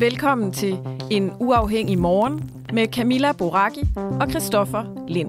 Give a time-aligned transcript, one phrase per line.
[0.00, 0.78] Velkommen til
[1.10, 5.28] En Uafhængig Morgen med Camilla Boraki og Christoffer Lind.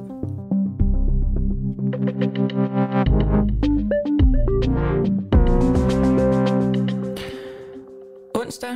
[8.36, 8.70] Onsdag,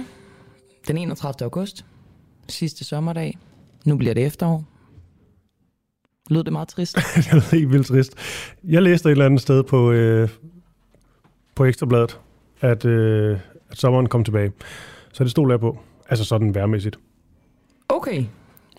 [0.88, 1.33] den 31.
[1.42, 1.86] august,
[2.50, 3.38] sidste sommerdag.
[3.86, 4.64] Nu bliver det efterår.
[6.30, 6.95] Lød det meget trist?
[7.16, 8.14] det lød helt vildt trist.
[8.64, 10.30] Jeg læste et eller andet sted på, øh,
[11.55, 12.20] på Ekstrabladet,
[12.61, 13.39] at, øh,
[13.72, 14.52] at sommeren kom tilbage.
[15.16, 15.80] Så det stod jeg på.
[16.09, 16.99] Altså sådan værmæssigt.
[17.89, 18.23] Okay.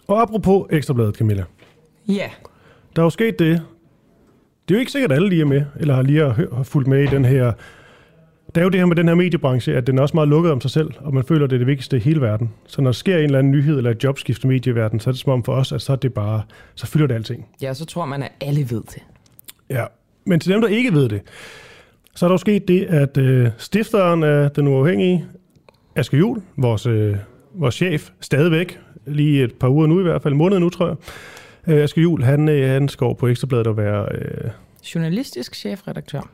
[0.08, 1.44] Og apropos Ekstrabladet, Camilla.
[2.08, 2.30] Ja.
[2.96, 3.62] Der er jo sket det.
[4.68, 6.88] Det er jo ikke sikkert, at alle lige er med, eller har lige har fulgt
[6.88, 7.52] med i den her...
[8.54, 10.52] Der er jo det her med den her mediebranche, at den er også meget lukket
[10.52, 12.52] om sig selv, og man føler, at det er det vigtigste i hele verden.
[12.66, 15.12] Så når der sker en eller anden nyhed eller et jobskift i medieverdenen, så er
[15.12, 16.42] det som om for os, at så er det bare,
[16.74, 17.46] så fylder det alting.
[17.62, 19.02] Ja, så tror man, at alle ved det.
[19.70, 19.84] Ja,
[20.24, 21.22] men til dem, der ikke ved det,
[22.14, 25.26] så er der jo sket det, at øh, stifteren af Den Uafhængige,
[25.96, 27.16] Asger Juhl, vores, øh,
[27.54, 30.86] vores chef, stadigvæk, lige et par uger nu i hvert fald, en måned nu, tror
[30.86, 30.96] jeg,
[31.74, 34.08] øh, Asger Juhl, han, øh, han skal over på Ekstrabladet og være...
[34.14, 34.50] Øh,
[34.94, 36.30] Journalistisk chefredaktør.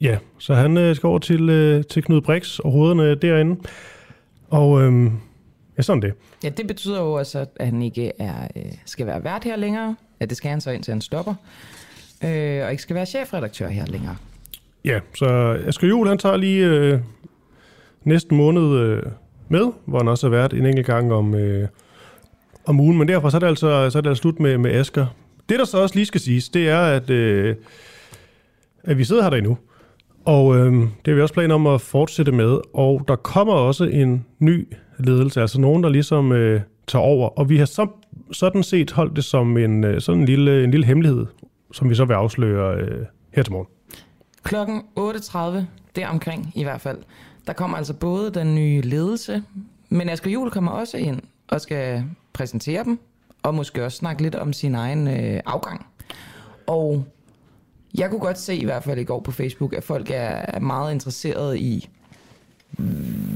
[0.00, 3.60] Ja, så han øh, skal over til, øh, til Knud Brix og hovederne derinde.
[4.50, 5.10] Og øh,
[5.76, 6.12] ja, sådan det.
[6.44, 9.96] Ja, det betyder jo også, at han ikke er, øh, skal være vært her længere.
[10.20, 11.34] Ja, det skal han så indtil han stopper.
[12.24, 14.16] Øh, og ikke skal være chefredaktør her længere.
[14.84, 15.26] Ja, så
[15.66, 17.00] Asger Juhl, han tager lige øh,
[18.06, 19.02] næste måned øh,
[19.48, 21.68] med, hvor han også har været en enkelt gang om, øh,
[22.66, 22.98] om ugen.
[22.98, 25.06] Men derfor så er det altså, så er det altså slut med, med Asker.
[25.48, 27.56] Det, der så også lige skal siges, det er, at, øh,
[28.84, 29.58] at vi sidder her der endnu.
[30.24, 32.58] Og øh, det har vi også planer om at fortsætte med.
[32.74, 34.68] Og der kommer også en ny
[34.98, 37.28] ledelse, altså nogen, der ligesom øh, tager over.
[37.28, 37.88] Og vi har så,
[38.32, 41.26] sådan set holdt det som en, øh, sådan en, lille, en lille hemmelighed,
[41.72, 43.68] som vi så vil afsløre øh, her til morgen.
[44.42, 45.40] Klokken 8.30,
[45.96, 46.98] deromkring i hvert fald,
[47.46, 49.42] der kommer altså både den nye ledelse,
[49.88, 52.98] men Asger Juhl kommer også ind og skal præsentere dem,
[53.42, 55.86] og måske også snakke lidt om sin egen øh, afgang.
[56.66, 57.04] Og
[57.94, 60.92] jeg kunne godt se i hvert fald i går på Facebook, at folk er meget
[60.92, 61.88] interesserede i,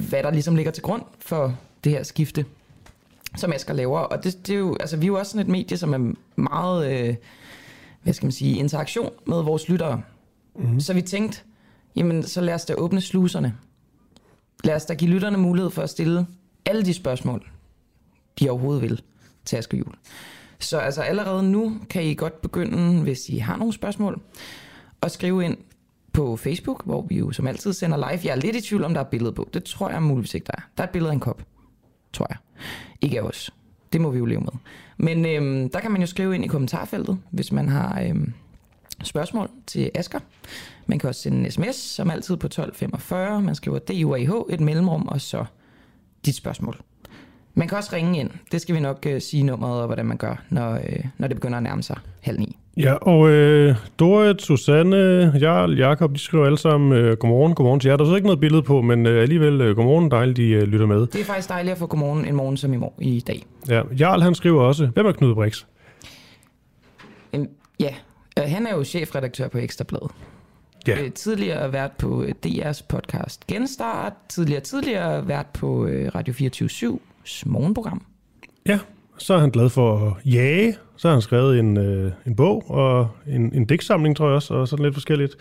[0.08, 2.44] hvad der ligesom ligger til grund for det her skifte,
[3.36, 3.98] som Asger laver.
[3.98, 6.12] Og det, det er jo, altså, vi er jo også sådan et medie, som er
[6.36, 7.14] meget, øh,
[8.02, 10.02] hvad skal man sige, interaktion med vores lyttere.
[10.54, 10.80] Mm-hmm.
[10.80, 11.40] Så vi tænkte,
[11.96, 13.54] jamen så lad os da åbne sluserne.
[14.64, 16.26] Lad os da give lytterne mulighed for at stille
[16.66, 17.50] alle de spørgsmål,
[18.40, 19.02] de overhovedet vil
[19.44, 19.94] til Asger Jul.
[20.58, 24.20] Så altså allerede nu kan I godt begynde, hvis I har nogle spørgsmål,
[25.02, 25.56] at skrive ind
[26.12, 28.20] på Facebook, hvor vi jo som altid sender live.
[28.24, 29.48] Jeg er lidt i tvivl om, der er et billede på.
[29.54, 30.62] Det tror jeg muligvis ikke, der er.
[30.76, 31.42] Der er et billede af en kop,
[32.12, 32.36] tror jeg.
[33.00, 33.50] Ikke af os.
[33.92, 34.52] Det må vi jo leve med.
[34.96, 38.32] Men øhm, der kan man jo skrive ind i kommentarfeltet, hvis man har øhm,
[39.02, 40.18] spørgsmål til Asker.
[40.86, 43.42] Man kan også sende en sms, som altid på 1245.
[43.42, 45.44] Man skriver DUAH, et mellemrum, og så
[46.26, 46.76] dit spørgsmål.
[47.54, 48.30] Man kan også ringe ind.
[48.52, 51.36] Det skal vi nok øh, sige nummeret og hvordan man gør, når, øh, når det
[51.36, 52.56] begynder at nærme sig halv ni.
[52.76, 54.96] Ja, og øh, Dorit, Susanne,
[55.40, 57.96] Jarl, Jakob, de skriver alle sammen øh, godmorgen, godmorgen til jer.
[57.96, 60.62] Der er så ikke noget billede på, men øh, alligevel øh, godmorgen, dejligt, de øh,
[60.62, 61.06] lytter med.
[61.06, 63.42] Det er faktisk dejligt at få godmorgen en morgen som i, morgen, i dag.
[63.68, 65.64] Ja, Jarl han skriver også, hvem er Knud Brix?
[67.32, 67.48] En,
[67.80, 67.94] ja,
[68.36, 70.10] han er jo chefredaktør på Ekstrabladet.
[70.86, 71.02] Ja.
[71.02, 77.42] Øh, tidligere været på øh, DR's podcast Genstart, tidligere tidligere været på øh, Radio 24-7's
[77.46, 78.02] morgenprogram.
[78.66, 78.78] Ja,
[79.18, 80.76] så er han glad for at jage.
[80.96, 84.54] Så har han skrevet en, øh, en bog og en, en digtsamling, tror jeg også,
[84.54, 85.36] og sådan lidt forskelligt.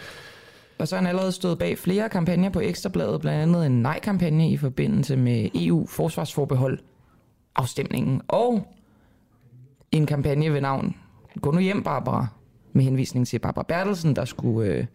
[0.79, 4.51] Og så har han allerede stået bag flere kampagner på Ekstrabladet, blandt andet en nej-kampagne
[4.51, 6.79] i forbindelse med EU-forsvarsforbehold
[7.55, 8.67] afstemningen, og
[9.91, 10.95] en kampagne ved navn
[11.41, 12.27] Gå nu hjem, Barbara,
[12.73, 14.85] med henvisning til Barbara Bertelsen, der skulle øh,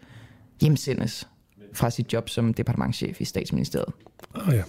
[0.61, 1.29] hjemsendes
[1.73, 3.93] fra sit job som departementchef i statsministeriet.
[4.35, 4.63] Ah, ja.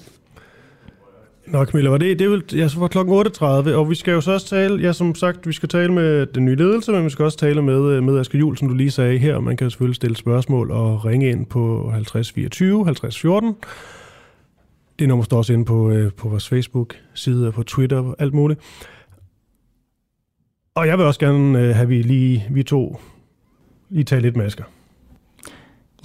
[1.47, 4.11] Nå Camilla, var det, det vil, jeg ja, så var klokken 8.30, og vi skal
[4.11, 7.05] jo så også tale, ja som sagt, vi skal tale med den nye ledelse, men
[7.05, 9.39] vi skal også tale med, øh, med Asger Juhl, som du lige sagde her.
[9.39, 13.55] Man kan selvfølgelig stille spørgsmål og ringe ind på 50 24 50 14.
[14.99, 18.33] Det nummer står også inde på, øh, på vores Facebook-side og på Twitter og alt
[18.33, 18.59] muligt.
[20.75, 22.99] Og jeg vil også gerne øh, have, vi lige, vi to,
[23.89, 24.63] lige tale lidt med Asger.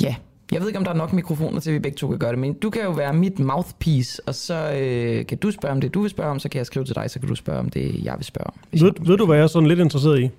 [0.03, 0.15] Ja,
[0.53, 2.31] jeg ved ikke, om der er nok mikrofoner til, at vi begge to kan gøre
[2.31, 5.81] det, men du kan jo være mit mouthpiece, og så øh, kan du spørge om
[5.81, 7.59] det, du vil spørge om, så kan jeg skrive til dig, så kan du spørge
[7.59, 8.55] om det, jeg vil spørge om.
[8.73, 10.31] Ved, jeg- ved du, hvad jeg er sådan lidt interesseret i?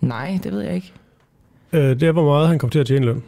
[0.00, 0.92] Nej, det ved jeg ikke.
[1.72, 3.22] Øh, det er, hvor meget han kommer til at tjene løn.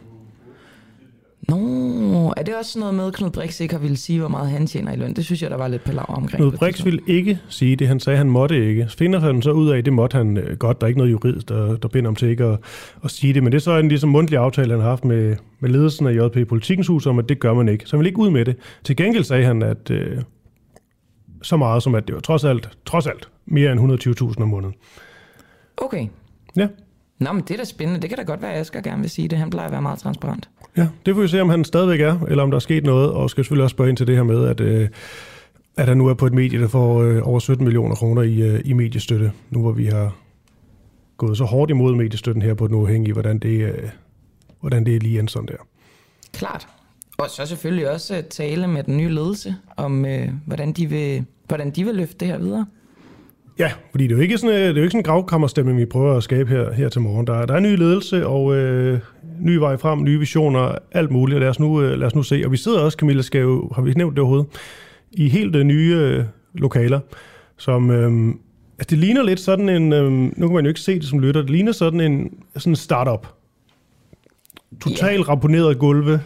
[1.47, 4.27] Nå, er det også sådan noget med, at Knud Brix ikke har ville sige, hvor
[4.27, 5.13] meget han tjener i løn?
[5.13, 6.37] Det synes jeg, der var lidt palaver omkring.
[6.37, 8.87] Knud Brix ville ikke sige det, han sagde, han måtte ikke.
[8.97, 10.81] Finder han så ud af, at det måtte han øh, godt.
[10.81, 12.59] Der er ikke noget juridisk, der, der binder ham til ikke at,
[13.03, 13.43] at sige det.
[13.43, 16.13] Men det er så en ligesom mundtlig aftale, han har haft med, med ledelsen af
[16.13, 17.85] JP Politikens Hus, om at det gør man ikke.
[17.85, 18.55] Så han vil ikke ud med det.
[18.83, 20.21] Til gengæld sagde han, at øh,
[21.41, 23.79] så meget som, at det var trods alt, trods alt mere end
[24.37, 24.73] 120.000 om måneden.
[25.77, 26.07] Okay.
[26.55, 26.67] Ja.
[27.19, 28.01] Nå, men det er da spændende.
[28.01, 29.37] Det kan da godt være, at Asger gerne vil sige det.
[29.37, 30.49] Han plejer at være meget transparent.
[30.79, 33.11] Ja, det får vi se, om han stadigvæk er, eller om der er sket noget,
[33.11, 34.87] og skal selvfølgelig også spørge ind til det her med, at, øh,
[35.77, 38.41] at han nu er på et medie, der får øh, over 17 millioner kroner i,
[38.41, 40.15] øh, i mediestøtte, nu hvor vi har
[41.17, 43.89] gået så hårdt imod mediestøtten her på den uafhængige, hvordan det, øh,
[44.59, 45.67] hvordan det er lige endt sådan der.
[46.33, 46.67] Klart.
[47.17, 51.25] Og så selvfølgelig også øh, tale med den nye ledelse om, øh, hvordan, de vil,
[51.47, 52.65] hvordan de vil løfte det her videre.
[53.59, 55.77] Ja, fordi det er jo ikke sådan, øh, det er jo ikke sådan en gravkammerstemning,
[55.79, 57.27] vi prøver at skabe her, her til morgen.
[57.27, 58.99] Der, er- der er en ny ledelse og øh,
[59.39, 61.39] ny vej frem, nye visioner, alt muligt.
[61.39, 62.41] Lad os, nu, øh, lad os nu se.
[62.45, 64.47] Og vi sidder også, Camilla, skal jo, har vi nævnt det overhovedet,
[65.11, 66.99] i helt øh, nye øh, lokaler,
[67.57, 67.91] som...
[67.91, 68.33] Øh,
[68.79, 69.93] altså det ligner lidt sådan en...
[69.93, 71.41] Øh, nu kan man jo ikke se det som lytter.
[71.41, 73.27] Det ligner sådan en sådan en startup.
[74.81, 75.29] Totalt yeah.
[75.29, 76.21] ramponerede gulve.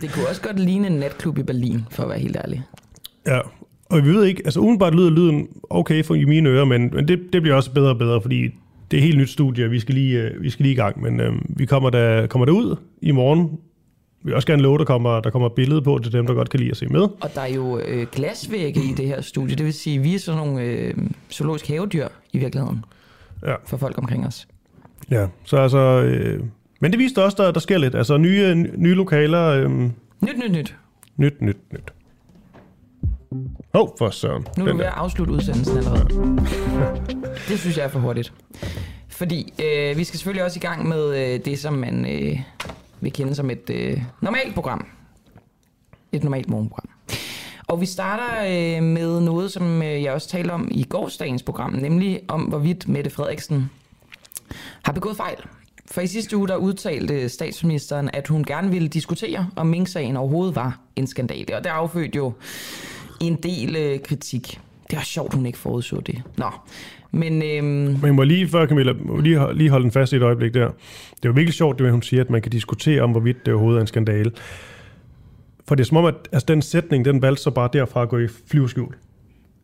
[0.00, 2.62] Det kunne også godt ligne en natklub i Berlin, for at være helt ærlig.
[3.26, 3.40] Ja,
[3.90, 7.08] og vi ved ikke, altså udenbart lyder lyden okay for i mine ører, men, men
[7.08, 8.50] det, det bliver også bedre og bedre, fordi
[8.90, 10.76] det er et helt nyt studie, og vi skal lige, øh, vi skal lige i
[10.76, 13.50] gang, men øh, vi kommer der, kommer der ud i morgen.
[14.22, 16.50] Vi vil også gerne love, der kommer, der kommer billede på til dem, der godt
[16.50, 17.00] kan lide at se med.
[17.00, 19.56] Og der er jo øh, glasvægge i det her studie.
[19.56, 20.94] Det vil sige, at vi er sådan nogle øh,
[21.32, 22.84] zoologisk havedyr i virkeligheden.
[23.46, 23.54] Ja.
[23.66, 24.48] For folk omkring os.
[25.10, 25.78] Ja, så altså...
[25.78, 26.40] Øh,
[26.80, 27.94] men det viste også, der, der sker lidt.
[27.94, 29.46] Altså nye, nye lokaler.
[29.46, 29.90] Øh, Nyt,
[30.22, 30.76] nyt, nyt.
[31.16, 31.92] nyt, nyt, nyt.
[33.74, 34.46] Åh, oh, for søren.
[34.58, 36.08] Nu er du ved at afslutte udsendelsen allerede.
[37.48, 38.32] det synes jeg er for hurtigt.
[39.08, 42.40] Fordi øh, vi skal selvfølgelig også i gang med øh, det, som man øh,
[43.00, 44.86] vil kende som et øh, normalt program.
[46.12, 46.88] Et normalt morgenprogram.
[47.66, 51.72] Og vi starter øh, med noget, som øh, jeg også talte om i gårsdagens program,
[51.72, 53.70] nemlig om, hvorvidt Mette Frederiksen
[54.82, 55.36] har begået fejl.
[55.90, 60.56] For i sidste uge, der udtalte statsministeren, at hun gerne ville diskutere, om Mink-sagen overhovedet
[60.56, 61.56] var en skandale.
[61.56, 62.32] Og det affødte jo
[63.20, 64.60] en del øh, kritik.
[64.90, 66.22] Det var sjovt, hun ikke forudså det.
[66.36, 66.50] Nå,
[67.10, 70.22] men øhm, Men må lige før, Camilla, må lige, lige holde den fast i et
[70.22, 70.66] øjeblik der.
[70.68, 73.46] Det er jo virkelig sjovt, det med, hun siger, at man kan diskutere om, hvorvidt
[73.46, 74.32] det overhovedet er en skandale.
[75.68, 78.08] For det er som om, at altså, den sætning, den valgte så bare derfra at
[78.08, 78.94] gå i flyveskjul.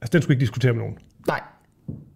[0.01, 0.99] Altså, den skulle ikke diskutere med nogen.
[1.27, 1.41] nej,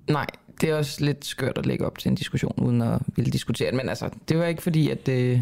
[0.08, 0.26] nej,
[0.60, 3.70] det er også lidt skørt at lægge op til en diskussion, uden at ville diskutere
[3.70, 3.76] det.
[3.76, 5.40] Men altså, det var ikke fordi, at, øh,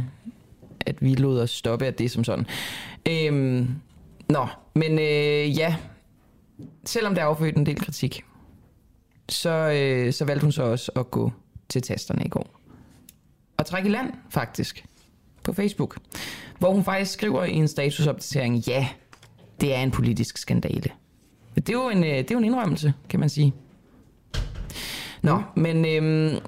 [0.87, 2.47] at vi lod os stoppe af det som sådan.
[3.09, 3.69] Øhm,
[4.29, 5.77] nå, men øh, ja,
[6.85, 8.23] selvom der er affødt en del kritik,
[9.29, 11.33] så, øh, så valgte hun så også at gå
[11.69, 12.61] til tasterne i går.
[13.57, 14.85] Og trække i land, faktisk,
[15.45, 15.99] på Facebook.
[16.59, 18.89] Hvor hun faktisk skriver i en statusopdatering, ja,
[19.61, 20.91] det er en politisk skandale.
[21.55, 23.55] Det er jo en, øh, det er jo en indrømmelse, kan man sige.
[25.23, 26.41] Nå, men øhm,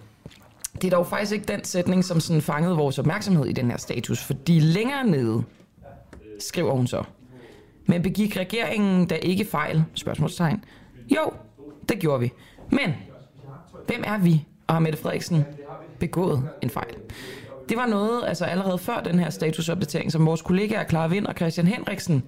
[0.74, 3.78] det er dog faktisk ikke den sætning, som sådan fangede vores opmærksomhed i den her
[3.78, 5.44] status, fordi længere nede
[6.38, 7.04] skriver hun så,
[7.86, 9.84] men begik regeringen da ikke fejl?
[9.94, 10.64] Spørgsmålstegn.
[11.16, 11.32] Jo,
[11.88, 12.32] det gjorde vi.
[12.70, 12.94] Men,
[13.86, 15.44] hvem er vi, og har Mette Frederiksen
[15.98, 16.94] begået en fejl?
[17.68, 21.34] Det var noget, altså allerede før den her statusopdatering, som vores kollegaer Clara Vind og
[21.34, 22.22] Christian Henriksen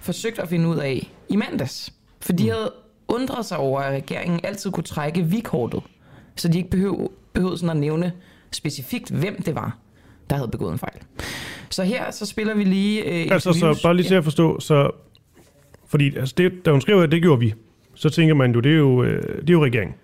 [0.00, 1.92] forsøgte at finde ud af i mandags.
[2.20, 2.72] For de havde
[3.08, 5.82] undret sig over, at regeringen altid kunne trække vikortet,
[6.36, 8.12] så de ikke behøv, behøvede sådan at nævne
[8.50, 9.78] specifikt, hvem det var,
[10.32, 10.98] der havde begået en fejl.
[11.70, 13.24] Så her så spiller vi lige...
[13.24, 14.90] Øh, Altså, så bare lige til at forstå, så...
[15.86, 17.54] Fordi altså det, da hun skriver, at det gjorde vi,
[17.94, 19.94] så tænker man jo, det er jo, øh, det er jo regeringen.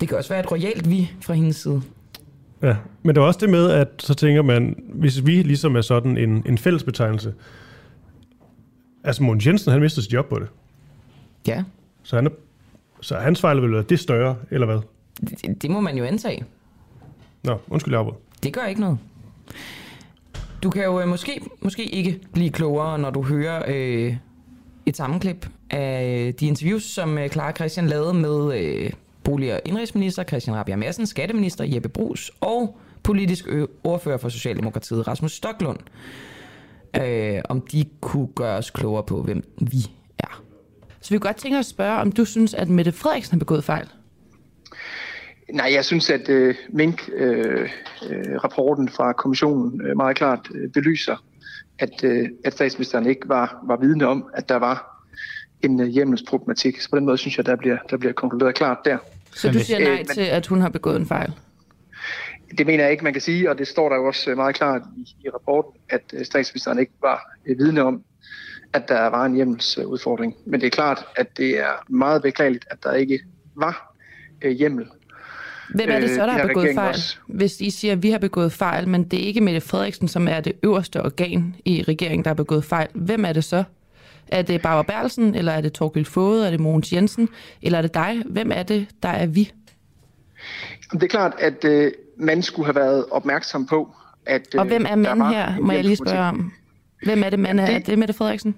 [0.00, 1.82] Det kan også være et royalt vi fra hendes side.
[2.62, 5.80] Ja, men der er også det med, at så tænker man, hvis vi ligesom er
[5.80, 7.34] sådan en, en fælles betegnelse,
[9.04, 10.48] altså Mogens Jensen, han mistede sit job på det,
[11.46, 11.62] Ja,
[12.02, 12.28] så, han
[13.00, 14.78] så hans fejl vil være det større, eller hvad?
[15.20, 16.44] det, det må man jo antage.
[17.44, 18.14] Nå, undskyld, jeg afbrød.
[18.42, 18.98] Det gør ikke noget.
[20.62, 24.16] Du kan jo øh, måske, måske ikke blive klogere, når du hører øh,
[24.86, 28.90] et sammenklip af øh, de interviews, som øh, Clara Christian lavede med øh,
[29.24, 35.08] bolig- og indrigsminister Christian Rabia Madsen, skatteminister Jeppe Brugs og politisk øh, ordfører for Socialdemokratiet
[35.08, 35.78] Rasmus Stoklund.
[36.96, 40.42] Øh, om de kunne gøre os klogere på, hvem vi er.
[41.00, 43.38] Så vi kunne godt tænke os at spørge, om du synes, at Mette Frederiksen har
[43.38, 43.88] begået fejl?
[45.52, 51.24] Nej, jeg synes, at øh, Mink-rapporten øh, øh, fra kommissionen øh, meget klart øh, belyser,
[51.78, 55.04] at, øh, at statsministeren ikke var, var vidne om, at der var
[55.62, 56.80] en øh, hjemmelsproblematik.
[56.80, 58.98] Så på den måde synes jeg, der bliver, der bliver konkluderet klart der.
[59.34, 61.32] Så du siger nej øh, til, at hun har begået en fejl?
[62.58, 64.54] Det mener jeg ikke, man kan sige, og det står der jo også øh, meget
[64.54, 68.02] klart i, i rapporten, at øh, statsministeren ikke var øh, vidne om,
[68.72, 70.36] at der var en hjemmelsudfordring.
[70.46, 73.20] Men det er klart, at det er meget beklageligt, at der ikke
[73.56, 73.94] var
[74.42, 74.86] øh, hjemmel
[75.74, 76.88] Hvem er det så, der har begået fejl?
[76.88, 77.16] Også.
[77.26, 80.28] Hvis I siger, at vi har begået fejl, men det er ikke Mette Frederiksen, som
[80.28, 82.88] er det øverste organ i regeringen, der har begået fejl.
[82.94, 83.64] Hvem er det så?
[84.28, 87.28] Er det Barbara Berlsen, eller er det Torgild Fode, er det Mogens Jensen,
[87.62, 88.22] eller er det dig?
[88.26, 89.52] Hvem er det, der er vi?
[90.92, 93.94] Det er klart, at øh, man skulle have været opmærksom på,
[94.26, 96.52] at Og hvem er manden her, må jeg lige spørge om?
[97.04, 97.66] Hvem er det, man er?
[97.66, 98.54] Det, er det Mette Frederiksen?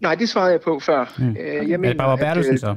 [0.00, 1.14] Nej, det svarede jeg på før.
[1.18, 1.24] Mm.
[1.24, 2.76] Jeg mener, er det Barbara Bertelsen så?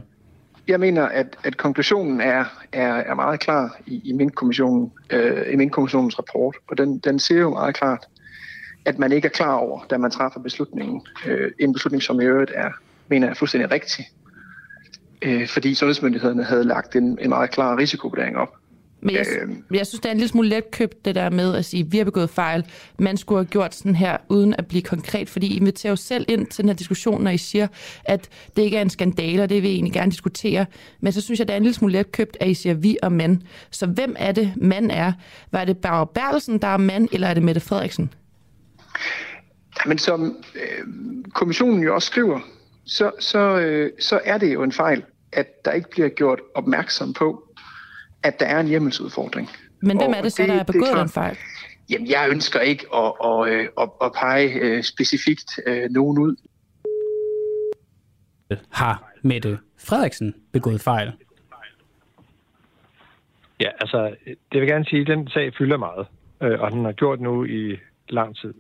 [0.67, 5.53] Jeg mener, at, at konklusionen er, er, er meget klar i, i min kommissionen, øh,
[5.53, 8.08] i min kommissionens rapport, og den, den siger jo meget klart,
[8.86, 11.01] at man ikke er klar over, da man træffer beslutningen.
[11.27, 12.70] Øh, en beslutning, som i øvrigt er,
[13.08, 14.05] mener jeg, fuldstændig rigtig,
[15.22, 18.50] øh, fordi sundhedsmyndighederne havde lagt en, en meget klar risikovurdering op.
[19.03, 21.55] Men jeg, øh, jeg synes, det er en lille smule let købt, det der med
[21.55, 22.65] at sige, at vi har begået fejl.
[23.00, 26.25] Man skulle have gjort sådan her, uden at blive konkret, fordi I inviterer jo selv
[26.27, 27.67] ind til den her diskussion, når I siger,
[28.03, 30.65] at det ikke er en skandale, og det vil I egentlig gerne diskutere.
[31.01, 32.98] Men så synes jeg, det er en lille smule let købt, at I siger vi
[33.03, 33.41] og mand.
[33.72, 35.13] Så hvem er det, mand er?
[35.51, 38.13] Var det Barbara Bertelsen, der er mand, eller er det Mette Frederiksen?
[39.86, 40.86] Men som øh,
[41.33, 42.39] kommissionen jo også skriver,
[42.86, 47.13] så, så, øh, så er det jo en fejl, at der ikke bliver gjort opmærksom
[47.13, 47.43] på,
[48.24, 49.50] at der er en hjemmelsudfordring.
[49.82, 51.38] Men hvem er det så, der er begået den fejl?
[51.89, 56.36] Jamen, jeg ønsker ikke at, at, at, at, at pege øh, specifikt øh, nogen ud.
[58.70, 61.12] Har Mette Frederiksen begået fejl?
[63.60, 64.15] Ja, altså,
[64.51, 66.08] det vil gerne sige, at den sag fylder meget,
[66.42, 67.77] øh, og den har gjort nu i
[68.10, 68.53] lang tid.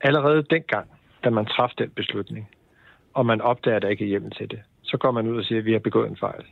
[0.00, 0.90] Allerede dengang,
[1.24, 2.48] da man træffede den beslutning,
[3.14, 5.44] og man opdager, at der ikke er hjemmel til det, så går man ud og
[5.44, 6.44] siger, at vi har begået en fejl.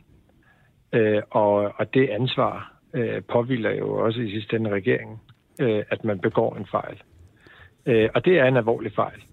[0.93, 5.17] Øh, og, og det ansvar øh, påviler jo også i sidste ende regeringen,
[5.61, 7.01] øh, at man begår en fejl.
[7.85, 9.23] Øh, og det er en alvorlig fejl.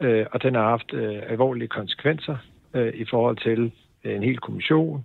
[0.00, 2.36] Øh, og den har haft øh, alvorlige konsekvenser
[2.74, 3.72] øh, i forhold til
[4.04, 5.04] øh, en hel kommission,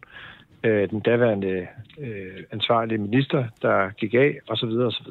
[0.63, 1.67] øh, den daværende
[1.99, 4.69] øh, ansvarlige minister, der gik af, osv.
[4.69, 5.07] osv.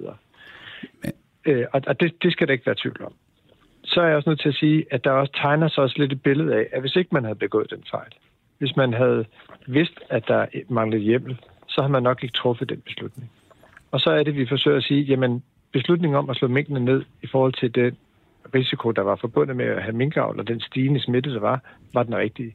[1.46, 3.12] Øh, og og det, det skal der ikke være tvivl om.
[3.84, 6.12] Så er jeg også nødt til at sige, at der også tegner sig også lidt
[6.12, 8.12] et billede af, at hvis ikke man havde begået den fejl,
[8.60, 9.24] hvis man havde
[9.66, 13.30] vidst, at der manglede hjemmel, så havde man nok ikke truffet den beslutning.
[13.90, 17.02] Og så er det, vi forsøger at sige, jamen beslutningen om at slå minkene ned
[17.22, 17.96] i forhold til den
[18.54, 21.60] risiko, der var forbundet med at have minkavl og den stigende smitte, der var,
[21.94, 22.54] var den rigtige.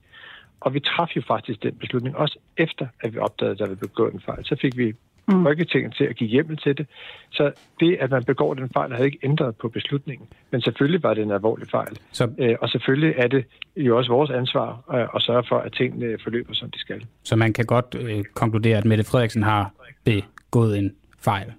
[0.59, 3.75] Og vi traf jo faktisk den beslutning, også efter at vi opdagede, at der var
[3.75, 4.45] begå en fejl.
[4.45, 4.93] Så fik vi
[5.27, 5.43] mm.
[5.43, 6.87] Folketinget til at give hjemmel til det.
[7.31, 10.27] Så det, at man begår den fejl, havde ikke ændret på beslutningen.
[10.51, 11.99] Men selvfølgelig var det en alvorlig fejl.
[12.11, 12.29] Så...
[12.39, 13.45] Øh, og selvfølgelig er det
[13.77, 17.05] jo også vores ansvar øh, at sørge for, at tingene forløber, som de skal.
[17.23, 19.71] Så man kan godt øh, konkludere, at Mette Frederiksen har
[20.03, 21.53] begået en fejl?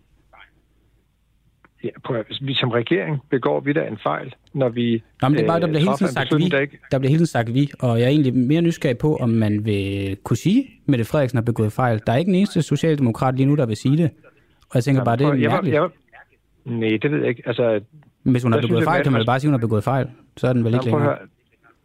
[1.84, 5.42] Ja, på, vi som regering begår vi da en fejl, når vi Nå, men det
[5.42, 6.78] er bare, der bliver hele tiden sagt vi, der, ikke...
[6.90, 9.64] der bliver hele tiden sagt vi, og jeg er egentlig mere nysgerrig på, om man
[9.64, 12.00] vil kunne sige, at Mette Frederiksen har begået fejl.
[12.06, 14.10] Der er ikke en eneste socialdemokrat lige nu, der vil sige det.
[14.70, 15.74] Og jeg tænker bare, det er mærkeligt.
[15.74, 15.90] Jeg, jeg,
[16.64, 17.42] nej, det ved jeg ikke.
[17.46, 17.80] Altså,
[18.22, 20.08] Hvis hun har begået fejl, kan man bare sige, at hun har begået fejl.
[20.36, 21.18] Så er den vel ikke længere.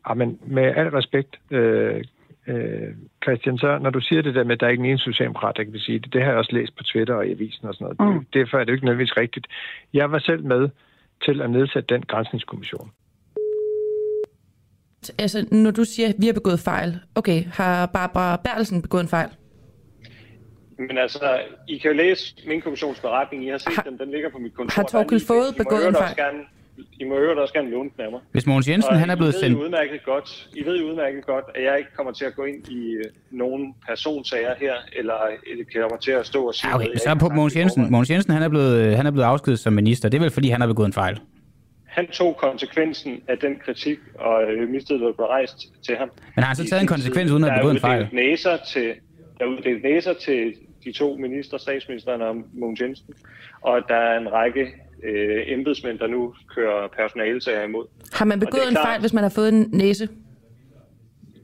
[0.10, 2.03] Ja, men med al respekt, øh,
[2.48, 2.89] øh,
[3.24, 5.63] Christian, så når du siger det der med, at der er ikke en socialdemokrat, der
[5.63, 7.95] kan sige det, det har jeg også læst på Twitter og i avisen og sådan
[8.00, 8.15] noget.
[8.15, 8.25] Mm.
[8.33, 9.48] Derfor er det jo ikke nødvendigvis rigtigt.
[9.93, 10.69] Jeg var selv med
[11.25, 12.91] til at nedsætte den grænsningskommission.
[15.19, 19.07] Altså, når du siger, at vi har begået fejl, okay, har Barbara Bertelsen begået en
[19.07, 19.29] fejl?
[20.77, 24.29] Men altså, I kan jo læse min kommissionsberetning, I har set har, den, den ligger
[24.29, 24.81] på mit kontor.
[24.81, 26.15] Har Torkel fået begået en fejl?
[26.15, 26.39] Gerne,
[27.00, 28.19] i må øvrigt også gerne låne den af mig.
[28.31, 29.57] Hvis Mogens Jensen, og han er blevet sendt...
[29.57, 32.91] Udmærket godt, I ved udmærket godt, at jeg ikke kommer til at gå ind i
[32.91, 35.17] øh, nogen personsager her, eller
[35.81, 36.75] kommer til at stå og sige...
[36.75, 37.91] Okay, noget, så på Mogens Jensen.
[37.91, 40.09] Mogens Jensen, han er, blevet, han er blevet afskedet som minister.
[40.09, 41.19] Det er vel, fordi han har begået en fejl?
[41.85, 46.11] Han tog konsekvensen af den kritik, og øh, mistillid blev rejst til ham.
[46.35, 48.07] Men har han så taget en konsekvens, uden at begået en fejl?
[48.13, 48.93] Næser til,
[49.39, 53.13] der er uddelt næser til de to minister, statsministeren og Mogens Jensen,
[53.61, 54.67] og der er en række
[55.03, 57.86] øh, embedsmænd, der nu kører personalesager imod.
[58.13, 60.10] Har man begået en klart, fejl, hvis man har fået en næse?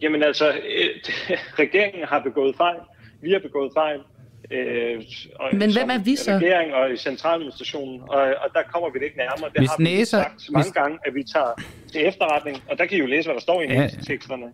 [0.02, 0.90] Jamen altså, øh,
[1.64, 2.80] regeringen har begået fejl.
[3.22, 4.00] Vi har begået fejl.
[4.52, 5.04] Øh,
[5.40, 6.32] og Men hvem er vi så?
[6.32, 9.50] Regering og i centraladministrationen, og, og der kommer vi det ikke nærmere.
[9.50, 10.74] Det hvis har vi næser, sagt mange hvis...
[10.74, 11.54] gange, at vi tager
[11.92, 13.90] til efterretning, og der kan I jo læse, hvad der står i ja.
[14.08, 14.46] teksterne.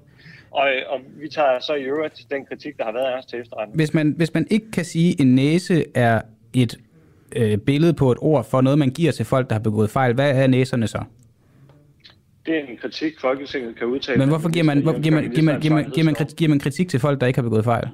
[0.51, 3.39] Og, og vi tager så i øvrigt den kritik, der har været af os til
[3.39, 3.75] efterretning.
[3.75, 6.21] Hvis man, hvis man ikke kan sige, at en næse er
[6.53, 6.79] et
[7.35, 10.13] øh, billede på et ord for noget, man giver til folk, der har begået fejl,
[10.13, 11.03] hvad er næserne så?
[12.45, 14.19] Det er en kritik, Folketinget kan udtale.
[14.19, 16.59] Men hvorfor giver man, hvorfor giver man, giver man, giver man, giver man, giver man
[16.59, 17.87] kritik til folk, der ikke har begået fejl?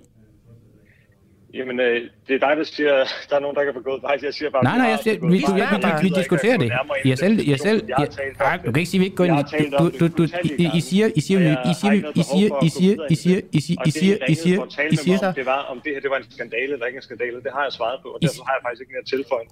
[1.53, 2.93] Jamen, øh, det er dig, der siger,
[3.29, 4.19] der er nogen, der kan begå fejl.
[4.23, 4.63] Jeg siger bare...
[4.63, 6.71] Nej, nej, jeg siger, vi, vi, vi, vi, diskuterer det.
[7.05, 8.07] Jeg selv, jeg selv, jeg,
[8.39, 9.43] ej, du kan ikke sige, at vi ikke går ind i...
[9.79, 11.39] Du, du, du, I, I siger, I siger,
[11.69, 14.95] I siger, I siger, I siger, I siger, I siger, I siger, I siger, I
[14.95, 17.35] siger, det var, om det her det var en skandale eller ikke en skandale.
[17.35, 19.45] Det har jeg svaret på, og derfor har jeg faktisk ikke mere at tilføje.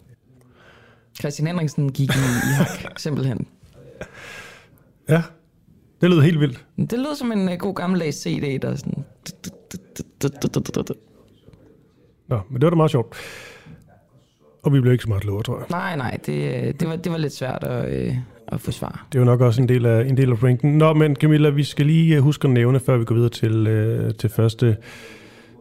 [1.20, 3.48] Christian Henriksen gik i, i hak, simpelthen.
[5.10, 5.22] Ja,
[6.01, 6.66] det lød helt vildt.
[6.77, 9.06] Det lød som en uh, god gammeldags CD, der sådan...
[12.27, 13.15] Nå, men det var da meget sjovt.
[14.63, 15.65] Og vi blev ikke så meget klogere, tror jeg.
[15.69, 18.15] Nej, nej, det, det, var, det var lidt svært at, øh,
[18.48, 18.98] at forsvare.
[19.13, 20.77] Det jo nok også en del af, en del af ranken.
[20.77, 23.67] Nå, men Camilla, vi skal lige øh, huske at nævne, før vi går videre til,
[23.67, 24.77] øh, til første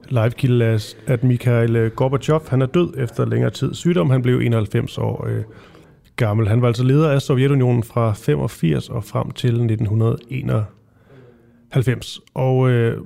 [0.08, 4.10] live at Mikhail øh, Gorbachev, han er død efter længere tid sygdom.
[4.10, 5.42] Han blev 91 år øh,
[6.16, 6.48] gammel.
[6.48, 12.20] Han var altså leder af Sovjetunionen fra 85 og frem til 1991.
[12.34, 12.98] Og øh,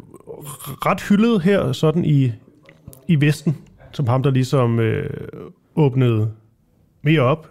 [0.86, 2.32] ret hyldet her sådan i,
[3.10, 3.56] i Vesten,
[3.92, 5.10] som ham, der ligesom øh,
[5.76, 6.30] åbnede
[7.02, 7.50] mere op.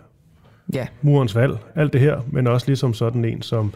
[0.73, 0.87] Ja.
[1.01, 3.73] Murens valg, alt det her, men også ligesom sådan en, som,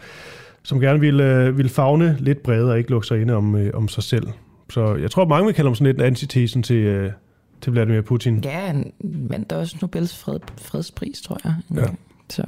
[0.62, 3.70] som gerne ville, øh, ville fagne lidt bredere og ikke lukke sig inde om, øh,
[3.74, 4.26] om sig selv.
[4.70, 7.12] Så jeg tror, mange vil kalde ham sådan lidt en antitesen til, øh,
[7.60, 8.40] til Vladimir Putin.
[8.44, 11.54] Ja, han vandt også Nobels fred, fredspris, tror jeg.
[11.74, 11.86] Ja.
[12.30, 12.44] Så.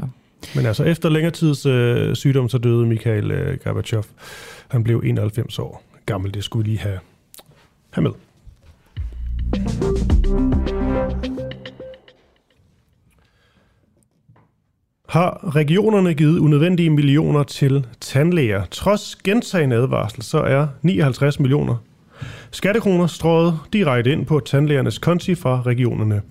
[0.55, 4.05] Men altså, efter længere tids øh, sygdom, så døde Mikhail øh, Gorbachev.
[4.69, 6.35] Han blev 91 år gammel.
[6.35, 6.99] Det skulle lige have,
[7.91, 8.13] have med.
[15.09, 18.65] Har regionerne givet unødvendige millioner til tandlæger?
[18.65, 21.77] Trods gentagende advarsel, så er 59 millioner
[22.51, 26.23] skattekroner strøget direkte ind på tandlægernes konti fra regionerne.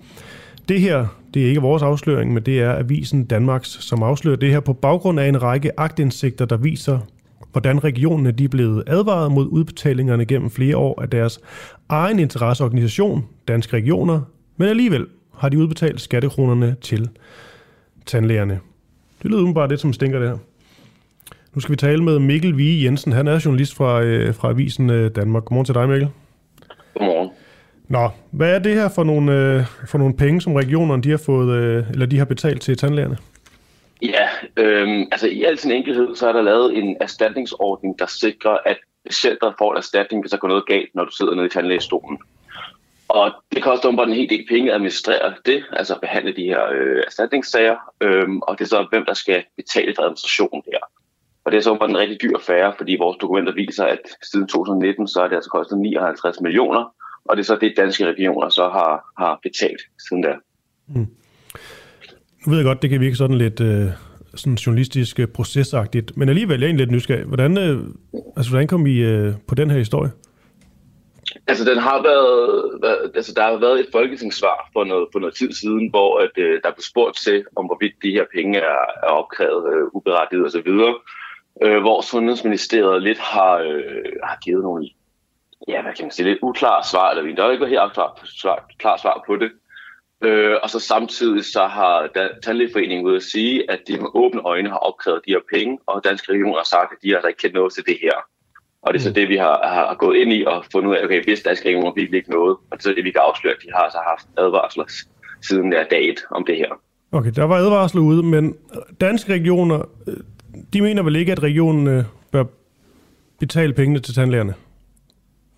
[0.70, 4.52] Det her, det er ikke vores afsløring, men det er Avisen Danmarks, som afslører det
[4.52, 7.00] her på baggrund af en række agtindsigter, der viser,
[7.52, 11.40] hvordan regionerne de er blevet advaret mod udbetalingerne gennem flere år af deres
[11.90, 14.22] egen interesseorganisation, Danske Regioner,
[14.58, 17.10] men alligevel har de udbetalt skattekronerne til
[18.06, 18.60] tandlægerne.
[19.24, 20.38] Det lyder umiddelbart lidt som stinker det her.
[21.54, 23.12] Nu skal vi tale med Mikkel Vige Jensen.
[23.12, 25.46] Han er journalist fra, øh, fra Avisen øh, Danmark.
[25.46, 26.10] Godmorgen til dig, Mikkel.
[26.94, 27.30] Godmorgen.
[27.88, 31.22] Nå, hvad er det her for nogle, øh, for nogle penge, som regionerne de har,
[31.26, 33.18] fået, øh, eller de har betalt til tandlægerne?
[34.02, 38.58] Ja, øh, altså i al sin enkelhed, så er der lavet en erstatningsordning, der sikrer,
[38.66, 38.78] at
[39.12, 42.18] centret får en erstatning, hvis der går noget galt, når du sidder nede i tandlægestolen.
[43.08, 46.64] Og det koster bare en hel del penge at administrere det, altså behandle de her
[46.74, 50.80] øh, erstatningssager, øhm, og det er så, hvem der skal betale for administrationen her.
[51.46, 54.00] Og det er så bare en rigtig dyr affære, fordi vores dokumenter viser, at
[54.32, 56.94] siden 2019, så er det altså kostet 59 millioner,
[57.26, 60.34] og det er så det, danske regioner så har, har betalt siden da.
[60.88, 61.08] Mm.
[62.46, 63.90] Nu ved jeg godt, det kan virke sådan lidt øh,
[64.36, 67.26] sådan journalistisk øh, procesagtigt, men alligevel er jeg lidt nysgerrig.
[67.26, 67.78] Hvordan, øh,
[68.38, 70.12] altså, hvordan kom I øh, på den her historie?
[71.48, 75.36] Altså, den har været, været, altså, der har været et folketingssvar for noget, for noget
[75.36, 78.82] tid siden, hvor at, øh, der blev spurgt til, om hvorvidt de her penge er,
[79.04, 80.72] er opkrævet øh, uberettiget osv.,
[81.64, 84.90] øh, hvor Sundhedsministeriet lidt har, øh, har givet nogle,
[85.68, 88.70] ja, hvad kan man sige, lidt uklare svar, eller der er ikke helt klar svar,
[88.80, 89.52] klar svar på det.
[90.26, 92.10] Øh, og så samtidig så har
[92.44, 96.02] Tandlægeforeningen ude at sige, at de med åbne øjne har opkrævet de her penge, og
[96.04, 98.18] Danske Regioner har sagt, at de har altså ikke kendt noget til det her.
[98.82, 99.14] Og det er så mm.
[99.14, 99.58] det, vi har,
[99.90, 102.58] har gået ind i og fundet ud af, okay, hvis Danske Regioner virkelig ikke noget,
[102.70, 104.86] og det er så det, vi kan afsløre, at de har altså haft advarsler
[105.48, 106.72] siden der dag et om det her.
[107.12, 108.56] Okay, der var advarsler ude, men
[109.02, 110.18] Danske Regioner, øh,
[110.74, 112.44] de mener vel ikke, at regionen bør
[113.40, 114.54] betale pengene til tandlægerne?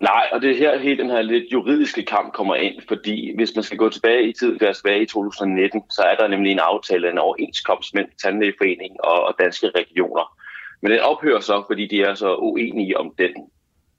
[0.00, 3.54] Nej, og det er her hele den her lidt juridiske kamp kommer ind, fordi hvis
[3.54, 7.10] man skal gå tilbage i tid, tilbage i 2019, så er der nemlig en aftale,
[7.10, 10.38] en overenskomst mellem Tandlægeforeningen og, og danske regioner.
[10.82, 13.32] Men den ophører så, fordi de er så uenige om den.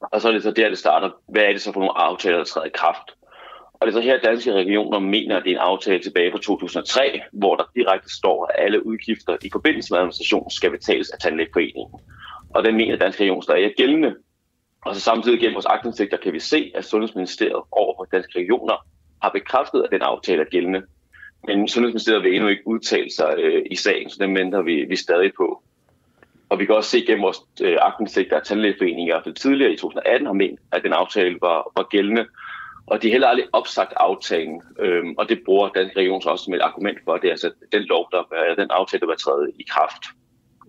[0.02, 1.10] Og så er det så der, det starter.
[1.28, 3.12] Hvad er det så for nogle aftaler, der træder i kraft?
[3.74, 6.38] Og det er så her, danske regioner mener, at det er en aftale tilbage fra
[6.38, 11.20] 2003, hvor der direkte står, at alle udgifter i forbindelse med administration skal betales af
[11.20, 12.00] Tandlægeforeningen.
[12.56, 14.16] Og den mener danske regioner der er gældende.
[14.86, 18.86] Og så samtidig gennem vores aktindsigter kan vi se, at Sundhedsministeriet over for danske regioner
[19.22, 20.82] har bekræftet, at den aftale er gældende.
[21.48, 24.96] Men Sundhedsministeriet vil endnu ikke udtale sig øh, i sagen, så den venter vi, vi
[24.96, 25.64] stadig på.
[26.50, 30.34] Og vi kan også se gennem vores øh, aktindsigter, at tandlægeforeninger tidligere i 2018 har
[30.34, 32.26] ment, at den aftale var, var gældende.
[32.88, 36.54] Og de har heller aldrig opsagt aftalen, øhm, og det bruger Dansk Regions også som
[36.54, 39.16] et argument for, at det er altså den lov, der er den aftale, der var
[39.16, 40.04] træde i kraft.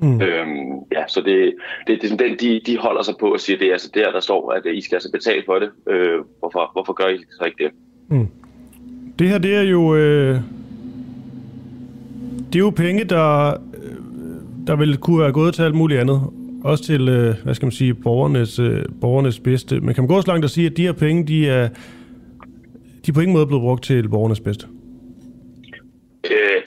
[0.03, 0.21] Mm.
[0.21, 1.55] Øhm, ja, så det,
[1.87, 4.13] det, det er den, de, de holder sig på og siger, det er altså der,
[4.13, 5.71] der står, at I skal altså betale for det.
[5.89, 7.73] Øh, hvorfor, hvorfor gør I så ikke det?
[8.09, 8.29] Mm.
[9.19, 9.97] Det her, det er jo...
[9.97, 10.41] Øh,
[12.53, 13.55] det er jo penge, der,
[14.67, 16.23] der vil kunne være gået til alt muligt andet.
[16.65, 19.81] Også til, øh, hvad skal man sige, borgernes, øh, borgernes bedste.
[19.81, 21.69] Men kan man gå så langt og sige, at de her penge, de er,
[23.07, 24.67] de er på ingen måde blevet brugt til borgernes bedste?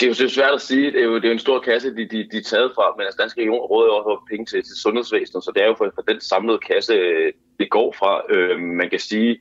[0.03, 0.91] Det er jo svært at sige.
[0.91, 2.93] Det er jo, det er jo en stor kasse, de, de, de er taget fra,
[2.97, 5.75] men altså Danske Regioner råder jo også penge til, til sundhedsvæsenet, så det er jo
[5.77, 6.93] for, for den samlede kasse,
[7.59, 8.21] det går fra.
[8.29, 9.39] Øh, man kan sige,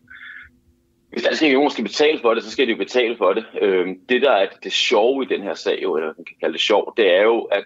[1.12, 3.44] hvis Danske Regioner skal betale for det, så skal de jo betale for det.
[3.62, 6.52] Øh, det, der er det sjove i den her sag, jo, eller man kan kalde
[6.52, 7.64] det sjov, det er jo, at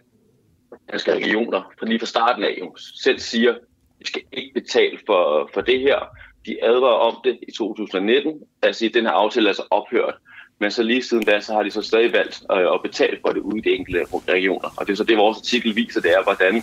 [0.91, 3.59] Danske Regioner fra lige fra starten af jo selv siger, at
[3.99, 5.99] vi skal ikke betale for, for det her.
[6.47, 10.15] De advarer om det i 2019, altså den her aftale er altså ophørt.
[10.59, 13.33] Men så lige siden da, så har de så stadig valgt øh, at betale for
[13.33, 14.75] det ude i de enkelte regioner.
[14.77, 16.63] Og det er så det, vores artikel viser, det er, hvordan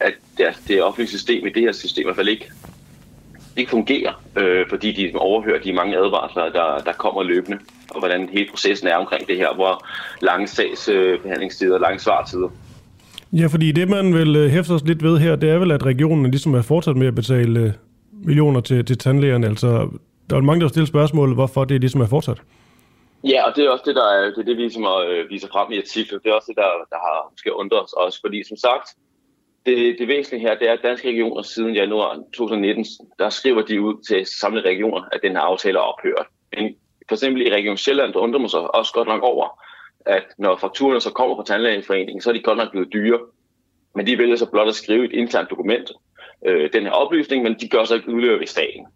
[0.00, 2.50] at det, det offentlige system i det her system i hvert fald ikke,
[3.56, 7.58] ikke fungerer, øh, fordi de overhører de mange advarsler, der, der kommer løbende,
[7.90, 9.86] og hvordan hele processen er omkring det her, hvor
[10.22, 12.48] lange sagsbehandlingstider og lange svartider.
[13.32, 15.86] Ja, fordi det, man vil øh, hæfte os lidt ved her, det er vel, at
[15.86, 17.72] regionen ligesom er fortsat med at betale øh,
[18.24, 19.46] millioner til, til tandlægerne.
[19.46, 19.88] Altså,
[20.30, 22.38] der er mange, der stiller spørgsmålet, hvorfor det ligesom er fortsat.
[23.24, 25.48] Ja, og det er også det, der er, det, er det vi ligesom øh, viser
[25.48, 26.20] frem i artiklen.
[26.24, 28.88] Det er også det, der, der har måske undret os også, fordi som sagt,
[29.66, 32.86] det, det væsentlige her, det er, at danske regioner siden januar 2019,
[33.18, 36.26] der skriver de ud til samlede regioner, at den her aftale er ophørt.
[36.56, 36.76] Men
[37.08, 39.62] for eksempel i Region Sjælland, der undrer man sig også godt nok over,
[40.06, 43.18] at når fakturerne så kommer fra tandlægeforeningen, så er de godt nok blevet dyre.
[43.94, 45.92] Men de vælger så blot at skrive et internt dokument,
[46.46, 48.86] øh, den her oplysning, men de gør så ikke udløb i staten.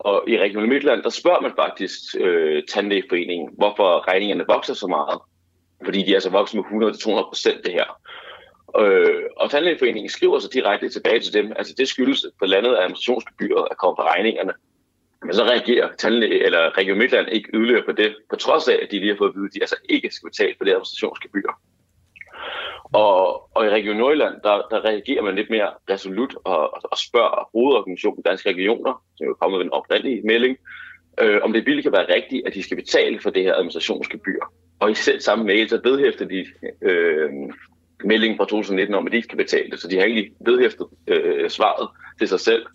[0.00, 5.18] Og i Region Midtland, der spørger man faktisk øh, tandlægeforeningen, hvorfor regningerne vokser så meget.
[5.84, 8.00] Fordi de er altså vokset med 100-200 procent det her.
[8.78, 12.82] Øh, og tandlægeforeningen skriver så direkte tilbage til dem, altså det skyldes, på landet af
[12.82, 14.52] administrationsgebyret er kommet på regningerne.
[15.24, 18.88] Men så reagerer tandlæge, eller Region Midtland ikke yderligere på det, på trods af, at
[18.90, 21.50] de lige har fået at vide, at de altså ikke skal betale for det administrationsgebyr.
[22.92, 27.48] Og, og i Region Nordjylland, der, der reagerer man lidt mere resolut og, og spørger
[27.52, 30.56] hovedorganisationen Danske Regioner, som jo er kommet med en oprindelig melding,
[31.20, 34.40] øh, om det virkelig kan være rigtigt, at de skal betale for det her administrationsgebyr.
[34.80, 36.46] Og i selv samme mail, så vedhæfter de
[36.82, 37.30] øh,
[38.04, 39.80] meldingen fra 2019 om, at de ikke skal betale det.
[39.80, 42.66] Så de har egentlig vedhæftet øh, svaret til sig selv.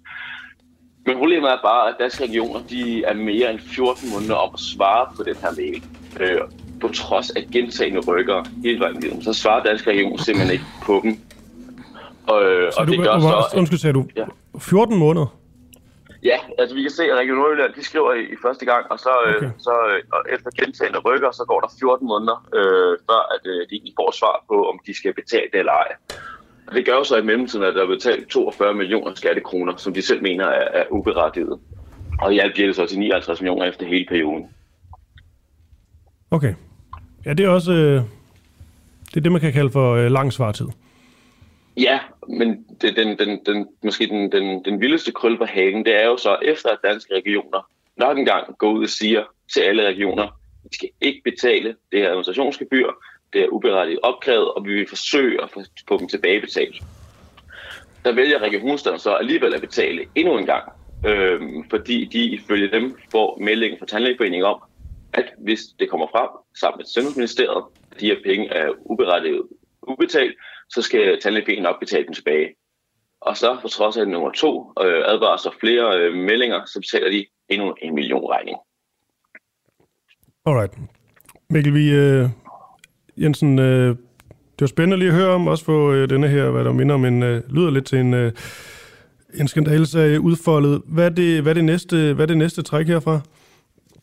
[1.06, 4.60] Men problemet er bare, at danske regioner de er mere end 14 måneder om at
[4.60, 5.84] svare på den her mail.
[6.20, 6.42] Øh,
[6.82, 9.22] på trods af gentagende rykker hele vejen videre.
[9.22, 11.20] Så svarer danske regioner simpelthen ikke på dem.
[12.28, 13.46] Og, så og du, det gør så...
[13.54, 14.08] At, undskyld, sagde du.
[14.16, 14.26] Ja.
[14.60, 15.36] 14 måneder?
[16.24, 19.00] Ja, altså vi kan se, at Region Nordjylland, de skriver i, i første gang, og
[19.00, 19.46] så, øh, okay.
[19.46, 23.44] øh, så øh, og efter gentagende rykker, så går der 14 måneder, øh, før at
[23.54, 25.92] øh, de får svar på, om de skal betale det eller ej.
[26.68, 29.94] Og det gør jo så i mellemtiden, at der er betalt 42 millioner skattekroner, som
[29.94, 31.60] de selv mener er, er uberettiget.
[32.22, 34.50] Og i alt bliver det så til 59 millioner efter hele perioden.
[36.32, 36.54] Okay.
[37.26, 38.02] Ja, det er også øh,
[39.06, 40.66] det, er det, man kan kalde for øh, lang svartid.
[41.78, 46.02] Ja, men det, den, den, den, måske den, den, den vildeste krøl på hagen, det
[46.02, 49.88] er jo så, efter at danske regioner nok engang går ud og siger til alle
[49.88, 52.88] regioner, vi skal ikke betale det her administrationsgebyr,
[53.34, 55.50] det er uberettiget opkrævet, og vi vil forsøge at
[55.88, 56.84] få dem tilbagebetalt.
[58.06, 60.72] Der vælger Region Hovedstaden så alligevel at betale endnu en gang,
[61.08, 64.64] øh, fordi de ifølge dem får meldingen fra Tandlægeforeningen om,
[65.19, 66.30] at hvis det kommer frem
[66.62, 69.41] sammen med Sundhedsministeriet, at de her penge er uberettiget
[69.88, 70.36] ubetalt,
[70.69, 72.47] så skal tandlægen nok betale dem tilbage.
[73.21, 77.25] Og så på trods af nummer to øh, advarsler flere øh, meldinger, så betaler de
[77.49, 78.58] endnu en million regning.
[80.45, 80.73] Alright.
[81.49, 82.30] Mikkel, vi, øh,
[83.17, 83.95] Jensen, øh,
[84.28, 86.95] det var spændende lige at høre om, også få øh, denne her, hvad der minder
[86.95, 88.32] om en, øh, lyder lidt til en, øh,
[89.34, 90.82] en skandalsag udfoldet.
[90.86, 93.21] Hvad er, det, hvad, er det næste, hvad er det næste træk herfra?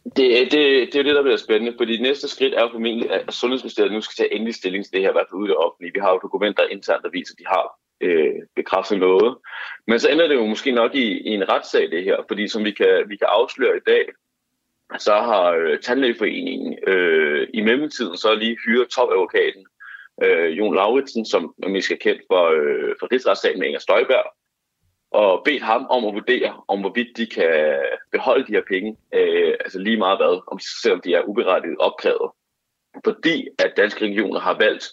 [0.05, 3.11] Det, det, det er jo det, der bliver spændende, fordi næste skridt er jo formentlig,
[3.11, 5.53] at Sundhedsministeriet nu skal tage endelig stilling til det her, i hvert fald ude i
[5.53, 5.93] det offentlige.
[5.95, 7.65] Vi har jo dokumenter internt, der viser, at de har
[8.01, 9.37] øh, bekræftet noget.
[9.87, 12.65] Men så ender det jo måske nok i, i en retssag, det her, fordi som
[12.65, 14.05] vi kan, vi kan afsløre i dag,
[14.99, 19.67] så har øh, Tandlægeforeningen øh, i mellemtiden så lige hyret topadvokaten
[20.23, 24.27] øh, Jon Lauritsen, som vi skal kendt for, øh, for rigsretssagen med Inger Støjberg,
[25.15, 27.77] og bedt ham om at vurdere, om hvorvidt de kan
[28.13, 32.31] beholde de her penge, øh, altså lige meget hvad, om, selvom de er uberettiget opkrævet.
[33.05, 34.85] Fordi at danske regioner har valgt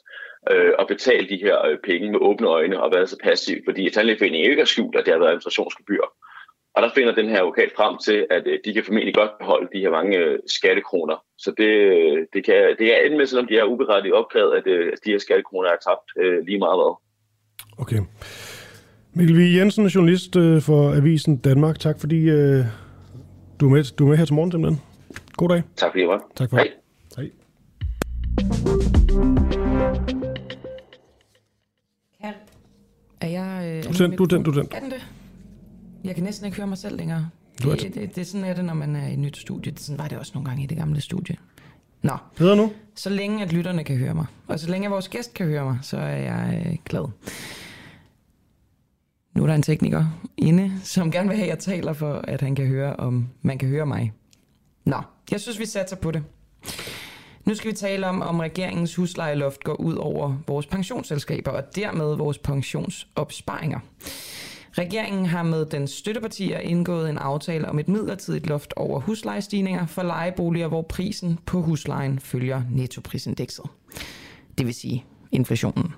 [0.51, 3.89] øh, at betale de her øh, penge med åbne øjne og været så passiv, fordi
[3.89, 6.01] Tandlægeforeningen ikke har skjult, at det har været administrationsgebyr.
[6.75, 9.69] Og der finder den her advokat frem til, at øh, de kan formentlig godt beholde
[9.73, 11.17] de her mange øh, skattekroner.
[11.37, 14.67] Så det, øh, det, kan, det er enten med, selvom de er uberettiget opkrævet, at,
[14.67, 16.95] øh, de her skattekroner er tabt øh, lige meget hvad.
[17.83, 18.01] Okay.
[19.13, 19.55] Mikkel V.
[19.55, 21.79] Jensen, journalist øh, for Avisen Danmark.
[21.79, 22.65] Tak fordi øh,
[23.59, 24.81] du, er med, du er med her til morgen simpelthen.
[25.37, 25.63] God dag.
[25.75, 26.21] Tak fordi jeg var.
[26.35, 26.67] Tak for Hej.
[27.17, 27.29] Hej.
[33.21, 33.77] Er jeg...
[33.77, 34.67] Øh, du tænd, du tænd, du tænd.
[34.71, 35.07] Er den det?
[36.03, 37.29] Jeg kan næsten ikke høre mig selv længere.
[37.63, 39.73] Du er det, det, det, sådan er det, når man er i et nyt studie.
[39.77, 41.35] Sådan var det også nogle gange i det gamle studie.
[42.01, 42.11] Nå.
[42.37, 42.71] Hedder nu?
[42.95, 45.65] Så længe at lytterne kan høre mig, og så længe at vores gæst kan høre
[45.65, 47.05] mig, så er jeg øh, glad.
[49.39, 50.05] Nu er der en tekniker
[50.37, 53.57] inde, som gerne vil have, at jeg taler for, at han kan høre, om man
[53.57, 54.13] kan høre mig.
[54.85, 56.23] Nå, jeg synes, vi satser på det.
[57.45, 62.15] Nu skal vi tale om, om regeringens huslejeloft går ud over vores pensionsselskaber og dermed
[62.15, 63.79] vores pensionsopsparinger.
[64.71, 70.03] Regeringen har med den støttepartier indgået en aftale om et midlertidigt loft over huslejestigninger for
[70.03, 73.65] lejeboliger, hvor prisen på huslejen følger nettoprisindekset.
[74.57, 75.93] Det vil sige inflationen.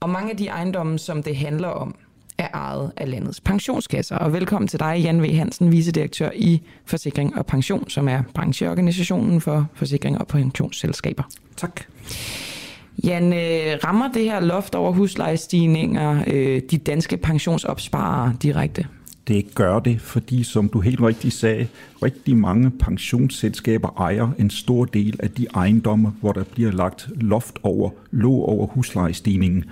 [0.00, 1.94] Og mange af de ejendomme, som det handler om,
[2.38, 4.16] er ejet af landets pensionskasser.
[4.16, 5.34] Og velkommen til dig, Jan V.
[5.34, 11.22] Hansen, vicedirektør i Forsikring og Pension, som er brancheorganisationen for forsikring og pensionsselskaber.
[11.56, 11.80] Tak.
[13.04, 18.86] Jan, øh, rammer det her loft over huslejestigninger øh, de danske pensionsopsparere direkte?
[19.28, 21.66] Det gør det, fordi som du helt rigtigt sagde,
[22.02, 27.58] rigtig mange pensionsselskaber ejer en stor del af de ejendomme, hvor der bliver lagt loft
[27.62, 29.64] over, låg over huslejestigningen.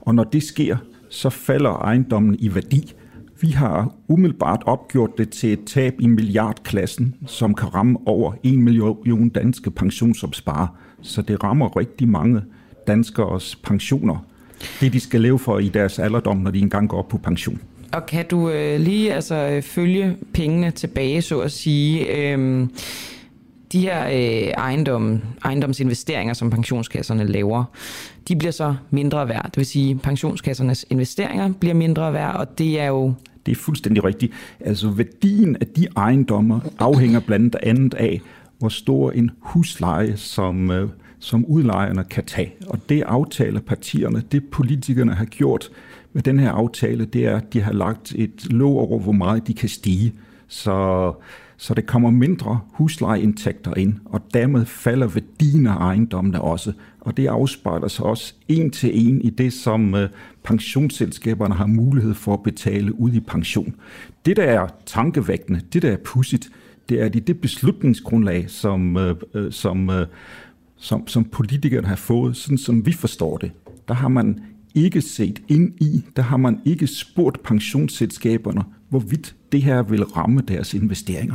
[0.00, 0.76] Og når det sker,
[1.10, 2.92] så falder ejendommen i værdi.
[3.40, 8.58] Vi har umiddelbart opgjort det til et tab i milliardklassen, som kan ramme over 1
[8.58, 10.66] million danske pensionsopsparer.
[11.02, 12.42] Så det rammer rigtig mange
[12.86, 14.26] danskers pensioner.
[14.80, 17.60] Det, de skal leve for i deres alderdom, når de engang går op på pension.
[17.92, 22.16] Og kan du øh, lige altså, øh, følge pengene tilbage, så at sige?
[22.16, 22.66] Øh
[23.72, 27.64] de her øh, ejendom, ejendomsinvesteringer, som pensionskasserne laver,
[28.28, 29.44] de bliver så mindre værd.
[29.44, 33.14] Det vil sige, at pensionskassernes investeringer bliver mindre værd, og det er jo...
[33.46, 34.32] Det er fuldstændig rigtigt.
[34.60, 38.20] Altså værdien af de ejendommer afhænger blandt andet af,
[38.58, 42.52] hvor stor en husleje, som, øh, som udlejerne kan tage.
[42.66, 45.70] Og det aftaler partierne, det politikerne har gjort
[46.12, 49.46] med den her aftale, det er, at de har lagt et lov over, hvor meget
[49.46, 50.12] de kan stige.
[50.48, 51.12] Så
[51.60, 56.72] så det kommer mindre huslejeindtægter ind, og dermed falder værdien af ejendommene også.
[57.00, 60.08] Og det afspejler sig også en til en i det, som øh,
[60.42, 63.74] pensionsselskaberne har mulighed for at betale ud i pension.
[64.26, 66.50] Det, der er tankevækkende, det, der er pudsigt,
[66.88, 69.90] det er det, det beslutningsgrundlag, som, øh, øh, som,
[70.76, 73.52] som, som politikerne har fået, sådan som vi forstår det.
[73.88, 74.40] Der har man
[74.74, 80.40] ikke set ind i, der har man ikke spurgt pensionsselskaberne, hvorvidt det her vil ramme
[80.40, 81.34] deres investeringer.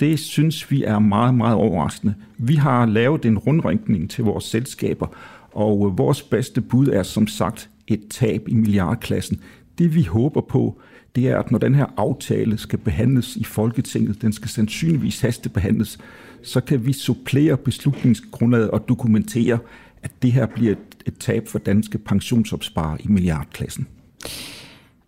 [0.00, 2.14] Det synes vi er meget, meget overraskende.
[2.38, 5.06] Vi har lavet en rundringning til vores selskaber,
[5.52, 9.40] og vores bedste bud er som sagt et tab i milliardklassen.
[9.78, 10.80] Det vi håber på,
[11.16, 15.98] det er, at når den her aftale skal behandles i Folketinget, den skal sandsynligvis hastebehandles,
[16.42, 19.58] så kan vi supplere beslutningsgrundlaget og dokumentere,
[20.02, 23.86] at det her bliver et, et tab for danske pensionsopsparere i milliardklassen.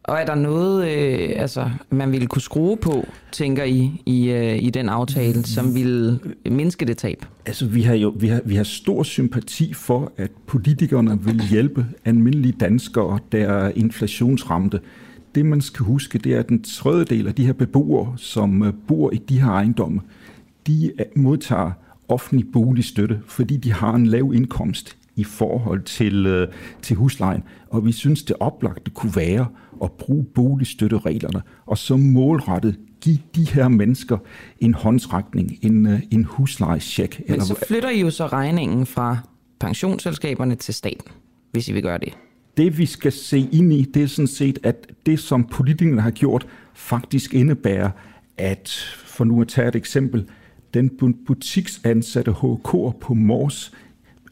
[0.08, 4.62] Og er der noget, øh, altså, man ville kunne skrue på, tænker I, i, øh,
[4.62, 7.24] i den aftale, som vil mindske det tab?
[7.46, 11.86] Altså, vi har jo vi har, vi har stor sympati for, at politikerne vil hjælpe
[12.04, 14.80] almindelige danskere, der er inflationsramte.
[15.34, 18.72] Det, man skal huske, det er, at den tredjedel af de her beboere, som øh,
[18.88, 20.00] bor i de her ejendomme,
[20.66, 21.70] de øh, modtager
[22.08, 26.48] offentlig boligstøtte, fordi de har en lav indkomst i forhold til, øh,
[26.82, 27.42] til huslejen.
[27.70, 29.46] Og vi synes, det oplagte kunne være
[29.82, 34.18] at bruge boligstøttereglerne, og så målrettet give de her mennesker
[34.60, 37.22] en håndsrækning, en, øh, en huslejescheck.
[37.28, 39.18] Men så flytter I jo så regningen fra
[39.60, 41.12] pensionsselskaberne til staten,
[41.52, 42.12] hvis I vil gøre det.
[42.56, 46.10] Det vi skal se ind i, det er sådan set, at det som politikerne har
[46.10, 47.90] gjort, faktisk indebærer,
[48.38, 48.68] at
[49.04, 50.26] for nu at tage et eksempel,
[50.74, 50.90] den
[51.26, 53.72] butiksansatte HK på Mors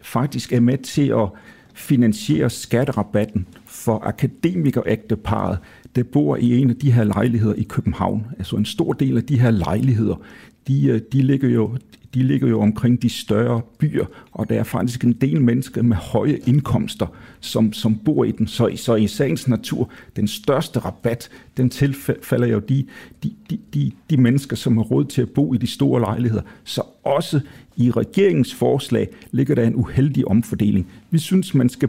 [0.07, 1.29] faktisk er med til at
[1.75, 5.59] finansiere skatterabatten for akademikerægteparet,
[5.97, 8.27] der bor i en af de her lejligheder i København.
[8.38, 10.23] Altså en stor del af de her lejligheder,
[10.69, 11.77] de, øh, de, ligger jo,
[12.14, 15.97] de ligger jo omkring de større byer, og der er faktisk en del mennesker med
[15.97, 17.07] høje indkomster,
[17.40, 18.47] som, som bor i den.
[18.47, 22.87] Så, så i sagens natur, den største rabat, den tilfalder jo de,
[23.23, 26.42] de, de, de, de mennesker, som har råd til at bo i de store lejligheder.
[26.64, 27.40] Så også
[27.77, 30.87] i regeringens forslag ligger der en uheldig omfordeling.
[31.11, 31.89] Vi synes, man skal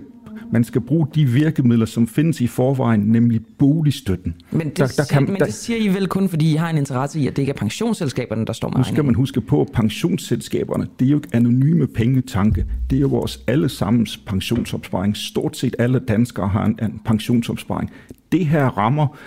[0.52, 4.36] man skal bruge de virkemidler, som findes i forvejen, nemlig boligstøtten.
[4.52, 6.78] Men det, der, der kan, men det siger I vel kun, fordi I har en
[6.78, 9.62] interesse i, at det ikke er pensionsselskaberne, der står med Nu skal man huske på,
[9.62, 12.66] at pensionsselskaberne, det er jo ikke anonyme pengetanke.
[12.90, 15.18] Det er jo vores allesammens pensionsopsparing.
[15.18, 17.92] Stort set alle danskere har en, en pensionsopsparing.
[18.32, 19.18] Det her rammer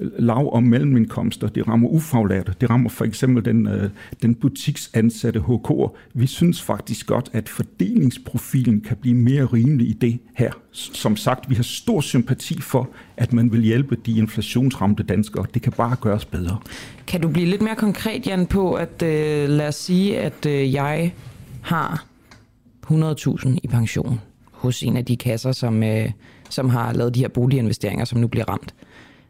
[0.00, 3.90] lav- og mellemindkomster, det rammer ufaglærte, det rammer for eksempel den, øh,
[4.22, 5.96] den butiksansatte HK'er.
[6.14, 10.50] Vi synes faktisk godt, at fordelingsprofilen kan blive mere rimelig i det her.
[10.72, 15.46] Som sagt, vi har stor sympati for, at man vil hjælpe de inflationsramte danskere.
[15.54, 16.58] Det kan bare gøres bedre.
[17.06, 20.74] Kan du blive lidt mere konkret, Jan, på, at øh, lad os sige, at øh,
[20.74, 21.12] jeg
[21.62, 22.04] har
[22.86, 24.20] 100.000 i pension
[24.52, 26.10] hos en af de kasser, som, øh,
[26.48, 28.74] som har lavet de her boliginvesteringer, som nu bliver ramt.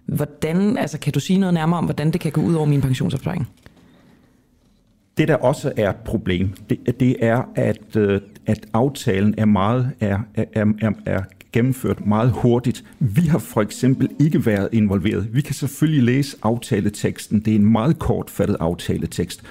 [0.09, 2.81] Hvordan, altså, kan du sige noget nærmere om, hvordan det kan gå ud over min
[2.81, 3.49] pensionsopsparing?
[5.19, 9.93] Det, der også er et problem, det, det er, at, øh, at aftalen er, meget,
[10.01, 12.85] er, er, er, er gennemført meget hurtigt.
[12.99, 15.29] Vi har for eksempel ikke været involveret.
[15.33, 17.41] Vi kan selvfølgelig læse aftaleteksten.
[17.41, 19.43] Det er en meget kortfattet aftaletekst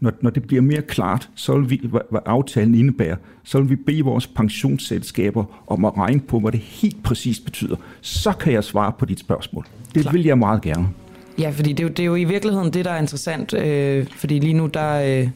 [0.00, 3.70] når, når det bliver mere klart, så vil vi, hvad, hvad aftalen indebærer, så vil
[3.70, 7.76] vi bede vores pensionsselskaber om at regne på, hvad det helt præcis betyder.
[8.00, 9.66] Så kan jeg svare på dit spørgsmål.
[9.94, 10.12] Det Klar.
[10.12, 10.88] vil jeg meget gerne.
[11.38, 13.54] Ja, fordi det er, jo, det er jo i virkeligheden det, der er interessant.
[13.54, 15.28] Øh, fordi lige nu, der, øh,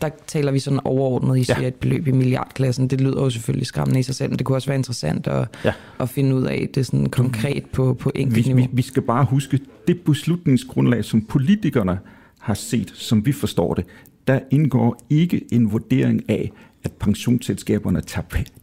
[0.00, 1.68] der taler vi sådan overordnet, I siger ja.
[1.68, 2.88] et beløb i milliardklassen.
[2.88, 5.48] Det lyder jo selvfølgelig skræmmende i sig selv, men det kunne også være interessant at,
[5.64, 5.72] ja.
[6.00, 8.70] at finde ud af det sådan konkret på, på enkelt vi, niveau.
[8.70, 11.98] Vi, vi skal bare huske, det beslutningsgrundlag, som politikerne
[12.46, 13.84] har set, som vi forstår det,
[14.26, 16.52] der indgår ikke en vurdering af,
[16.84, 18.02] at pensionsselskaberne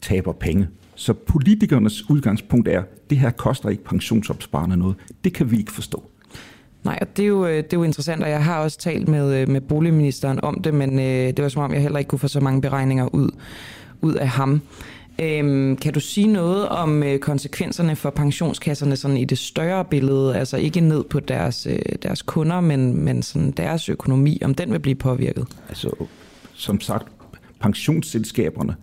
[0.02, 0.68] taber penge.
[0.96, 4.96] Så politikernes udgangspunkt er, at det her koster ikke pensionsopsparerne noget.
[5.24, 6.04] Det kan vi ikke forstå.
[6.84, 9.08] Nej, og det er, jo, øh, det er jo interessant, og jeg har også talt
[9.08, 12.10] med, øh, med boligministeren om det, men øh, det var som om, jeg heller ikke
[12.10, 13.30] kunne få så mange beregninger ud,
[14.02, 14.62] ud af ham.
[15.22, 20.38] Øhm, kan du sige noget om øh, konsekvenserne for pensionskasserne sådan i det større billede,
[20.38, 24.72] altså ikke ned på deres, øh, deres kunder, men, men sådan deres økonomi, om den
[24.72, 25.48] vil blive påvirket?
[25.70, 25.96] Altså,
[26.54, 27.08] som sagt,
[27.60, 28.76] pensionsselskaberne,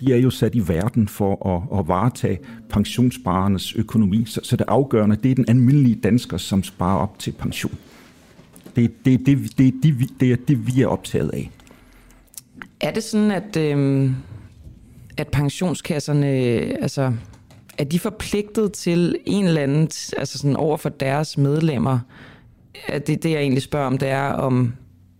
[0.00, 4.64] de er jo sat i verden for at, at varetage pensionssparernes økonomi, så, så det
[4.68, 7.74] afgørende, det er den almindelige dansker, som sparer op til pension.
[8.76, 11.50] Det, det, det, det, det, det, det er det, vi er optaget af.
[12.80, 13.56] Er det sådan, at...
[13.56, 14.10] Øh
[15.16, 16.26] at pensionskasserne,
[16.82, 17.12] altså,
[17.78, 21.98] er de forpligtet til en eller anden, altså sådan over for deres medlemmer?
[22.86, 24.74] At det, det, jeg egentlig spørger om, det er, om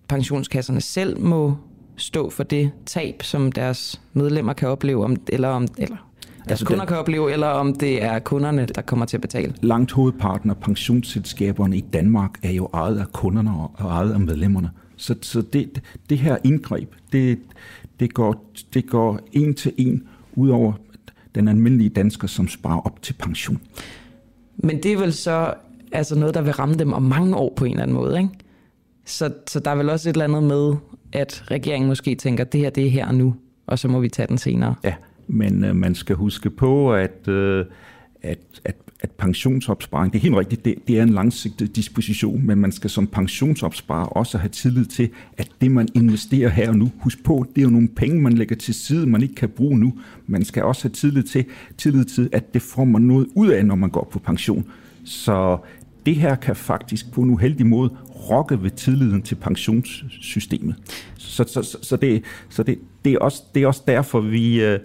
[0.09, 1.57] pensionskasserne selv må
[1.97, 5.97] stå for det tab, som deres medlemmer kan opleve, om, eller om, eller
[6.45, 9.21] deres altså kunder den, kan opleve, eller om det er kunderne, der kommer til at
[9.21, 9.55] betale.
[9.63, 14.71] Langt hovedparten af pensionsselskaberne i Danmark er jo ejet af kunderne og ejet af medlemmerne.
[14.97, 15.81] Så, så det,
[16.11, 17.39] det her indgreb, det,
[18.01, 20.73] det går, det går en til en ud over
[21.35, 23.61] den almindelige dansker, som sparer op til pension.
[24.57, 25.55] Men det er vel så
[25.93, 28.31] altså noget, der vil ramme dem om mange år på en eller anden måde, ikke?
[29.05, 30.75] Så, så der er vel også et eller andet med,
[31.13, 33.35] at regeringen måske tænker, det her det er her nu,
[33.67, 34.75] og så må vi tage den senere.
[34.85, 34.95] Ja,
[35.27, 37.67] men øh, man skal huske på, at, øh,
[38.23, 42.59] at, at at pensionsopsparing, det er helt rigtigt, det, det er en langsigtet disposition, men
[42.59, 46.91] man skal som pensionsopsparer også have tillid til, at det man investerer her og nu,
[47.01, 49.79] husk på, det er jo nogle penge, man lægger til side, man ikke kan bruge
[49.79, 49.95] nu.
[50.27, 51.45] Man skal også have tillid til,
[51.79, 54.65] tillid til at det får man noget ud af, når man går på pension.
[55.05, 55.59] Så
[56.07, 57.91] det her kan faktisk på en uheldig måde
[58.31, 60.75] rokke ved tilliden til pensionssystemet.
[61.17, 64.65] Så, så, så, så, det, så det, det, er også, det er også derfor, vi,
[64.65, 64.79] øh,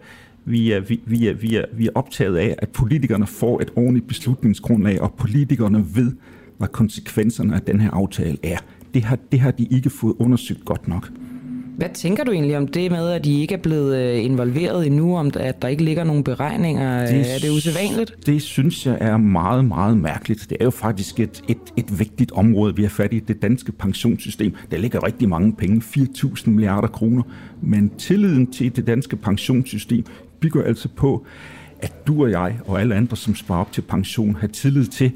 [0.49, 3.71] vi er, vi, vi, er, vi, er, vi er optaget af, at politikerne får et
[3.75, 6.11] ordentligt beslutningsgrundlag, og politikerne ved,
[6.57, 8.57] hvad konsekvenserne af den her aftale er.
[8.93, 11.09] Det har, det har de ikke fået undersøgt godt nok.
[11.77, 15.17] Hvad tænker du egentlig om det med, at de ikke er blevet øh, involveret endnu,
[15.17, 17.05] om at der ikke ligger nogen beregninger?
[17.05, 18.25] Det, er det usædvanligt?
[18.25, 20.47] Det synes jeg er meget, meget mærkeligt.
[20.49, 23.19] Det er jo faktisk et, et, et vigtigt område, vi har fat i.
[23.19, 27.23] Det danske pensionssystem, der ligger rigtig mange penge, 4.000 milliarder kroner.
[27.61, 30.05] Men tilliden til det danske pensionssystem
[30.39, 31.25] bygger altså på,
[31.81, 35.11] at du og jeg og alle andre, som sparer op til pension, har tillid til,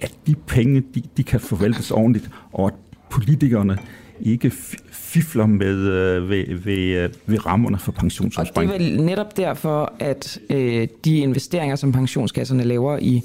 [0.00, 2.74] at de penge, de, de kan forvaltes ordentligt, og at
[3.10, 3.78] politikerne
[4.20, 4.52] ikke
[4.90, 8.72] fifler med øh, ved, ved, øh, ved rammerne for pensionsopsparing.
[8.72, 13.22] Og det er vel netop derfor, at øh, de investeringer, som pensionskasserne laver i,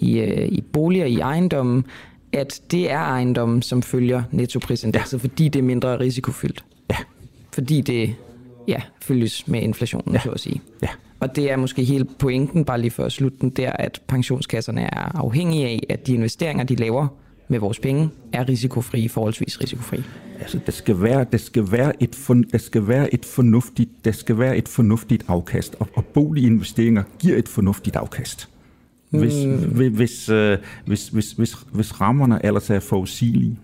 [0.00, 1.84] i, øh, i boliger, i ejendommen,
[2.32, 5.22] at det er ejendommen, som følger nettoprisindekset, ja.
[5.22, 6.64] fordi det er mindre risikofyldt.
[6.90, 6.96] Ja.
[7.52, 8.14] Fordi det
[8.68, 10.20] ja, følges med inflationen, ja.
[10.20, 10.60] så at sige.
[10.82, 10.88] Ja.
[11.20, 14.82] Og det er måske hele pointen, bare lige for at slutte den der, at pensionskasserne
[14.82, 17.08] er afhængige af, at de investeringer, de laver
[17.48, 20.02] med vores penge, er risikofri, forholdsvis risikofri.
[20.40, 24.12] Altså, der skal være, der skal være, et, for, der skal være, et, fornuftigt, der
[24.12, 28.48] skal være et fornuftigt afkast, og, og boliginvesteringer giver et fornuftigt afkast.
[29.10, 29.90] Hvis, mm.
[29.90, 33.58] hvis, øh, hvis, hvis, hvis, hvis rammerne ellers er forudsigelige.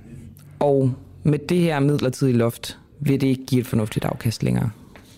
[0.58, 0.92] Og
[1.22, 4.70] med det her midlertidige loft, vil det ikke give et fornuftigt afkast længere?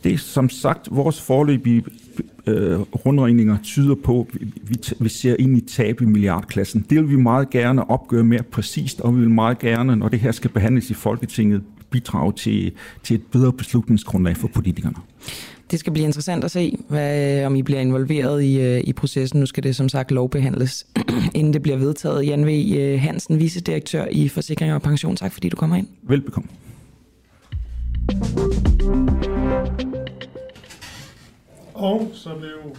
[0.05, 1.85] Det er som sagt, vores forløbige
[2.47, 4.29] øh, rundregninger tyder på,
[4.63, 6.87] vi, vi ser ind i tab i milliardklassen.
[6.91, 10.21] Det vil vi meget gerne opgøre mere præcist, og vi vil meget gerne, når det
[10.21, 12.73] her skal behandles i Folketinget, bidrage til,
[13.03, 14.97] til et bedre beslutningsgrundlag for politikerne.
[15.71, 19.41] Det skal blive interessant at se, hvad, om I bliver involveret i, øh, i processen.
[19.41, 20.87] Nu skal det som sagt lovbehandles,
[21.35, 22.27] inden det bliver vedtaget.
[22.27, 22.75] Jan V.
[22.77, 25.17] Øh, Hansen, vicedirektør i Forsikring og Pension.
[25.17, 25.87] Tak fordi du kommer ind.
[26.03, 26.49] Velbekomme.
[31.75, 32.77] Og så blev...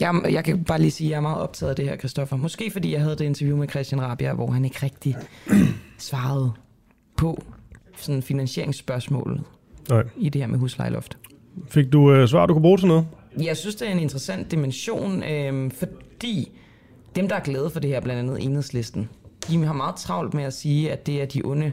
[0.00, 2.36] Jeg, jeg kan bare lige sige, at jeg er meget optaget af det her, Kristoffer.
[2.36, 5.16] Måske fordi jeg havde det interview med Christian Rabia, hvor han ikke rigtig
[5.98, 6.52] svarede
[7.16, 7.42] på
[7.96, 9.42] sådan finansieringsspørgsmålet
[9.88, 10.04] Nej.
[10.16, 11.18] i det her med huslejeloft.
[11.68, 13.06] Fik du øh, svar, du kunne bruge til noget?
[13.42, 16.52] Jeg synes, det er en interessant dimension, øh, fordi
[17.16, 19.08] dem, der er glade for det her, blandt andet enhedslisten,
[19.48, 21.72] de har meget travlt med at sige, at det er de onde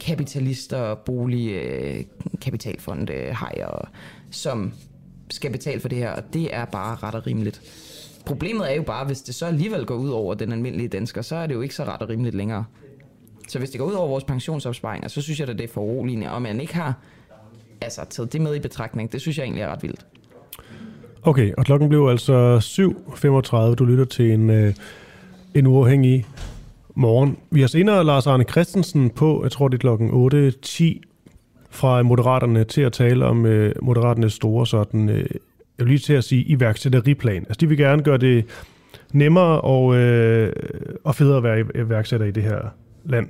[0.00, 2.04] kapitalister, bolig, øh,
[2.40, 3.90] kapitalfonde, hejer,
[4.30, 4.72] som
[5.30, 7.60] skal betale for det her, og det er bare ret og rimeligt.
[8.26, 11.36] Problemet er jo bare, hvis det så alligevel går ud over den almindelige dansker, så
[11.36, 12.64] er det jo ikke så ret og rimeligt længere.
[13.48, 15.80] Så hvis det går ud over vores pensionsopsparinger, så synes jeg, at det er for
[15.80, 16.94] uroligende, og man ikke har
[17.80, 19.12] altså, taget det med i betragtning.
[19.12, 20.06] Det synes jeg egentlig er ret vildt.
[21.22, 22.58] Okay, og klokken blev altså
[23.70, 23.74] 7.35.
[23.74, 24.74] Du lytter til en, øh,
[25.54, 26.26] en uafhængig
[26.98, 27.36] morgen.
[27.50, 30.84] Vi har senere Lars Arne Christensen på, jeg tror det er klokken 8.10
[31.70, 35.16] fra Moderaterne til at tale om øh, Moderaternes store sådan, øh,
[35.78, 37.42] jeg vil lige til at sige iværksætteriplan.
[37.42, 38.44] Altså de vil gerne gøre det
[39.12, 40.52] nemmere og, øh,
[41.04, 42.58] og federe at være iværksætter i det her
[43.04, 43.28] land.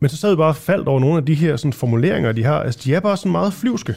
[0.00, 2.44] Men så sad vi bare og faldt over nogle af de her sådan, formuleringer, de
[2.44, 2.60] har.
[2.60, 3.94] Altså de er bare sådan meget flyvske.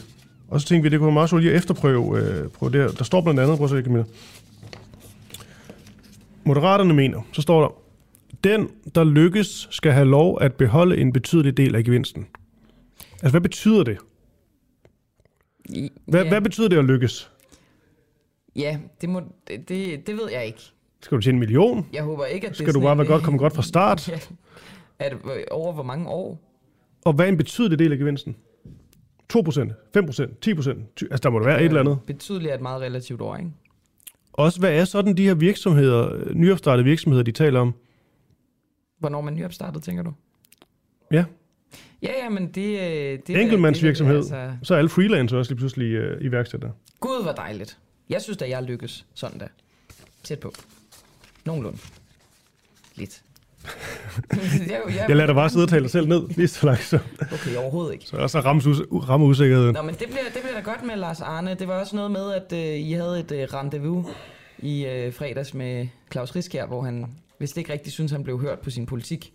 [0.47, 2.82] Og så tænkte vi, det kunne være meget sjovt lige at efterprøve øh, prøve det
[2.82, 2.88] her.
[2.88, 4.06] Der står blandt andet, prøv at se, Camilla.
[6.43, 7.89] Moderaterne mener, så står der,
[8.44, 12.28] den, der lykkes, skal have lov at beholde en betydelig del af gevinsten.
[13.12, 13.98] Altså, hvad betyder det?
[16.06, 16.30] Hvad, ja.
[16.30, 17.32] hvad betyder det at lykkes?
[18.56, 20.60] Ja, det, må, det, det, det ved jeg ikke.
[21.02, 21.88] Skal du tjene en million?
[21.94, 24.08] Jeg håber ikke, at det Skal du bare være godt, komme godt fra start?
[24.10, 24.20] ja.
[25.00, 26.40] Er det over hvor mange år?
[27.06, 28.36] Og hvad er en betydelig del af gevinsten?
[29.34, 30.00] 2%, 5%, 10%?
[30.02, 32.00] Altså, der må der være et eller andet.
[32.06, 33.52] Betydeligt er et meget relativt år, ikke?
[34.34, 37.74] Også, hvad er sådan de her virksomheder, nyopstartede virksomheder, de taler om?
[39.00, 40.14] Hvornår man nyopstartet, tænker du?
[41.12, 41.26] Ja.
[42.02, 42.80] Ja, ja, men det...
[42.80, 44.18] Øh, det Enkeltmandsvirksomhed.
[44.18, 44.52] Altså...
[44.64, 46.70] Så er alle freelancer også lige pludselig uh, iværksætter.
[47.00, 47.78] Gud, hvor dejligt.
[48.10, 49.47] Jeg synes da, jeg lykkes sådan da.
[50.24, 50.54] Tæt på.
[51.45, 51.78] Nogenlunde.
[52.95, 53.22] Lidt.
[54.70, 56.84] jeg, jeg, jeg lader dig bare sidde og tale dig selv ned, lige så langt
[56.84, 57.00] så.
[57.34, 58.06] Okay, overhovedet ikke.
[58.06, 59.74] Så også rammes us- ramme usikkerheden.
[59.74, 61.54] Nå, men det bliver, det bliver da godt med Lars Arne.
[61.56, 64.06] Det var også noget med, at uh, I havde et uh, rendezvous
[64.60, 68.40] i uh, fredags med Claus Riskjær, hvor han hvis det ikke rigtig synes, han blev
[68.40, 69.34] hørt på sin politik.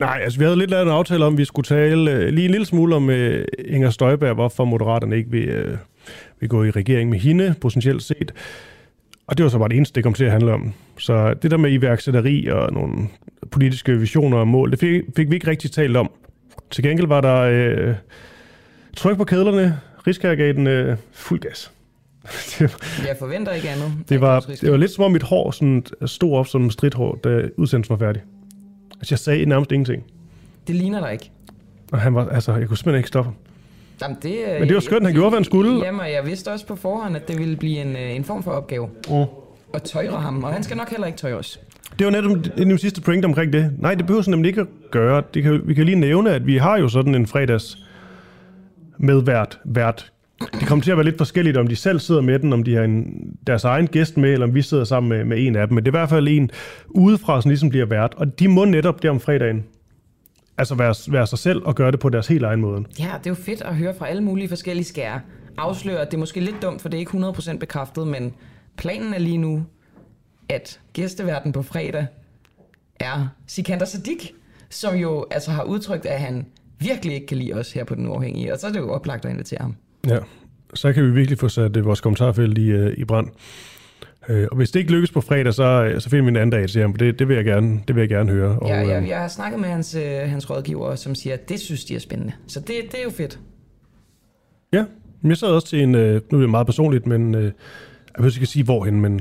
[0.00, 2.44] Nej, altså vi havde lidt lavet en aftale om, at vi skulle tale øh, lige
[2.44, 3.14] en lille smule om uh,
[3.58, 5.78] Inger Støjberg, hvorfor Moderaterne ikke vil, uh,
[6.40, 8.32] vil gå i regering med hende, potentielt set.
[9.26, 10.72] Og det var så bare det eneste, det kom til at handle om.
[10.98, 13.08] Så det der med iværksætteri og nogle
[13.50, 16.10] politiske visioner og mål, det fik, fik vi ikke rigtig talt om.
[16.70, 17.94] Til gengæld var der øh,
[18.96, 21.72] tryk på kedlerne, Rigskærgaten øh, fuld gas.
[23.08, 23.92] jeg forventer ikke andet.
[24.08, 27.48] Det var, det var lidt som om mit hår sådan, stod op som stridthår, da
[27.56, 28.22] udsendelsen var færdig.
[28.94, 30.02] Altså jeg sagde nærmest ingenting.
[30.66, 31.30] Det ligner dig ikke.
[31.92, 33.30] Og han var, altså, jeg kunne simpelthen ikke stoppe
[34.02, 35.84] Jamen, det, Men det var skønt, han gjorde, hvad han skulle.
[35.84, 38.50] Jamen, jeg vidste også på forhånd, at det ville blive en, øh, en form for
[38.50, 38.88] opgave.
[39.08, 39.24] Mm.
[39.74, 41.60] At tøjre ham, og han skal nok heller ikke tøjre os.
[41.98, 43.72] Det var netop en sidste point omkring det.
[43.78, 45.22] Nej, det behøver sådan nemlig ikke at gøre.
[45.34, 47.76] Det kan, vi kan lige nævne, at vi har jo sådan en fredags
[48.98, 50.12] medvært, vært.
[50.40, 52.74] Det kommer til at være lidt forskelligt, om de selv sidder med den, om de
[52.74, 55.68] har en, deres egen gæst med, eller om vi sidder sammen med, med en af
[55.68, 55.74] dem.
[55.74, 56.50] Men det er i hvert fald en
[56.88, 58.14] udefra, som ligesom bliver vært.
[58.16, 59.64] Og de må netop der om fredagen
[60.58, 62.84] altså være, være sig selv og gøre det på deres helt egen måde.
[62.98, 65.20] Ja, det er jo fedt at høre fra alle mulige forskellige skærer.
[65.58, 68.34] Afsløre, det er måske lidt dumt, for det er ikke 100% bekræftet, men
[68.76, 69.64] planen er lige nu,
[70.48, 72.06] at gæsteverden på fredag
[73.00, 74.32] er Sikander Sadik,
[74.70, 76.46] som jo altså har udtrykt, at han
[76.78, 79.24] virkelig ikke kan lide os her på Den Uafhængige, og så er det jo oplagt
[79.24, 79.76] at invitere ham.
[80.08, 80.18] Ja,
[80.74, 83.28] så kan vi virkelig få sat vores kommentarfelt i, uh, i brand.
[84.28, 86.68] Øh, og hvis det ikke lykkes på fredag, så, så finder vi en anden dag
[86.68, 86.94] til ham.
[86.94, 88.58] Det, det, vil jeg gerne, det vil jeg gerne høre.
[88.58, 91.84] Og, ja, jeg, jeg har snakket med hans, hans rådgiver, som siger, at det synes
[91.84, 92.32] de er spændende.
[92.46, 93.38] Så det, det er jo fedt.
[94.72, 94.84] Ja,
[95.24, 97.52] jeg sad også til en, nu er det meget personligt, men jeg
[98.18, 99.20] ved ikke sige hvorhen, men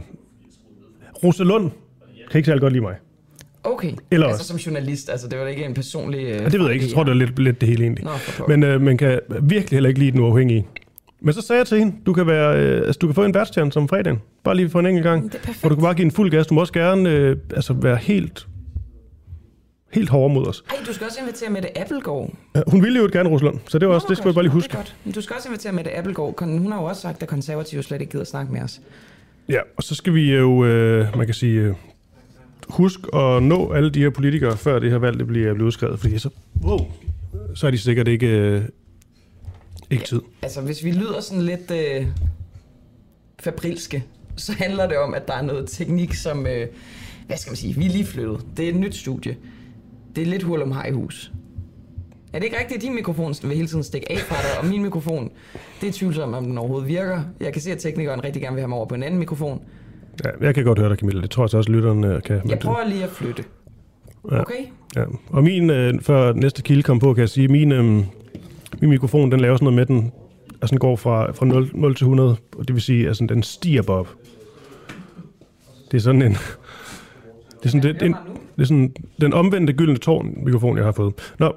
[1.24, 1.72] Rosalund
[2.32, 2.96] kan ikke særlig godt lide mig.
[3.64, 4.48] Okay, Eller altså også.
[4.48, 6.20] som journalist, altså det var da ikke en personlig...
[6.28, 8.06] ja, det ved jeg ikke, jeg tror det er lidt, lidt det hele egentlig.
[8.06, 8.12] Nå,
[8.48, 10.68] men øh, man kan virkelig heller ikke lide den uafhængige.
[11.22, 13.34] Men så sagde jeg til hende, du kan, være, øh, altså, du kan få en
[13.34, 14.22] værtstjerne som fredagen.
[14.44, 15.32] Bare lige for en enkelt gang.
[15.32, 16.48] Det er Og du kan bare give en fuld gas.
[16.48, 18.48] Du må også gerne øh, altså, være helt
[19.92, 20.64] helt hårde mod os.
[20.70, 22.30] Ej, du skal også invitere Mette Appelgaard.
[22.56, 24.52] Ja, hun ville jo gerne Rusland, så det var også, det skal vi bare lige
[24.52, 24.68] huske.
[24.68, 24.96] Det er godt.
[25.04, 26.40] Men du skal også invitere Mette Appelgaard.
[26.40, 28.82] Hun har jo også sagt, at konservative slet ikke gider snakke med os.
[29.50, 31.74] Ja, og så skal vi jo, øh, man kan sige, øh,
[32.70, 36.00] husk at nå alle de her politikere, før det her valg det bliver, bliver udskrevet,
[36.00, 36.30] fordi så,
[36.64, 36.80] wow,
[37.56, 38.62] så er de sikkert ikke, øh,
[39.90, 40.22] ikke tid.
[40.22, 42.08] Ja, altså, hvis vi lyder sådan lidt øh,
[43.40, 44.04] fabrilske,
[44.36, 46.68] så handler det om, at der er noget teknik, som, øh,
[47.28, 48.46] hvad skal man sige, vi er lige flyttet.
[48.58, 49.38] Det er et nyt studie.
[50.16, 51.32] Det er lidt hul om i hus.
[52.34, 54.66] Er det ikke rigtigt, at din mikrofon vil hele tiden stikke af fra dig, og
[54.66, 55.32] min mikrofon,
[55.82, 57.24] det er tvivlsomt, om den overhovedet virker.
[57.40, 59.62] Jeg kan se, at teknikeren rigtig gerne vil have mig over på en anden mikrofon.
[60.26, 61.22] Ja, jeg kan godt høre dig, Camilla.
[61.22, 62.42] Det tror jeg så også, lytterne kan.
[62.50, 63.44] Jeg prøver lige at flytte.
[64.32, 64.42] Ja.
[64.42, 64.66] Okay?
[64.96, 65.04] Ja.
[65.30, 69.32] Og min, øh, før næste kilde kom på, kan jeg sige, min, øh, min mikrofon,
[69.32, 70.12] den laver sådan noget med, den
[70.62, 73.26] altså den går fra, fra 0, 0 til 100, og det vil sige, at altså,
[73.30, 74.16] den stiger bare op.
[75.92, 76.32] Det er sådan en...
[76.32, 78.16] Det er sådan, det, det,
[78.56, 81.14] det er sådan den omvendte gyldne tårn mikrofon, jeg har fået.
[81.40, 81.56] Nå,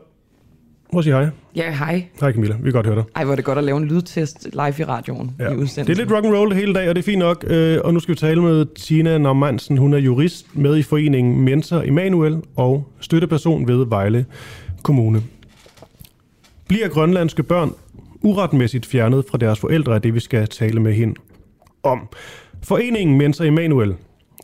[0.92, 1.28] må jeg sige hej?
[1.56, 2.04] Ja, hej.
[2.20, 3.04] Hej Camilla, vi kan godt høre dig.
[3.16, 5.44] Ej, hvor er det godt at lave en lydtest live i radioen ja.
[5.44, 5.86] i udsendelsen.
[5.86, 7.44] Det er lidt rock and roll hele dag, og det er fint nok.
[7.46, 9.76] Øh, og nu skal vi tale med Tina Normandsen.
[9.76, 14.26] Hun er jurist med i foreningen Mentor Emanuel og støtteperson ved Vejle
[14.82, 15.22] Kommune.
[16.68, 17.70] Bliver grønlandske børn
[18.22, 21.14] uretmæssigt fjernet fra deres forældre, er det, vi skal tale med hende
[21.82, 22.08] om.
[22.62, 23.94] Foreningen Mentor Emanuel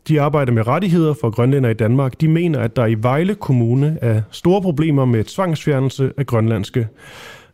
[0.09, 2.21] de arbejder med rettigheder for grønlænder i Danmark.
[2.21, 6.89] De mener, at der i Vejle Kommune er store problemer med tvangsfjernelse af grønlandske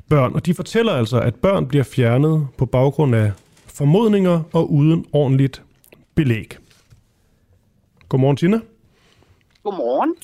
[0.09, 0.35] børn.
[0.35, 3.33] Og de fortæller altså, at børn bliver fjernet på baggrund af
[3.67, 5.63] formodninger og uden ordentligt
[6.15, 6.57] belæg.
[8.09, 8.61] Godmorgen, Tina.
[9.65, 10.15] Godmorgen.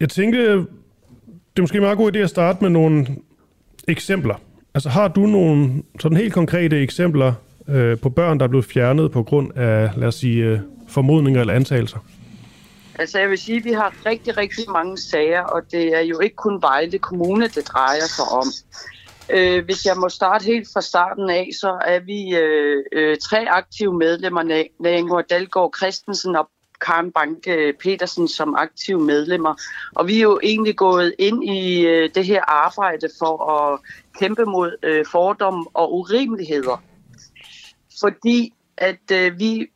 [0.00, 0.66] Jeg tænker, det
[1.56, 3.06] er måske en meget god idé at starte med nogle
[3.88, 4.34] eksempler.
[4.74, 7.32] Altså har du nogle sådan helt konkrete eksempler
[7.68, 10.58] øh, på børn, der er blevet fjernet på grund af, lad os sige, øh,
[10.90, 11.98] formodninger eller antagelser?
[12.94, 16.20] Altså jeg vil sige, at vi har rigtig, rigtig mange sager, og det er jo
[16.20, 18.46] ikke kun Vejle Kommune, det drejer sig om.
[19.30, 23.46] Øh, hvis jeg må starte helt fra starten af, så er vi øh, øh, tre
[23.48, 29.54] aktive medlemmer, Nængård Dalgaard Christensen og Karen Banke Petersen som aktive medlemmer.
[29.94, 33.80] Og vi er jo egentlig gået ind i øh, det her arbejde for at
[34.18, 36.82] kæmpe mod øh, fordomme og urimeligheder.
[38.00, 39.66] Fordi at øh, vi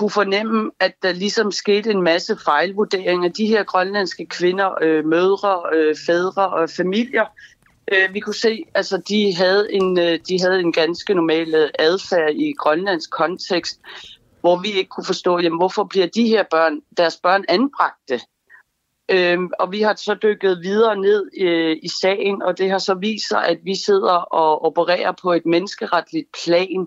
[0.00, 3.28] kunne fornemme, at der ligesom skete en masse fejlvurderinger.
[3.28, 7.26] De her grønlandske kvinder, øh, mødre, øh, fædre og familier,
[7.92, 11.68] øh, vi kunne se, altså de havde en, øh, de havde en ganske normal øh,
[11.78, 13.80] adfærd i grønlandsk kontekst,
[14.40, 18.20] hvor vi ikke kunne forstå, jamen, hvorfor bliver de her børn, deres børn anbragte?
[19.10, 22.94] Øhm, og vi har så dykket videre ned øh, i sagen, og det har så
[22.94, 26.86] vist sig, at vi sidder og opererer på et menneskeretligt plan,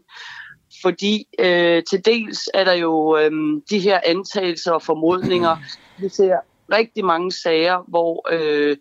[0.82, 3.32] fordi øh, til dels er der jo øh,
[3.70, 5.58] de her antagelser og formodninger.
[6.02, 6.38] Vi ser
[6.72, 8.78] rigtig mange sager, hvor øh,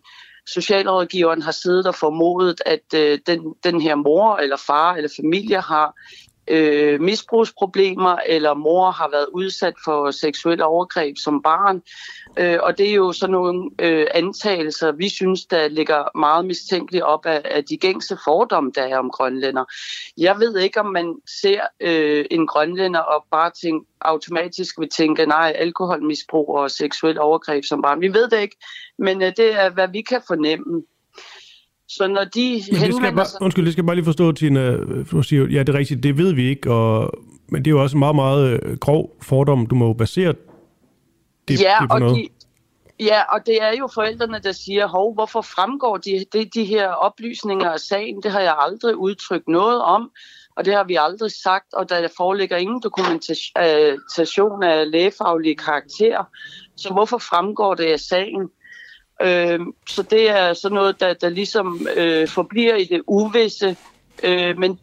[0.47, 5.61] socialrådgiveren har siddet og formodet, at øh, den, den her mor eller far eller familie
[5.61, 5.95] har
[6.47, 11.81] øh, misbrugsproblemer, eller mor har været udsat for seksuelle overgreb som barn.
[12.37, 17.03] Øh, og det er jo sådan nogle øh, antagelser, vi synes, der ligger meget mistænkeligt
[17.03, 19.65] op af, af de gængse fordomme, der er om grønlænder.
[20.17, 25.25] Jeg ved ikke, om man ser øh, en grønlænder og bare tænk, automatisk vil tænke,
[25.25, 28.01] nej, alkoholmisbrug og seksuel overgreb som barn.
[28.01, 28.57] Vi ved det ikke,
[28.97, 30.83] men øh, det er, hvad vi kan fornemme.
[31.87, 33.41] Så når de men det skal bare, sig...
[33.41, 34.77] Undskyld, det skal bare lige forstå, Tina.
[35.11, 37.11] Du siger, ja, det er rigtigt, det ved vi ikke, og,
[37.49, 39.67] men det er jo også en meget, meget øh, grov fordom.
[39.67, 40.33] Du må jo basere
[41.47, 42.15] det, ja, det på og noget.
[42.15, 42.27] De,
[43.03, 46.87] ja, og det er jo forældrene, der siger, hov, hvorfor fremgår de, de, de her
[46.87, 48.21] oplysninger af sagen?
[48.23, 50.11] Det har jeg aldrig udtrykt noget om,
[50.55, 56.23] og det har vi aldrig sagt, og der foreligger ingen dokumentation af lægefaglige karakterer.
[56.77, 58.49] Så hvorfor fremgår det af sagen?
[59.23, 59.59] Øh,
[59.89, 63.77] så det er sådan noget, der, der ligesom øh, forbliver i det uvisse.
[64.23, 64.79] Øh, men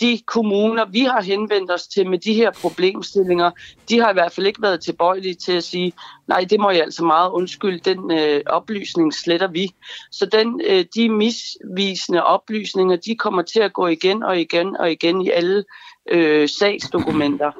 [0.00, 3.50] de kommuner, vi har henvendt os til med de her problemstillinger,
[3.88, 5.92] de har i hvert fald ikke været tilbøjelige til at sige,
[6.26, 9.70] nej, det må jeg altså meget undskylde, den øh, oplysning sletter vi.
[10.10, 14.92] Så den, øh, de misvisende oplysninger, de kommer til at gå igen og igen og
[14.92, 15.64] igen i alle
[16.10, 17.52] øh, sagsdokumenter.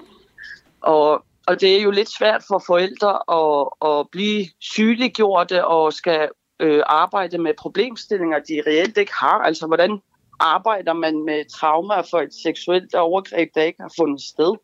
[0.80, 6.28] Og, og det er jo lidt svært for forældre at, at blive sygeliggjorte og skal
[6.60, 9.38] øh, arbejde med problemstillinger, de reelt ikke har.
[9.38, 9.98] Altså, hvordan
[10.40, 14.54] arbejder man med traumer for et seksuelt overgreb, der ikke har fundet sted?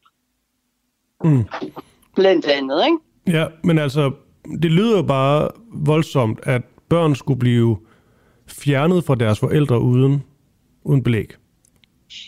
[1.24, 1.44] Mm.
[2.14, 3.38] Blandt andet, ikke?
[3.38, 4.12] Ja, men altså,
[4.62, 7.78] det lyder jo bare voldsomt, at børn skulle blive
[8.48, 10.24] fjernet fra deres forældre uden,
[10.84, 11.32] uden belæg.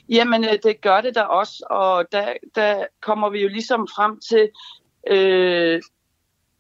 [0.09, 4.21] Jamen, øh, det gør det da også, og der, der kommer vi jo ligesom frem
[4.21, 4.49] til,
[5.11, 5.83] øh,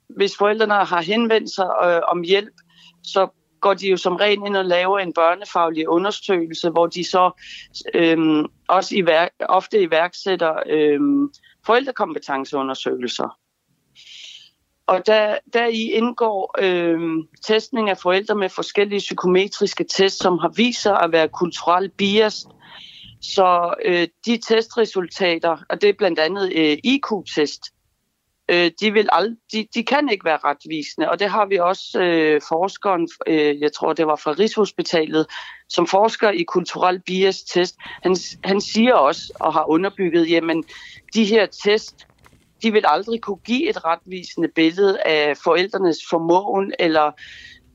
[0.08, 2.54] hvis forældrene har henvendt sig øh, om hjælp,
[3.02, 3.28] så
[3.60, 7.30] går de jo som regel ind og laver en børnefaglig undersøgelse, hvor de så
[7.94, 11.00] øh, også iværk, ofte iværksætter øh,
[11.66, 13.38] forældrekompetenceundersøgelser.
[14.86, 17.00] Og der, der i indgår øh,
[17.46, 22.50] testning af forældre med forskellige psykometriske tests, som har vist sig at være kulturelt biased.
[23.22, 27.62] Så øh, de testresultater, og det er blandt andet øh, IQ-test,
[28.48, 31.10] øh, de, vil ald- de, de kan ikke være retvisende.
[31.10, 35.26] Og det har vi også øh, forskeren, øh, jeg tror det var fra Rigshospitalet,
[35.68, 37.76] som forsker i kulturel bias test.
[38.02, 40.64] Han, han siger også og har underbygget, jamen
[41.14, 42.06] de her test
[42.62, 47.12] de vil aldrig kunne give et retvisende billede af forældrenes formåen eller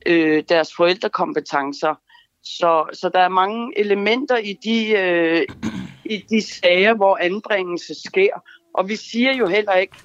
[0.06, 1.94] øh, deres forældrekompetencer.
[2.56, 5.46] Så, så der er mange elementer i de, øh,
[6.04, 8.32] i de sager, hvor anbringelse sker.
[8.74, 9.96] Og vi siger jo heller ikke,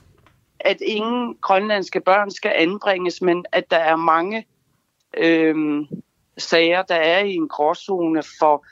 [0.60, 4.46] at ingen grønlandske børn skal anbringes, men at der er mange
[5.18, 5.86] øh,
[6.38, 8.66] sager, der er i en gråzone for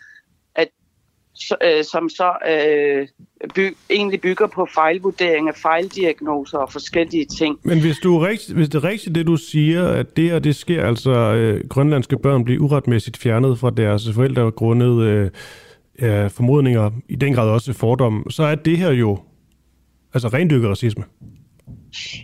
[1.64, 3.08] øh, som så øh,
[3.56, 7.60] by, egentlig bygger på fejlvurderinger, fejldiagnoser og forskellige ting.
[7.64, 10.44] Men hvis, du er rigt, hvis det er rigtigt, det du siger, at det og
[10.44, 15.30] det sker, altså øh, grønlandske børn bliver uretmæssigt fjernet fra deres forældre grundet øh,
[16.00, 19.20] øh, formodninger, i den grad også fordomme, så er det her jo
[20.14, 21.04] altså rendykket racisme.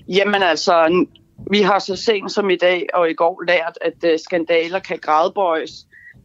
[0.08, 1.06] Jamen altså,
[1.52, 5.00] vi har så sent som i dag og i går lært, at uh, skandaler kan
[5.02, 5.72] gradbøjes,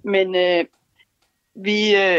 [0.04, 0.64] men uh,
[1.64, 2.18] vi, uh,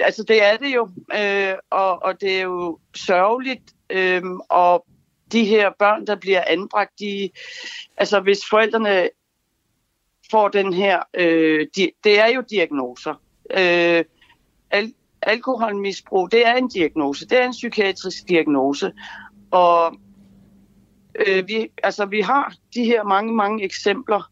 [0.00, 0.88] altså det er det jo,
[1.18, 4.86] øh, og, og det er jo sørgeligt, øh, og
[5.32, 7.30] de her børn, der bliver anbragt, de,
[7.96, 9.08] altså hvis forældrene
[10.30, 13.14] får den her, øh, de, det er jo diagnoser.
[13.50, 14.04] Øh,
[14.70, 18.92] al, alkoholmisbrug, det er en diagnose, det er en psykiatrisk diagnose,
[19.50, 19.96] og
[21.26, 24.30] øh, vi, altså, vi har de her mange, mange eksempler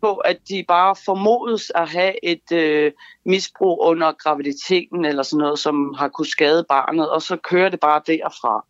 [0.00, 2.92] på, at de bare formodes at have et øh,
[3.24, 7.80] misbrug under graviditeten eller sådan noget, som har kunne skade barnet, og så kører det
[7.80, 8.64] bare derfra.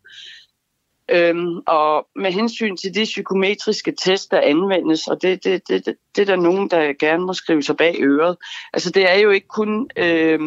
[1.11, 5.95] Øhm, og med hensyn til de psykometriske test, der anvendes, og det, det, det, det,
[6.15, 8.37] det er der nogen, der gerne må skrive sig bag øret.
[8.73, 10.39] Altså det er jo ikke kun øh,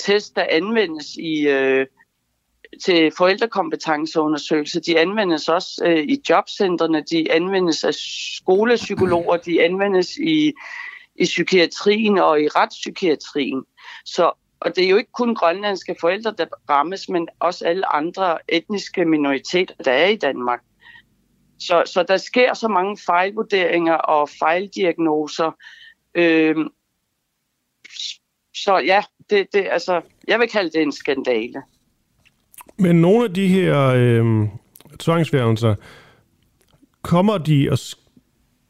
[0.00, 1.86] test, der anvendes i, øh,
[2.84, 4.80] til forældrekompetenceundersøgelser.
[4.80, 10.52] De anvendes også øh, i jobcentrene, de anvendes af skolepsykologer, de anvendes i,
[11.16, 13.64] i psykiatrien og i retspsykiatrien.
[14.04, 18.38] Så, og det er jo ikke kun grønlandske forældre, der rammes, men også alle andre
[18.48, 20.60] etniske minoriteter, der er i Danmark.
[21.58, 25.52] Så, så der sker så mange fejlvurderinger og fejldiagnoser.
[26.14, 26.56] Øh,
[28.54, 31.62] så ja, det, det, altså, jeg vil kalde det en skandale.
[32.76, 34.48] Men nogle af de her øh,
[34.98, 35.74] tvangsfjernelser,
[37.02, 37.78] kommer de og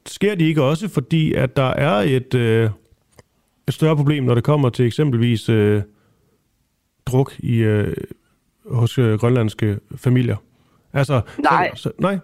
[0.06, 2.70] sker de ikke også, fordi at der er et, øh,
[3.68, 5.82] et større problem, når det kommer til eksempelvis øh,
[7.06, 7.96] druk i øh,
[8.66, 10.36] hos øh, grønlandske familier?
[10.92, 11.70] Altså, nej.
[11.74, 12.18] Så, nej,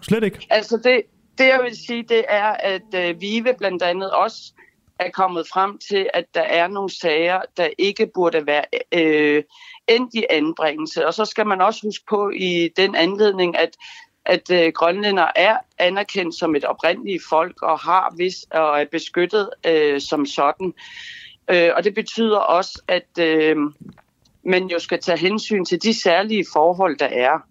[0.00, 0.46] slet ikke.
[0.50, 1.02] Altså det,
[1.38, 4.52] det jeg vil sige, det er, at øh, VIVE blandt andet også
[4.98, 9.42] er kommet frem til, at der er nogle sager, der ikke burde være øh,
[9.88, 11.06] endt i anbringelse.
[11.06, 13.76] Og så skal man også huske på i den anledning, at
[14.26, 19.50] at øh, grønlænder er anerkendt som et oprindeligt folk og har vis og er beskyttet
[19.66, 20.74] øh, som sådan.
[21.50, 23.56] Øh, og det betyder også, at øh,
[24.44, 27.46] man jo skal tage hensyn til de særlige forhold, der er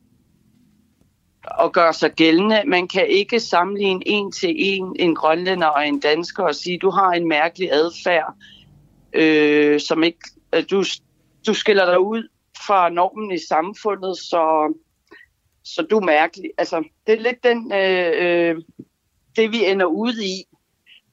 [1.44, 2.62] og gøre sig gældende.
[2.66, 6.90] Man kan ikke sammenligne en til en en grønlænder og en dansker og sige, du
[6.90, 8.34] har en mærkelig adfærd,
[9.14, 10.20] øh, som ikke,
[10.56, 10.84] øh, du,
[11.48, 12.30] du skiller dig ud
[12.68, 14.74] fra normen i samfundet, så,
[15.64, 16.52] så du er mærkelig.
[16.58, 18.56] Altså, det er lidt den, øh, øh,
[19.36, 20.44] det, vi ender ud i.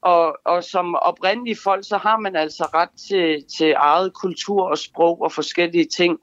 [0.01, 4.77] Og, og som oprindelige folk, så har man altså ret til, til eget kultur og
[4.77, 6.19] sprog og forskellige ting.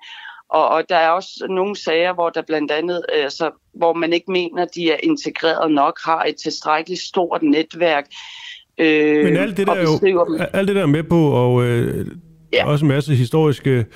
[0.49, 4.33] Og, og der er også nogle sager, hvor der blandt andet, altså, hvor man ikke
[4.33, 8.07] mener, de er integreret nok, har et tilstrækkeligt stort netværk.
[8.79, 12.07] Øh, Men alt det der er jo alt det der er med på, og øh,
[12.53, 12.67] ja.
[12.67, 13.87] også en masse historiske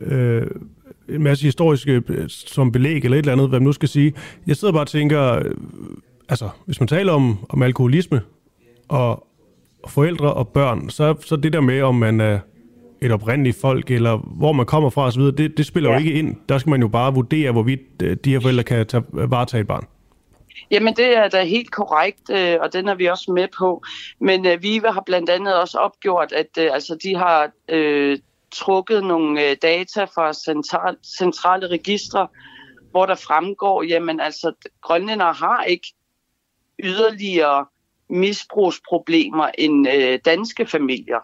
[0.00, 0.46] øh,
[1.08, 4.12] en masse historiske som belæg eller et eller andet, hvad man nu skal sige.
[4.46, 5.44] Jeg sidder bare og tænker, øh,
[6.28, 8.20] altså, hvis man taler om, om alkoholisme
[8.88, 9.26] og
[9.88, 12.38] forældre og børn, så, så det der med, om man er
[13.02, 15.96] et oprindeligt folk, eller hvor man kommer fra osv., det, det spiller ja.
[15.96, 16.36] jo ikke ind.
[16.48, 19.66] Der skal man jo bare vurdere, hvorvidt øh, de her forældre kan tage, varetage et
[19.66, 19.86] barn.
[20.70, 23.82] Jamen, det er da helt korrekt, øh, og den er vi også med på.
[24.20, 28.18] Men uh, Viva har blandt andet også opgjort, at øh, altså, de har øh,
[28.54, 32.28] trukket nogle øh, data fra central, centrale registre,
[32.90, 34.52] hvor der fremgår, jamen altså,
[34.82, 35.86] grønlænder har ikke
[36.82, 37.66] yderligere
[38.10, 41.20] misbrugsproblemer end øh, danske familier.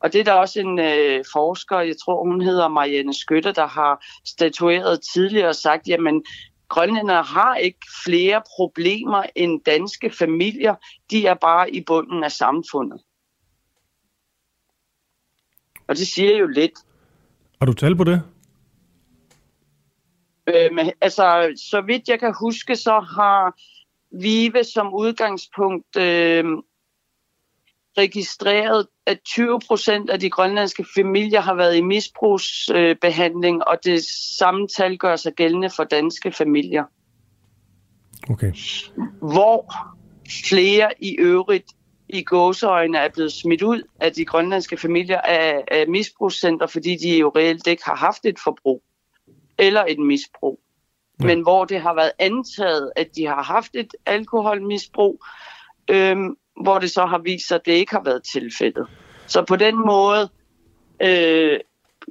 [0.00, 3.66] Og det er der også en øh, forsker, jeg tror hun hedder Marianne Skytte, der
[3.66, 6.24] har statueret tidligere og sagt, jamen
[6.68, 10.74] grønlændere har ikke flere problemer end danske familier.
[11.10, 13.00] De er bare i bunden af samfundet.
[15.88, 16.78] Og det siger jo lidt.
[17.60, 18.22] Har du tal på det?
[20.46, 23.54] Øh, men, altså, så vidt jeg kan huske, så har
[24.22, 26.44] Vive som udgangspunkt øh,
[27.98, 34.04] registreret, at 20 procent af de grønlandske familier har været i misbrugsbehandling, og det
[34.38, 36.84] samme tal gør sig gældende for danske familier.
[38.30, 38.52] Okay.
[39.18, 39.74] Hvor
[40.50, 41.66] flere i øvrigt
[42.08, 47.18] i gåseøjne er blevet smidt ud af de grønlandske familier af, af misbrugscenter, fordi de
[47.18, 48.82] jo reelt ikke har haft et forbrug
[49.58, 50.60] eller et misbrug.
[51.20, 51.26] Ja.
[51.26, 55.24] Men hvor det har været antaget, at de har haft et alkoholmisbrug,
[55.90, 58.86] øhm, hvor det så har vist sig, at det ikke har været tilfældet.
[59.26, 60.28] Så på den måde
[61.02, 61.60] øh,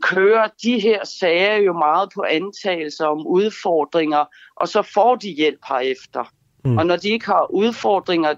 [0.01, 4.25] kører de her sager jo meget på antagelser om udfordringer,
[4.55, 6.33] og så får de hjælp herefter.
[6.65, 6.77] Mm.
[6.77, 8.35] Og når de ikke har udfordringer,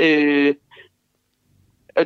[0.00, 0.54] øh,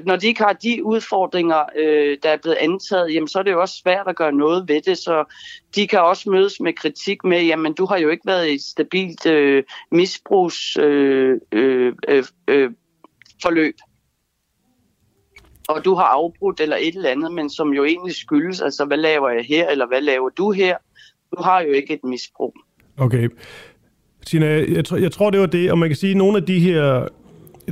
[0.04, 3.50] når de ikke har de udfordringer, øh, der er blevet antaget, jamen, så er det
[3.52, 4.98] jo også svært at gøre noget ved det.
[4.98, 5.24] Så
[5.74, 8.62] de kan også mødes med kritik med, jamen du har jo ikke været i et
[8.62, 12.70] stabilt øh, misbrugs øh, øh, øh, øh
[13.42, 13.74] forløb.
[15.68, 18.96] Og du har afbrudt eller et eller andet, men som jo egentlig skyldes, altså hvad
[18.96, 20.76] laver jeg her, eller hvad laver du her?
[21.36, 22.56] Du har jo ikke et misbrug.
[22.96, 23.28] Okay.
[24.26, 26.42] Tina, jeg, tror, jeg tror, det var det, og man kan sige, at nogle af
[26.42, 27.08] de her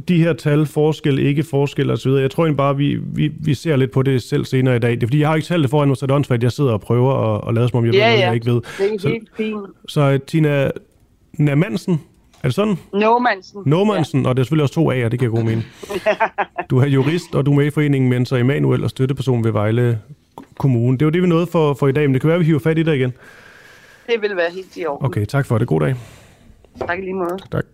[0.09, 3.77] de her tal, forskel, ikke forskel osv., jeg tror egentlig bare, vi, vi, vi ser
[3.77, 4.91] lidt på det selv senere i dag.
[4.91, 6.73] Det er fordi, jeg har ikke talt det foran mig, så det er jeg sidder
[6.73, 8.27] og prøver at, at lade som om, jeg ja, ved noget, ja.
[8.27, 8.61] jeg ikke ved.
[8.79, 9.57] det er så, helt fint.
[9.89, 10.71] Så Tina
[11.33, 12.01] Namansen,
[12.45, 12.79] er det sådan?
[12.93, 13.63] Nomansen.
[13.67, 14.29] Nomansen, ja.
[14.29, 15.65] og det er selvfølgelig også to A'er, det giver god mening.
[16.71, 20.01] Du er jurist, og du er med i foreningen Mentor Emanuel og støtteperson ved Vejle
[20.59, 20.99] Kommune.
[20.99, 22.45] Det var det, vi nåede for, for i dag, men det kan være, at vi
[22.45, 23.13] hiver fat i dig igen.
[24.07, 25.07] Det vil være helt i orden.
[25.07, 25.69] Okay, tak for det.
[25.69, 25.95] God dag.
[26.79, 27.39] Tak lige måde.
[27.53, 27.65] Tak.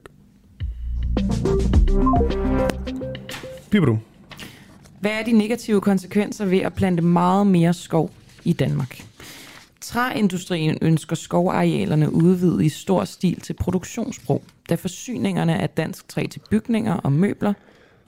[3.70, 3.96] Piber
[5.00, 8.10] Hvad er de negative konsekvenser ved at plante meget mere skov
[8.44, 9.09] i Danmark?
[9.90, 16.40] Træindustrien ønsker skovarealerne udvidet i stor stil til produktionsbrug, da forsyningerne af dansk træ til
[16.50, 17.52] bygninger og møbler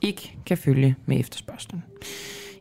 [0.01, 1.83] ikke kan følge med efterspørgselen.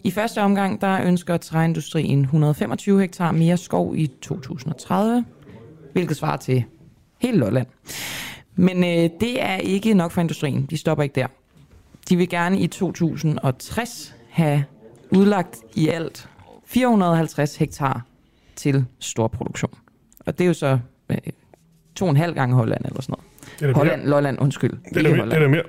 [0.04, 5.26] I første omgang der ønsker træindustrien 125 hektar mere skov i 2030,
[5.94, 6.64] hvilket svarer til
[7.20, 7.68] hele Lolland.
[8.56, 10.66] Men øh, det er ikke nok for industrien.
[10.66, 11.28] De stopper ikke der.
[12.10, 14.64] De vil gerne i 2060 have
[15.12, 16.30] udlagt i alt
[16.66, 18.11] 450 hektar
[18.56, 19.74] til stor produktion.
[20.20, 20.80] Og det er jo så
[21.10, 21.18] øh,
[21.96, 23.26] to og en halv gange Holland eller sådan noget.
[23.60, 24.10] Det Holland, mere.
[24.10, 24.72] Lolland, undskyld.
[24.94, 25.64] Det er, mere, det er mere.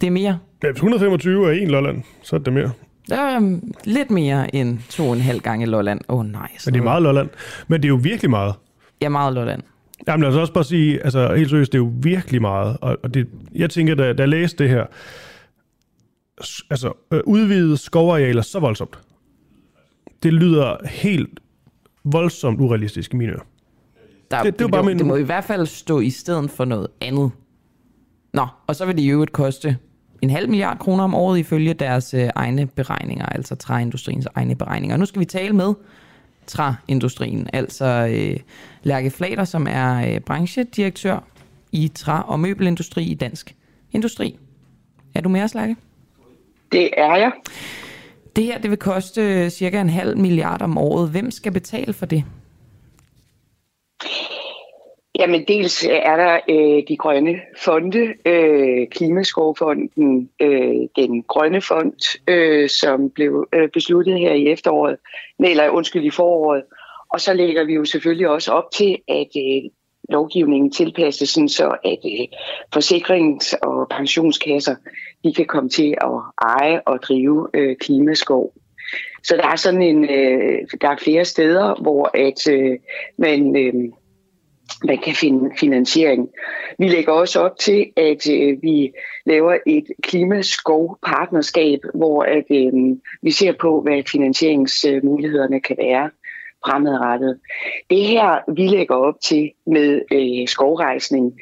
[0.00, 0.38] Det er mere?
[0.62, 2.70] Ja, hvis 125 er en Lolland, så er det mere.
[3.08, 6.00] Det er um, lidt mere end to og en halv gange Lolland.
[6.08, 6.48] Åh oh, nej.
[6.64, 7.28] Men det er meget Lolland.
[7.68, 8.54] Men det er jo virkelig meget.
[9.00, 9.62] Ja, meget Lolland.
[10.08, 12.76] Jamen lad os også bare sige, altså helt seriøst, det er jo virkelig meget.
[12.80, 14.84] Og det, jeg tænker, da, da jeg læste det her,
[16.70, 18.98] altså øh, udvidet skovarealer så voldsomt.
[20.22, 21.40] Det lyder helt
[22.12, 23.46] voldsomt urealistisk i mine ører.
[24.30, 24.98] Der, det, det, det, bare min...
[24.98, 27.30] det må i hvert fald stå i stedet for noget andet.
[28.32, 29.76] Nå, og så vil det i øvrigt koste
[30.22, 34.96] en halv milliard kroner om året ifølge deres øh, egne beregninger, altså træindustriens egne beregninger.
[34.96, 35.74] Nu skal vi tale med
[36.46, 38.40] træindustrien, altså øh,
[38.82, 41.18] Lærke Flater, som er øh, branchedirektør
[41.72, 43.54] i træ- og møbelindustri i Dansk
[43.92, 44.38] Industri.
[45.14, 45.76] Er du med os, Lærke?
[46.72, 47.32] Det er jeg.
[48.36, 51.10] Det her det vil koste øh, cirka en halv milliard om året.
[51.10, 52.24] Hvem skal betale for det?
[55.18, 62.68] Jamen dels er der øh, de grønne fonde, øh, Klimaskovfonden, øh, den grønne fond, øh,
[62.68, 64.96] som blev øh, besluttet her i efteråret,
[65.38, 66.62] eller undskyld i foråret.
[67.08, 69.70] Og så lægger vi jo selvfølgelig også op til, at øh,
[70.08, 72.26] lovgivningen tilpasses, sådan så at øh,
[72.76, 74.74] forsikrings- og pensionskasser
[75.24, 78.52] de kan komme til at eje og drive øh, klimaskov.
[79.24, 82.78] Så der er sådan en, øh, der er flere steder, hvor at øh,
[83.18, 83.74] man, øh,
[84.84, 86.28] man kan finde finansiering.
[86.78, 88.92] Vi lægger også op til, at øh, vi
[89.26, 92.72] laver et klimaskovpartnerskab, hvor at, øh,
[93.22, 96.10] vi ser på, hvad finansieringsmulighederne kan være
[96.66, 97.38] fremadrettet.
[97.90, 101.32] Det her, vi lægger op til med øh, skovrejsning,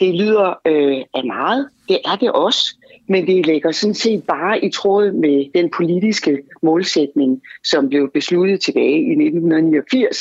[0.00, 1.68] det lyder øh, af meget.
[1.88, 2.74] Det er det også
[3.08, 8.60] men det ligger sådan set bare i tråd med den politiske målsætning, som blev besluttet
[8.60, 10.16] tilbage i 1989.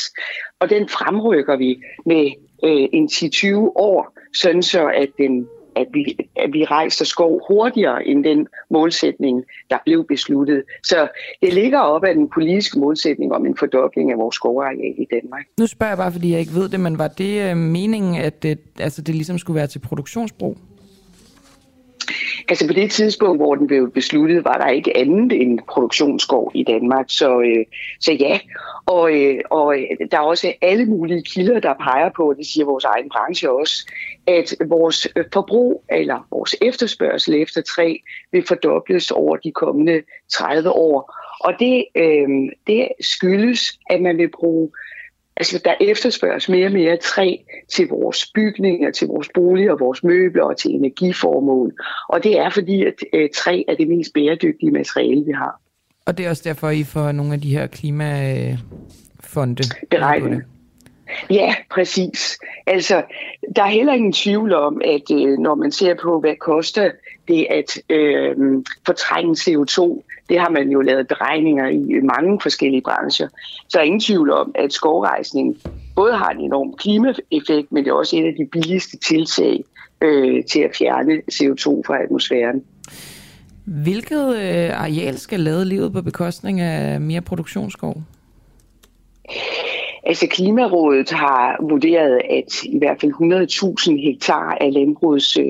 [0.59, 2.25] Og den fremrykker vi med
[2.63, 5.47] øh, en 10-20 år, sådan så at, den,
[5.81, 10.63] at, vi, at vi rejser skov hurtigere end den målsætning, der blev besluttet.
[10.83, 11.07] Så
[11.41, 15.45] det ligger op af den politiske målsætning om en fordobling af vores skovareal i Danmark.
[15.59, 18.43] Nu spørger jeg bare, fordi jeg ikke ved det, men var det øh, meningen, at
[18.43, 20.57] det, altså det ligesom skulle være til produktionsbrug?
[22.49, 26.63] Altså på det tidspunkt, hvor den blev besluttet, var der ikke andet end produktionsskov i
[26.63, 27.05] Danmark.
[27.07, 27.65] Så, øh,
[27.99, 28.39] så ja,
[28.85, 32.45] og, øh, og øh, der er også alle mulige kilder, der peger på, og det
[32.45, 33.91] siger vores egen branche også,
[34.27, 37.95] at vores øh, forbrug eller vores efterspørgsel efter træ
[38.31, 41.13] vil fordobles over de kommende 30 år.
[41.39, 42.29] Og det, øh,
[42.67, 44.69] det skyldes, at man vil bruge
[45.37, 47.35] Altså, der efterspørges mere og mere træ
[47.69, 51.73] til vores bygninger, til vores boliger, vores møbler og til energiformål.
[52.09, 55.61] Og det er fordi, at øh, træ er det mest bæredygtige materiale, vi har.
[56.05, 60.43] Og det er også derfor, I får nogle af de her klimafonde beregnet.
[61.29, 62.39] Ja, præcis.
[62.67, 63.03] Altså,
[63.55, 66.91] der er heller ingen tvivl om, at øh, når man ser på, hvad koster
[67.27, 68.35] det at øh,
[68.85, 73.27] fortrænge CO2, det har man jo lavet beregninger i mange forskellige brancher.
[73.67, 75.57] Så er ingen tvivl om, at skovrejsning
[75.95, 79.63] både har en enorm klimaeffekt, men det er også et af de billigste tiltag
[80.01, 82.63] øh, til at fjerne CO2 fra atmosfæren.
[83.65, 88.03] Hvilket øh, areal skal lade livet på bekostning af mere produktionsskov?
[90.03, 95.45] Altså Klimarådet har vurderet, at i hvert fald 100.000 hektar af landbrugets øh,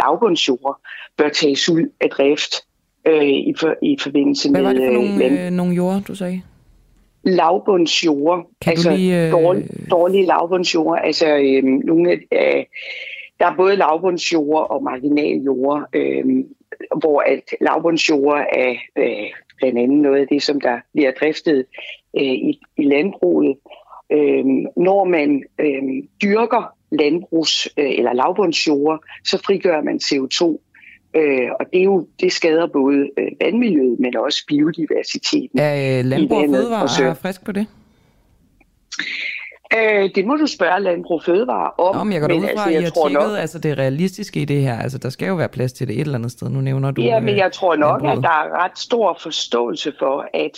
[0.00, 0.80] lavbundsjord
[1.16, 2.54] bør tages ud af drift
[3.06, 4.60] øh, i, for, i forbindelse med...
[4.60, 5.38] Hvad var det for nogle, land...
[5.38, 6.42] øh, nogle jorder, du sagde?
[7.24, 8.50] Lavbundsjord.
[8.60, 9.32] Kan altså lige, øh...
[9.32, 11.00] dårlige, dårlige lavbundsjord.
[11.04, 12.18] Altså øh, nogle af...
[12.32, 12.64] Øh,
[13.40, 16.24] der er både lavbundsjord og marginaljord, øh,
[17.00, 21.64] hvor at lavbundsjord er øh, blandt andet noget af det, som der bliver driftet
[22.16, 23.56] øh, i, i landbruget.
[24.12, 24.44] Øh,
[24.76, 25.82] når man øh,
[26.22, 30.58] dyrker landbrugs- øh, eller lavbundsjord, så frigør man CO2.
[31.16, 35.58] Øh, og det, er jo, det skader både øh, vandmiljøet, men også biodiversiteten.
[35.58, 37.66] Er øh, landbrug og fødevare frisk på det?
[39.76, 41.96] Øh, det må du spørge Landbrug Fødevare om.
[41.96, 44.40] Nå, men jeg går ud fra, altså, jeg, jeg tror tjekket, nok, altså det realistiske
[44.40, 44.78] i det her.
[44.78, 46.48] Altså, der skal jo være plads til det et eller andet sted.
[46.48, 48.16] Nu nævner du Ja, men jeg tror nok, landbruget.
[48.16, 50.54] at der er ret stor forståelse for, at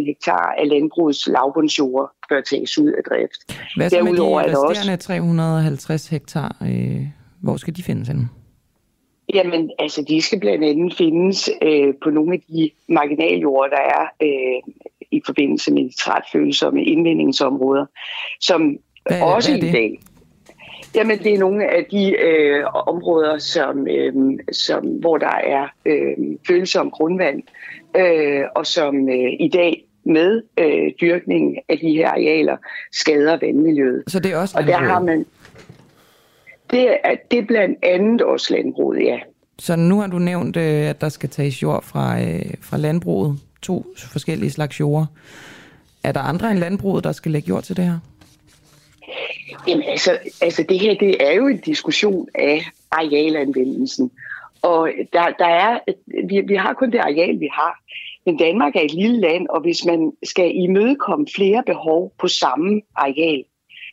[0.00, 3.60] 100.000 hektar af landbrugets lavbundsjord bør tages ud af drift.
[3.76, 6.56] Hvad så med de resterende 350 hektar?
[6.62, 7.06] Øh,
[7.40, 8.28] hvor skal de findes henne?
[9.34, 14.06] Jamen, altså, de skal blandt andet findes øh, på nogle af de marginaljorder, der er
[14.22, 14.74] øh,
[15.10, 17.86] i forbindelse med nitratfølsomme indvindingsområder,
[18.40, 20.00] som hvad, også hvad i dag...
[20.94, 24.14] Jamen, det er nogle af de øh, områder, som, øh,
[24.52, 26.16] som, hvor der er øh,
[26.46, 27.42] følsom grundvand,
[27.96, 32.56] øh, og som øh, i dag med øh, dyrkning af de her arealer
[32.92, 34.02] skader vandmiljøet.
[34.06, 35.26] Så det er også Og der har man...
[36.72, 39.18] Det er, det er blandt andet også landbruget, ja.
[39.58, 43.38] Så nu har du nævnt, øh, at der skal tages jord fra, øh, fra landbruget,
[43.62, 45.06] to forskellige slags jord.
[46.04, 47.98] Er der andre end landbruget, der skal lægge jord til det her?
[49.68, 54.10] Jamen altså, altså det her det er jo en diskussion af arealanvendelsen.
[54.62, 55.78] Og der, der er,
[56.28, 57.82] vi, vi har kun det areal, vi har.
[58.26, 62.80] Men Danmark er et lille land, og hvis man skal imødekomme flere behov på samme
[62.96, 63.44] areal,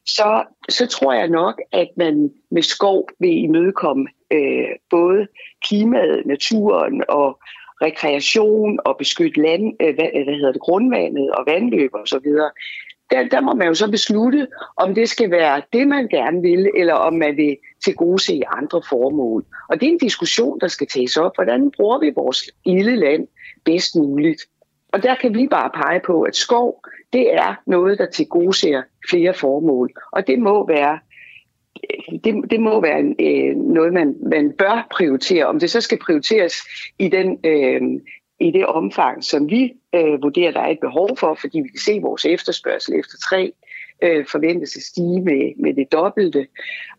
[0.06, 5.28] så, så tror jeg nok, at man med skov vil imødekomme øh, både
[5.64, 7.39] klimaet, naturen og
[7.82, 12.52] rekreation og beskytte land, øh, hvad, hvad hedder det, grundvandet og vandløb og så videre.
[13.12, 14.47] Der, der må man jo så beslutte,
[14.78, 18.41] om det skal være det, man gerne vil, eller om man vil til gode se
[18.58, 19.45] andre formål.
[19.70, 21.32] Og det er en diskussion, der skal tages op.
[21.36, 23.28] Hvordan bruger vi vores lille land
[23.66, 24.41] bedst muligt?
[24.93, 26.84] Og der kan vi bare pege på, at skov,
[27.14, 29.91] det er noget, der til gode ser flere formål.
[30.12, 30.99] Og det må være
[32.24, 35.45] det, det må være øh, noget, man, man bør prioritere.
[35.45, 36.53] Om det så skal prioriteres
[36.99, 37.82] i, den, øh,
[38.39, 41.80] i det omfang, som vi øh, vurderer, der er et behov for, fordi vi kan
[41.86, 43.49] se vores efterspørgsel efter træ
[44.04, 46.47] øh, forventes at stige med, med det dobbelte.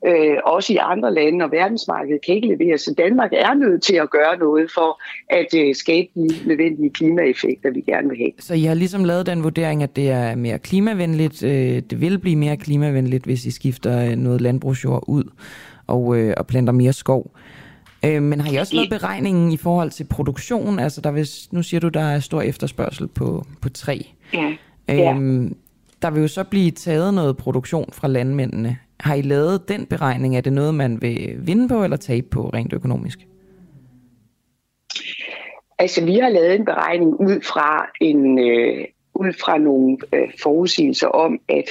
[0.07, 3.95] Øh, også i andre lande, og verdensmarkedet kan ikke levere, så Danmark er nødt til
[3.97, 8.31] at gøre noget for at øh, skabe de nødvendige klimaeffekter, vi gerne vil have.
[8.39, 12.19] Så I har ligesom lavet den vurdering, at det er mere klimavenligt, øh, det vil
[12.19, 15.25] blive mere klimavenligt, hvis I skifter noget landbrugsjord ud
[15.87, 17.31] og, øh, og planter mere skov.
[18.05, 20.79] Øh, men har I også lavet beregningen i forhold til produktion?
[20.79, 23.99] Altså, der vil, nu siger du, der er stor efterspørgsel på, på træ.
[24.35, 24.53] Ja.
[24.91, 25.57] Øhm,
[26.03, 28.79] der vil jo så blive taget noget produktion fra landmændene.
[29.01, 30.37] Har I lavet den beregning?
[30.37, 33.19] Er det noget, man vil vinde på eller tabe på rent økonomisk?
[35.79, 41.09] Altså, vi har lavet en beregning ud fra en øh, ud fra nogle øh, forudsigelser
[41.09, 41.65] om, at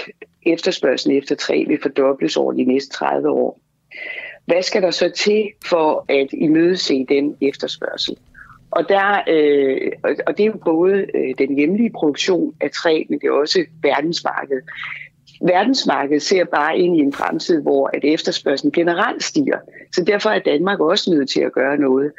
[0.45, 3.59] efterspørgselen efter træ vil fordobles over de næste 30 år.
[4.45, 8.17] Hvad skal der så til for at imødese den efterspørgsel?
[8.71, 9.91] Og, der, øh,
[10.27, 13.65] og det er jo både øh, den hjemlige produktion af træ, men det er også
[13.81, 14.63] verdensmarkedet.
[15.41, 19.57] Verdensmarkedet ser bare ind i en fremtid, hvor at efterspørgselen generelt stiger.
[19.91, 22.11] Så derfor er Danmark også nødt til at gøre noget.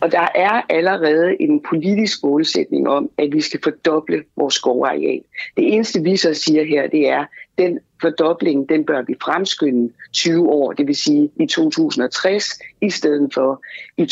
[0.00, 5.20] Og der er allerede en politisk målsætning om, at vi skal fordoble vores skovareal.
[5.56, 7.24] Det eneste, vi så siger her, det er,
[7.58, 13.34] den fordobling, den bør vi fremskynde 20 år, det vil sige i 2060, i stedet
[13.34, 13.62] for
[13.96, 14.06] i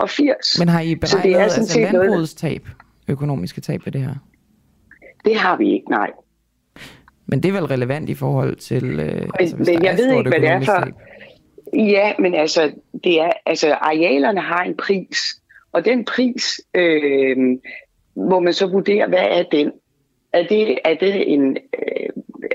[0.00, 0.58] 2080.
[0.58, 2.68] Men har I beregnet så det er altså landbrugstab,
[3.08, 4.14] økonomiske tab ved det her?
[5.24, 6.10] Det har vi ikke, nej.
[7.26, 10.30] Men det er vel relevant i forhold til, øh, men, altså, men jeg ved ikke,
[10.30, 10.84] hvad det er for...
[10.84, 10.94] Tab.
[11.74, 12.72] Ja, men altså,
[13.04, 15.18] det er, altså, arealerne har en pris,
[15.72, 17.36] og den pris øh,
[18.16, 19.72] må man så vurdere, hvad er den?
[20.32, 22.08] Er det, er det en, øh,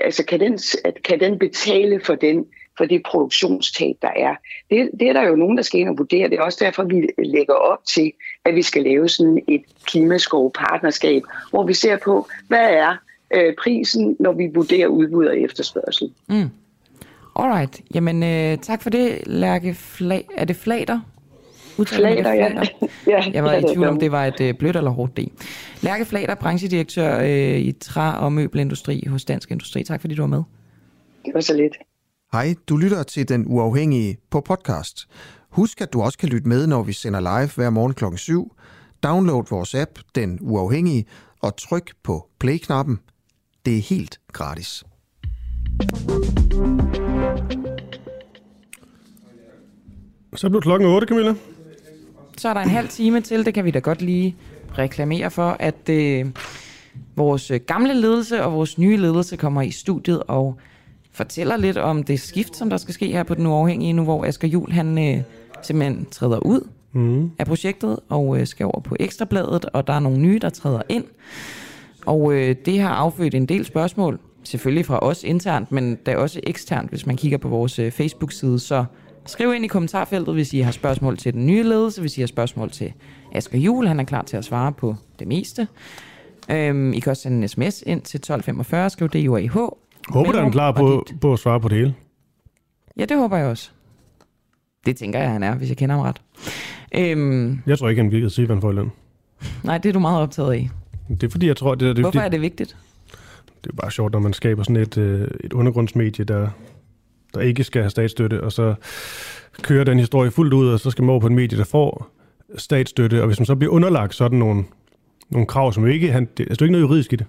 [0.04, 0.58] altså kan den,
[1.04, 2.46] kan den betale for den
[2.78, 4.34] for det produktionstab, der er.
[4.70, 6.28] Det, det er der jo nogen, der skal ind og vurdere.
[6.30, 8.12] Det er også derfor, vi lægger op til,
[8.44, 12.96] at vi skal lave sådan et klimaskov-partnerskab, hvor vi ser på, hvad er
[13.34, 16.10] øh, prisen, når vi vurderer udbud og efterspørgsel.
[16.28, 16.50] Mm.
[17.36, 17.80] Alright.
[17.94, 21.00] Jamen, øh, tak for det, Lærke Fla- Er det Flater?
[21.86, 22.62] Flater, ja.
[23.12, 23.24] ja.
[23.32, 25.20] Jeg var i tvivl om, det var et øh, blødt eller hårdt D.
[25.82, 29.84] Lærke Flater, branchedirektør øh, i træ- og møbelindustri hos Dansk Industri.
[29.84, 30.42] Tak fordi du var med.
[31.24, 31.76] Det var så lidt.
[32.32, 35.08] Hej, du lytter til Den Uafhængige på podcast.
[35.50, 38.04] Husk, at du også kan lytte med, når vi sender live hver morgen kl.
[38.16, 38.56] 7.
[39.02, 41.04] Download vores app, Den Uafhængige,
[41.42, 42.98] og tryk på play-knappen.
[43.66, 44.84] Det er helt gratis.
[50.36, 51.34] Så blev klokken 8, Camilla.
[52.36, 54.36] Så er der en halv time til, det kan vi da godt lige
[54.78, 56.26] reklamere for, at øh,
[57.16, 60.58] vores gamle ledelse og vores nye ledelse kommer i studiet og
[61.18, 64.24] fortæller lidt om det skift, som der skal ske her på Den Uafhængige nu, hvor
[64.24, 65.22] Asger Jul han øh,
[65.62, 67.30] simpelthen træder ud mm.
[67.38, 70.82] af projektet og øh, skal over på Ekstrabladet, og der er nogle nye, der træder
[70.88, 71.04] ind.
[72.06, 76.40] Og øh, det har affødt en del spørgsmål, selvfølgelig fra os internt, men da også
[76.42, 78.84] eksternt, hvis man kigger på vores øh, Facebook-side, så
[79.26, 82.26] skriv ind i kommentarfeltet, hvis I har spørgsmål til den nye ledelse, hvis I har
[82.26, 82.92] spørgsmål til
[83.32, 85.68] Asger Jul, han er klar til at svare på det meste.
[86.50, 89.56] Øhm, I kan også sende en sms ind til 1245, skriv DUAH.
[90.10, 91.94] Håber, du er klar på, på at svare på det hele.
[92.96, 93.70] Ja, det håber jeg også.
[94.86, 96.22] Det tænker jeg, han er, hvis jeg kender ham ret.
[96.94, 98.90] Øhm, jeg tror ikke, han virkede sige, hvad han får løn.
[99.64, 100.70] Nej, det er du meget optaget af.
[101.08, 101.74] Det er fordi, jeg tror...
[101.74, 102.76] Det, det, Hvorfor det, er det vigtigt?
[103.64, 106.48] Det er bare sjovt, når man skaber sådan et, øh, et undergrundsmedie, der,
[107.34, 108.74] der ikke skal have statsstøtte, og så
[109.62, 112.08] kører den historie fuldt ud, og så skal man over på et medie, der får
[112.56, 114.64] statsstøtte, og hvis man så bliver underlagt sådan nogle,
[115.30, 116.12] nogle krav, som ikke...
[116.12, 117.26] Han, det, altså, det er ikke noget juridisk i det.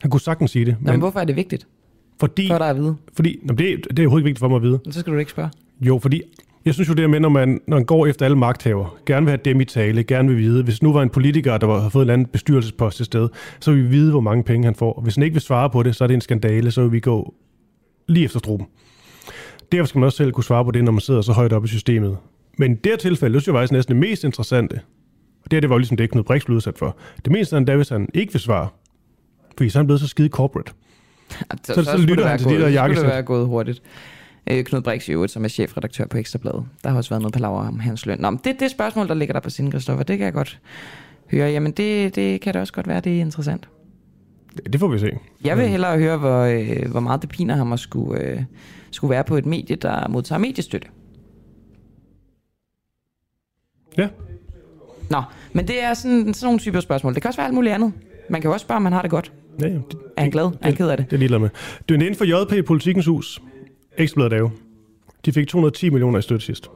[0.00, 0.76] Han kunne sagtens sige det.
[0.80, 1.66] Men, Jamen, hvorfor er det vigtigt?
[2.22, 2.96] Fordi, for dig at vide?
[3.16, 4.80] Fordi, jamen, det, det er overhovedet ikke vigtigt for mig at vide.
[4.90, 5.50] Så skal du ikke spørge.
[5.80, 6.22] Jo, fordi
[6.64, 9.30] jeg synes jo det med, når man, når man går efter alle magthaver, gerne vil
[9.30, 12.04] have dem i tale, gerne vil vide, hvis nu var en politiker, der havde fået
[12.04, 13.28] en anden bestyrelsespost til sted,
[13.60, 15.00] så vil vi vide, hvor mange penge han får.
[15.02, 17.00] Hvis han ikke vil svare på det, så er det en skandale, så vil vi
[17.00, 17.34] gå
[18.08, 18.66] lige efter struben.
[19.72, 21.66] Derfor skal man også selv kunne svare på det, når man sidder så højt oppe
[21.66, 22.16] i systemet.
[22.58, 24.74] Men i det her tilfælde, det synes jeg faktisk næsten det mest interessante,
[25.44, 26.96] og det her, det var jo ligesom det, Knud Brix blev udsat for.
[27.24, 28.68] Det mest er, hvis han ikke vil svare,
[29.56, 30.72] fordi så er han blevet så skide corporate.
[31.64, 32.96] Så, så, så, så lytter han til de der jakkesæt.
[32.96, 33.82] Så skulle det være gået hurtigt.
[34.46, 36.64] Øh, Knud Brix i øvrigt, som er chefredaktør på Ekstrabladet.
[36.84, 38.18] Der har også været noget på laver om hans løn.
[38.20, 40.60] Nå, men det, det spørgsmål, der ligger der på sin Kristoffer, det kan jeg godt
[41.30, 41.50] høre.
[41.50, 43.68] Jamen, det, det kan da også godt være, det er interessant.
[44.56, 45.10] Det, det får vi se.
[45.44, 48.42] Jeg vil hellere høre, hvor, øh, hvor meget det piner ham at skulle, øh,
[48.90, 50.88] skulle være på et medie, der modtager mediestøtte.
[53.98, 54.08] Ja.
[55.10, 55.22] Nå,
[55.52, 57.14] men det er sådan, sådan nogle typer spørgsmål.
[57.14, 57.92] Det kan også være alt muligt andet.
[58.30, 59.32] Man kan jo også spørge, om man har det godt.
[59.60, 59.82] Ja, det,
[60.16, 60.44] er han glad?
[60.44, 61.06] Det, er han ked af det?
[61.10, 61.48] Det er ligeglad med.
[61.88, 63.42] Det er inden for JP Politikens Hus.
[63.98, 64.50] Ekstrabladet jo.
[65.24, 66.70] De fik 210 millioner i støtte sidst.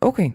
[0.00, 0.30] Okay.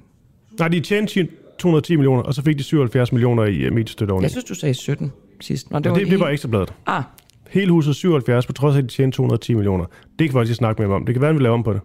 [0.60, 1.28] Nej, de tjente
[1.60, 4.24] 210 millioner, og så fik de 77 millioner i uh, mediestøtte oveni.
[4.24, 5.72] Jeg synes, du sagde 17 sidst.
[5.72, 6.74] Nå, det, ja, var det, det var Ekstrabladet.
[6.86, 7.04] Ah,
[7.50, 9.86] Hele huset 77, på trods af, at de tjener 210 millioner.
[10.20, 11.06] Det kan faktisk snakke med dem om.
[11.06, 11.82] Det kan være, at vi laver om på det.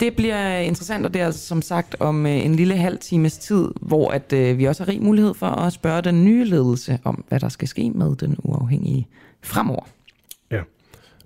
[0.00, 3.38] Det bliver interessant, og det er altså som sagt om øh, en lille halv times
[3.38, 6.98] tid, hvor at øh, vi også har rig mulighed for at spørge den nye ledelse
[7.04, 9.08] om, hvad der skal ske med den uafhængige
[9.42, 9.84] fremover.
[10.50, 10.60] Ja.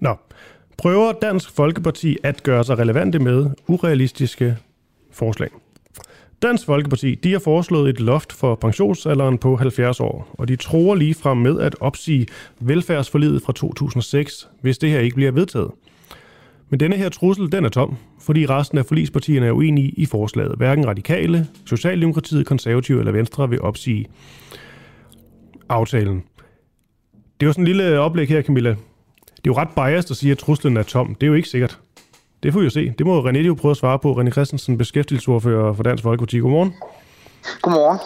[0.01, 0.15] Nå.
[0.77, 4.57] Prøver Dansk Folkeparti at gøre sig relevante med urealistiske
[5.13, 5.49] forslag?
[6.43, 10.95] Dansk Folkeparti de har foreslået et loft for pensionsalderen på 70 år, og de tror
[10.95, 12.27] lige frem med at opsige
[12.61, 15.71] velfærdsforlidet fra 2006, hvis det her ikke bliver vedtaget.
[16.71, 20.55] Men denne her trussel, den er tom, fordi resten af forlispartierne er uenige i forslaget.
[20.57, 24.07] Hverken radikale, Socialdemokratiet, Konservative eller Venstre vil opsige
[25.69, 26.23] aftalen.
[27.41, 28.71] Det er jo sådan en lille oplæg her, Camilla.
[28.71, 28.77] Det
[29.37, 31.15] er jo ret biased at sige, at truslen er tom.
[31.15, 31.79] Det er jo ikke sikkert.
[32.43, 32.95] Det får vi jo se.
[32.99, 34.21] Det må René jo prøve at svare på.
[34.21, 36.39] René Christensen, beskæftigelsesordfører for Dansk Folkeparti.
[36.39, 36.73] Godmorgen.
[37.63, 37.99] Godmorgen.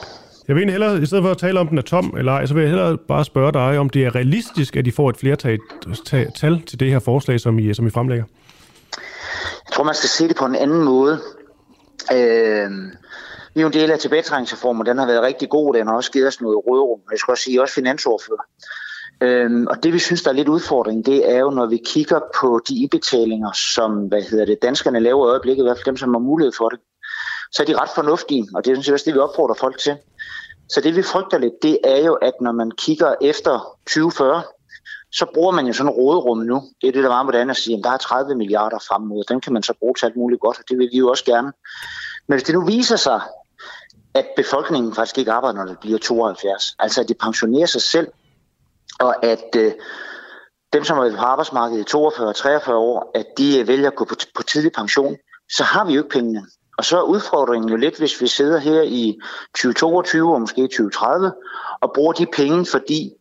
[0.48, 2.46] Jeg vil egentlig hellere, i stedet for at tale om, den er tom eller ej,
[2.46, 5.16] så vil jeg hellere bare spørge dig, om det er realistisk, at de får et
[5.16, 5.58] flertal
[6.34, 8.24] tal til det her forslag, som I, som I fremlægger.
[9.66, 11.20] Jeg tror, man skal se det på en anden måde.
[12.12, 12.70] Øh,
[13.54, 16.10] vi er jo en del af tilbagetrækningsreformen, den har været rigtig god, den har også
[16.12, 17.00] givet os noget rådrum.
[17.10, 18.42] Jeg skal også sige, også finansordfører.
[19.20, 22.20] Øhm, og det vi synes, der er lidt udfordring, det er jo, når vi kigger
[22.40, 25.96] på de indbetalinger, som hvad hedder det, danskerne laver i øjeblikket, i hvert fald dem,
[25.96, 26.78] som har mulighed for det,
[27.52, 29.96] så er de ret fornuftige, og det er sådan også det, vi opfordrer folk til.
[30.68, 34.42] Så det vi frygter lidt, det er jo, at når man kigger efter 2040,
[35.12, 36.62] så bruger man jo sådan råderum nu.
[36.80, 39.24] Det er det, der var moderne at sige, at der er 30 milliarder frem mod.
[39.24, 41.24] Dem kan man så bruge til alt muligt godt, og det vil vi jo også
[41.24, 41.52] gerne.
[42.26, 43.20] Men hvis det nu viser sig,
[44.14, 48.08] at befolkningen faktisk ikke arbejder, når det bliver 72, altså at de pensionerer sig selv,
[49.00, 49.72] og at øh,
[50.72, 54.14] dem, som er på arbejdsmarkedet i 42-43 år, at de øh, vælger at gå på,
[54.36, 55.16] på tidlig pension,
[55.50, 56.46] så har vi jo ikke pengene.
[56.78, 59.18] Og så er udfordringen jo lidt, hvis vi sidder her i
[59.54, 61.32] 2022 og måske 2030
[61.80, 63.12] og bruger de penge, fordi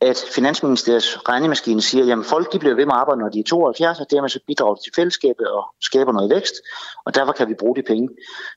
[0.00, 3.44] at Finansministeriets regnemaskine siger, at folk de bliver ved med at arbejde, når de er
[3.44, 6.54] 72, og dermed så bidrager til fællesskabet og skaber noget vækst,
[7.04, 8.08] og derfor kan vi bruge de penge.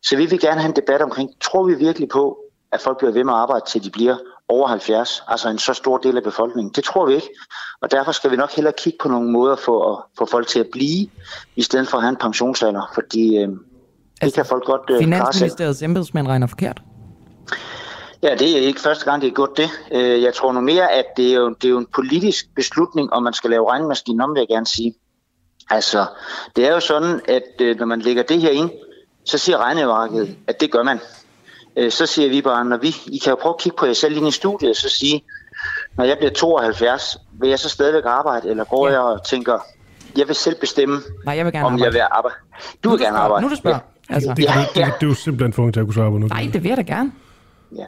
[0.04, 2.38] Så vi vil gerne have en debat omkring, tror vi virkelig på,
[2.72, 4.18] at folk bliver ved med at arbejde, til de bliver
[4.48, 6.74] over 70, altså en så stor del af befolkningen.
[6.76, 7.30] Det tror vi ikke,
[7.82, 10.60] og derfor skal vi nok hellere kigge på nogle måder for at få folk til
[10.60, 11.08] at blive,
[11.56, 13.58] i stedet for at have en pensionsalder, fordi øh, det
[14.22, 16.82] altså, kan folk godt øh, Finansministeriets embedsmænd regner forkert?
[18.24, 19.70] Ja, det er ikke første gang, det er gjort det.
[19.92, 23.14] Øh, jeg tror nu mere, at det er, jo, det er jo en politisk beslutning,
[23.14, 24.94] om man skal lave regnmaskinen om, vil jeg gerne sige.
[25.70, 26.06] Altså,
[26.56, 28.70] det er jo sådan, at øh, når man lægger det her ind,
[29.26, 31.00] så siger regnemarkedet, at det gør man.
[31.78, 33.94] Øh, så siger vi bare, når vi, I kan jo prøve at kigge på jer
[33.94, 35.24] selv ind i studiet, så sige,
[35.98, 38.94] når jeg bliver 72, vil jeg så stadigvæk arbejde, eller går ja.
[38.94, 39.60] jeg og tænker,
[40.18, 41.86] jeg vil selv bestemme, Nej, jeg vil gerne om arbejde.
[41.86, 42.36] jeg vil arbejde.
[42.84, 43.44] Du vil gerne arbejde.
[43.44, 43.80] Nu du spørger.
[44.10, 44.14] Ja.
[44.16, 44.30] Altså.
[44.30, 46.28] Det, det, det, det, er jo simpelthen for til at kunne svare på nu.
[46.28, 47.12] Nej, det vil jeg da gerne.
[47.76, 47.86] Ja.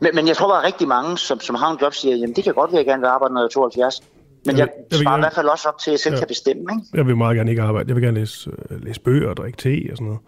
[0.00, 2.36] Men, men jeg tror bare, at rigtig mange, som, som har en job, siger, jamen
[2.36, 4.00] det kan godt være, at jeg gerne vil arbejde, når jeg er 72.
[4.46, 6.18] Men jeg, jeg sparer gerne, i hvert fald også op til, at jeg selv ja.
[6.18, 6.62] kan bestemme.
[6.62, 6.86] Ikke?
[6.94, 7.88] Jeg vil meget gerne ikke arbejde.
[7.88, 10.20] Jeg vil gerne læse, uh, læse bøger og drikke te og sådan noget.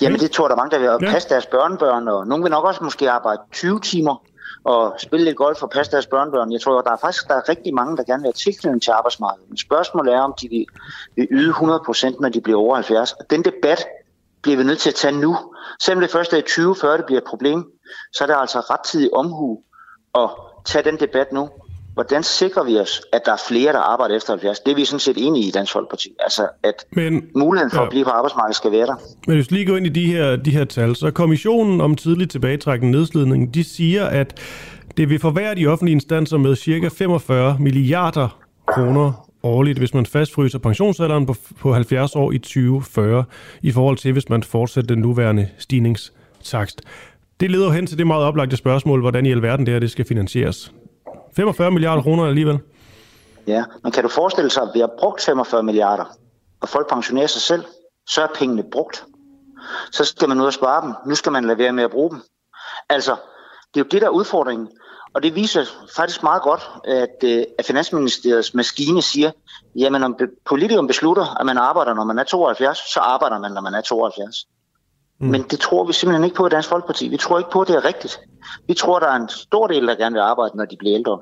[0.00, 1.12] Jamen det tror jeg, der er mange, der vil ja.
[1.12, 4.24] passe deres børnebørn, og nogle vil nok også måske arbejde 20 timer
[4.64, 6.52] og spille lidt golf og passe deres børnebørn.
[6.52, 8.90] Jeg tror, der er faktisk der er rigtig mange, der gerne vil have tilknytning til
[8.90, 9.48] arbejdsmarkedet.
[9.48, 10.66] Men spørgsmålet er, om de vil,
[11.16, 13.12] vil yde 100% når de bliver over 70.
[13.12, 13.86] Og den debat
[14.48, 15.36] bliver vi nødt til at tage nu.
[15.80, 17.64] Selvom det først er i 2040, det bliver et problem,
[18.12, 19.58] så er det altså rettidig omhu
[20.14, 20.28] at
[20.64, 21.48] tage den debat nu.
[21.94, 24.60] Hvordan sikrer vi os, at der er flere, der arbejder efter 70?
[24.60, 26.08] Det er vi sådan set enige i Dansk Folkeparti.
[26.20, 27.84] Altså, at Men, muligheden for ja.
[27.84, 28.94] at blive på arbejdsmarkedet skal være der.
[29.26, 31.94] Men hvis vi lige går ind i de her, de her tal, så kommissionen om
[31.94, 34.40] tidlig tilbagetrækkende nedslidning, de siger, at
[34.96, 40.58] det vil forværre de offentlige instanser med cirka 45 milliarder kroner årligt, hvis man fastfryser
[40.58, 43.24] pensionsalderen på, på 70 år i 2040,
[43.62, 46.80] i forhold til, hvis man fortsætter den nuværende stigningstakst.
[47.40, 50.04] Det leder hen til det meget oplagte spørgsmål, hvordan i alverden det her det skal
[50.04, 50.72] finansieres.
[51.36, 52.58] 45 milliarder kroner alligevel.
[53.46, 56.04] Ja, men kan du forestille sig, at vi har brugt 45 milliarder,
[56.60, 57.64] og folk pensionerer sig selv,
[58.08, 59.04] så er pengene brugt.
[59.92, 60.94] Så skal man ud og spare dem.
[61.06, 62.20] Nu skal man lade være med at bruge dem.
[62.88, 63.16] Altså,
[63.74, 64.68] det er jo det, der er udfordringen.
[65.14, 65.64] Og det viser
[65.96, 69.30] faktisk meget godt, at, øh, at Finansministeriets maskine siger,
[69.76, 73.60] jamen om politikeren beslutter, at man arbejder, når man er 72, så arbejder man, når
[73.60, 74.46] man er 72.
[75.20, 75.28] Mm.
[75.28, 77.08] Men det tror vi simpelthen ikke på i Dansk Folkeparti.
[77.08, 78.20] Vi tror ikke på, at det er rigtigt.
[78.66, 81.18] Vi tror, der er en stor del, der gerne vil arbejde, når de bliver ældre.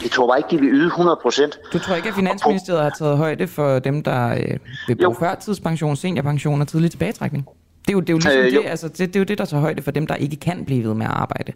[0.00, 1.58] Vi tror bare ikke, de vil yde 100 procent.
[1.72, 5.96] Du tror ikke, at Finansministeriet har taget højde for dem, der øh, vil bruge førtidspension,
[5.96, 7.46] seniorpension og tidlig tilbagetrækning?
[7.86, 9.38] Det er jo, det er jo ligesom øh, det, altså, det, det er jo det,
[9.38, 11.52] der tager højde for dem, der ikke kan blive ved med at arbejde.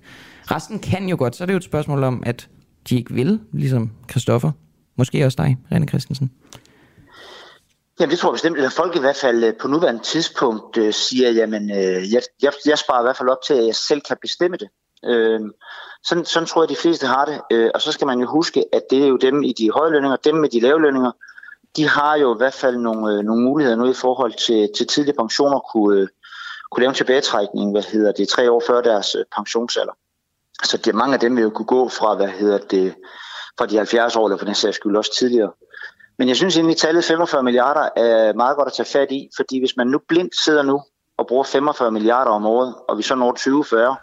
[0.50, 2.48] Resten kan jo godt, så er det jo et spørgsmål om, at
[2.88, 4.50] de ikke vil, ligesom Christoffer.
[4.96, 6.30] Måske også dig, René Christensen.
[8.00, 10.92] Jamen det tror jeg bestemt, at folk i hvert fald øh, på nuværende tidspunkt øh,
[10.92, 14.00] siger, jamen øh, jeg, jeg, jeg sparer i hvert fald op til, at jeg selv
[14.00, 14.68] kan bestemme det.
[15.04, 15.40] Øh,
[16.04, 17.40] sådan, sådan tror jeg, de fleste har det.
[17.52, 19.90] Øh, og så skal man jo huske, at det er jo dem i de høje
[19.90, 21.10] lønninger, dem med de lave lønninger,
[21.76, 24.86] de har jo i hvert fald nogle, øh, nogle muligheder nu i forhold til, til
[24.86, 26.08] tidlige pensioner kunne, øh,
[26.70, 29.92] kunne lave en tilbagetrækning, hvad hedder det, tre år før deres øh, pensionsalder.
[30.64, 32.94] Så det, mange af dem vil jo kunne gå fra, hvad hedder det,
[33.58, 35.52] fra de 70 år, eller for den sags skyld også tidligere.
[36.18, 39.30] Men jeg synes egentlig, at tallet 45 milliarder er meget godt at tage fat i,
[39.36, 40.82] fordi hvis man nu blindt sidder nu
[41.16, 43.96] og bruger 45 milliarder om året, og vi så når 2040,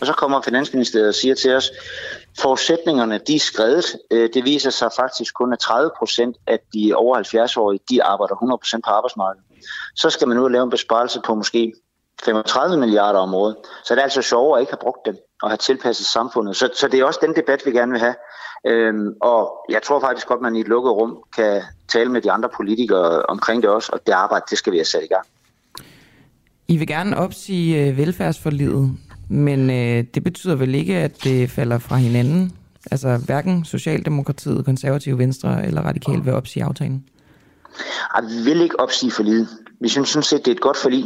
[0.00, 1.70] og så kommer Finansministeriet og siger til os,
[2.40, 3.84] forudsætningerne de er skrevet.
[4.10, 8.34] Øh, det viser sig faktisk kun, at 30 procent af de over 70-årige, de arbejder
[8.34, 9.46] 100 procent på arbejdsmarkedet.
[9.96, 11.72] Så skal man nu lave en besparelse på måske
[12.24, 13.56] 35 milliarder om året.
[13.84, 16.56] Så det er altså sjovere at ikke have brugt dem og have tilpasset samfundet.
[16.56, 18.14] Så, så det er også den debat, vi gerne vil have.
[18.66, 21.62] Øhm, og jeg tror faktisk godt, at man i et lukket rum kan
[21.92, 24.84] tale med de andre politikere omkring det også, og det arbejde, det skal vi have
[24.84, 25.26] sat i gang.
[26.68, 27.96] I vil gerne opsige øh,
[29.28, 32.52] men øh, det betyder vel ikke, at det falder fra hinanden?
[32.90, 37.04] Altså hverken Socialdemokratiet, Konservative Venstre eller Radikal vil opsige aftalen?
[38.14, 39.48] Ej, vi vil ikke opsige forlidet.
[39.80, 41.04] Vi synes sådan set, det er et godt forlig.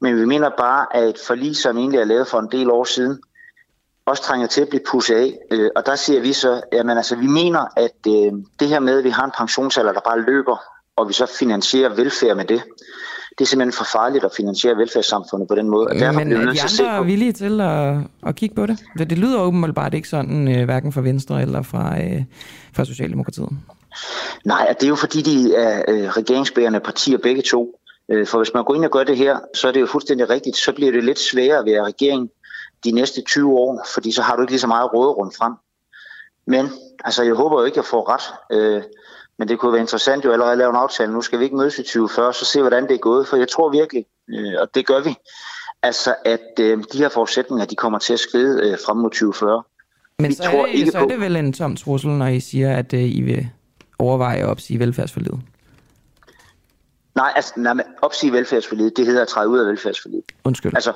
[0.00, 2.84] Men vi mener bare, at et forlig, som egentlig er lavet for en del år
[2.84, 3.18] siden,
[4.06, 5.38] også trænger til at blive pusset af.
[5.50, 8.98] Øh, og der siger vi så, at altså, vi mener, at øh, det her med,
[8.98, 10.56] at vi har en pensionsalder, der bare løber,
[10.96, 12.62] og vi så finansierer velfærd med det,
[13.38, 15.86] det er simpelthen for farligt at finansiere velfærdssamfundet på den måde.
[15.86, 17.96] Og derfor Men er de andre villige til at,
[18.26, 18.84] at kigge på det?
[18.98, 21.96] Det, lyder åbenbart ikke sådan, øh, hverken fra Venstre eller fra,
[22.72, 23.48] fra Socialdemokratiet.
[24.44, 27.80] Nej, det er jo fordi, de er øh, regeringsbærende partier begge to.
[28.08, 30.30] Øh, for hvis man går ind og gør det her, så er det jo fuldstændig
[30.30, 30.56] rigtigt.
[30.56, 32.30] Så bliver det lidt sværere at være regering
[32.84, 35.52] de næste 20 år, fordi så har du ikke lige så meget råderum frem.
[36.46, 36.70] Men
[37.04, 38.56] altså, jeg håber jo ikke, at jeg får ret.
[38.58, 38.82] Øh,
[39.38, 41.12] men det kunne være interessant jo allerede at lave en aftale.
[41.12, 43.26] Nu skal vi ikke mødes i 2040, så se, hvordan det er gået.
[43.26, 45.14] For jeg tror virkelig, øh, og det gør vi,
[45.82, 49.62] altså, at øh, de her forudsætninger, de kommer til at skride øh, frem mod 2040.
[50.18, 52.26] Men vi så, tror er det, ikke så er det vel en tom trussel, når
[52.26, 53.48] I siger, at øh, I vil
[53.98, 55.40] overveje at opsige velfærdsforlidet?
[57.14, 60.24] Nej, altså, nej, men opsige velfærdsforlidet, det hedder at træde ud af velfærdsforlidet.
[60.44, 60.74] Undskyld.
[60.74, 60.92] Altså,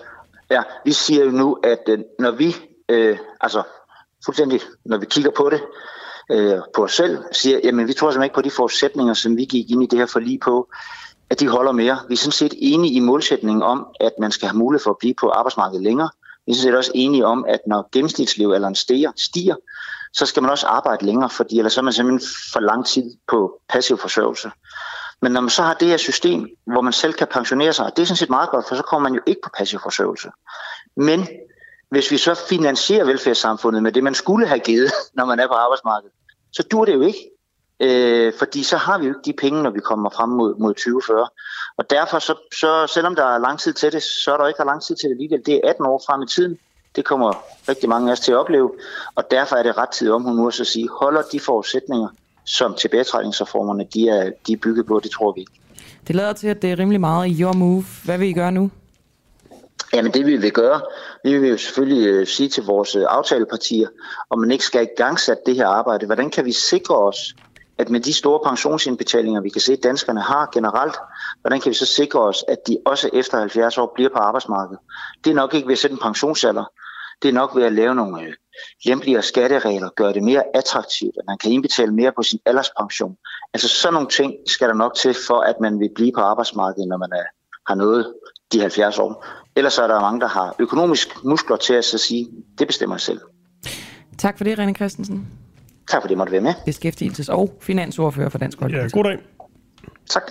[0.51, 2.57] ja, vi siger jo nu, at øh, når vi,
[2.89, 3.63] øh, altså
[4.25, 5.61] fuldstændig, når vi kigger på det,
[6.31, 9.45] øh, på os selv, siger, jamen vi tror simpelthen ikke på de forudsætninger, som vi
[9.45, 10.69] gik ind i det her forlig på,
[11.31, 11.99] at de holder mere.
[12.09, 14.99] Vi er sådan set enige i målsætningen om, at man skal have mulighed for at
[14.99, 16.11] blive på arbejdsmarkedet længere.
[16.47, 19.55] Vi er sådan set også enige om, at når gennemsnitslevealderen stiger, stiger,
[20.13, 23.61] så skal man også arbejde længere, fordi ellers er man simpelthen for lang tid på
[23.69, 24.51] passiv forsørgelse.
[25.23, 28.03] Men når man så har det her system, hvor man selv kan pensionere sig, det
[28.03, 30.31] er sådan set meget godt, for så kommer man jo ikke på passiv forsørgelse.
[30.97, 31.29] Men
[31.91, 35.55] hvis vi så finansierer velfærdssamfundet med det, man skulle have givet, når man er på
[35.55, 36.13] arbejdsmarkedet,
[36.53, 37.31] så dur det jo ikke.
[37.81, 40.75] Øh, fordi så har vi jo ikke de penge, når vi kommer frem mod, mod
[40.75, 41.29] 2040.
[41.77, 44.65] Og derfor, så, så, selvom der er lang tid til det, så er der ikke
[44.65, 45.47] lang tid til det alligevel.
[45.47, 46.59] Det er 18 år frem i tiden.
[46.97, 48.73] Det kommer rigtig mange af os til at opleve.
[49.15, 52.09] Og derfor er det ret tid om, hun nu at sige, holder de forudsætninger,
[52.45, 55.53] som tilbagetrækningsreformerne de er, de er bygget på, det tror vi ikke.
[56.09, 57.85] Det lader til, at det er rimelig meget i your move.
[58.05, 58.71] Hvad vil I gøre nu?
[59.95, 60.81] Jamen det vi vil gøre,
[61.25, 63.89] vi vil jo selvfølgelig øh, sige til vores øh, aftalepartier,
[64.31, 66.07] om man ikke skal i gang sætte det her arbejde.
[66.07, 67.35] Hvordan kan vi sikre os,
[67.79, 70.97] at med de store pensionsindbetalinger, vi kan se, at danskerne har generelt,
[71.41, 74.79] hvordan kan vi så sikre os, at de også efter 70 år bliver på arbejdsmarkedet?
[75.25, 76.65] Det er nok ikke ved at sætte en pensionsalder.
[77.23, 78.33] Det er nok ved at lave nogle øh,
[78.85, 83.17] lempeligere skatteregler, gøre det mere attraktivt, at man kan indbetale mere på sin alderspension.
[83.55, 86.89] Altså sådan nogle ting skal der nok til, for at man vil blive på arbejdsmarkedet,
[86.89, 87.25] når man er,
[87.69, 88.15] har nået
[88.53, 89.27] de 70 år.
[89.57, 92.29] Ellers er der mange, der har økonomisk muskler til at sige,
[92.59, 93.21] det bestemmer jeg selv.
[94.19, 95.27] Tak for det, René Christensen.
[95.91, 96.55] Tak for det, måtte være med.
[96.69, 98.97] Beskæftigelses- og finansordfører for Dansk Folkeparti.
[98.97, 99.19] Ja, god dag.
[100.09, 100.23] Tak.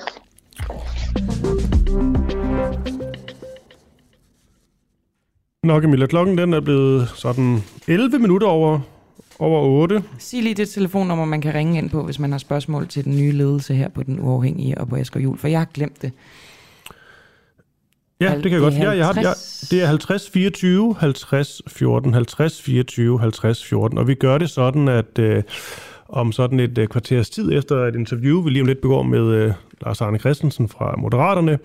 [5.65, 8.79] Nok Emilia, klokken den er blevet sådan 11 minutter over,
[9.39, 10.03] over 8.
[10.19, 13.15] Sig lige det telefonnummer, man kan ringe ind på, hvis man har spørgsmål til den
[13.15, 16.11] nye ledelse her på Den Uafhængige og på Asger Jul, for jeg har glemt det.
[18.19, 18.73] Ja, det kan jeg godt.
[18.73, 19.33] Ja, jeg har, jeg,
[19.71, 24.87] det er 50 24 50 14, 50 24 50 14, og vi gør det sådan,
[24.87, 25.43] at øh,
[26.09, 29.33] om sådan et øh, kvarters tid efter et interview, vi lige om lidt begår med
[29.33, 31.59] øh, Lars Arne Christensen fra Moderaterne,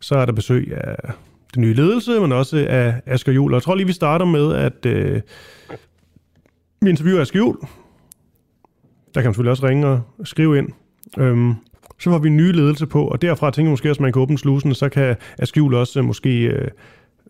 [0.00, 1.12] så er der besøg af
[1.54, 3.52] den nye ledelse, men også af Asger Juhl.
[3.52, 5.20] Og jeg tror lige, vi starter med, at øh,
[6.80, 7.58] vi interviewer Asger Juhl.
[9.14, 10.68] Der kan man selvfølgelig også ringe og skrive ind.
[11.18, 11.54] Øhm,
[11.98, 14.12] så får vi en ny ledelse på, og derfra tænker jeg måske også, at man
[14.12, 16.68] kan åbne slusen, så kan Askjul også øh, måske øh,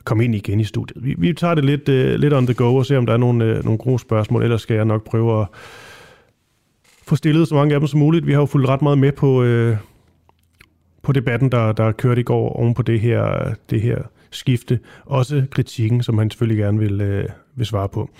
[0.04, 1.04] komme ind igen i studiet.
[1.04, 3.16] Vi, vi tager det lidt, øh, lidt on the go og ser, om der er
[3.16, 5.46] nogle, øh, nogle gode spørgsmål, ellers skal jeg nok prøve at
[7.06, 8.26] få stillet så mange af dem som muligt.
[8.26, 9.76] Vi har jo fulgt ret meget med på, øh,
[11.02, 14.80] på debatten, der, der kørte i går oven på det her, det her skifte.
[15.04, 18.10] Også kritikken, som han selvfølgelig gerne vil, øh, vil svare på.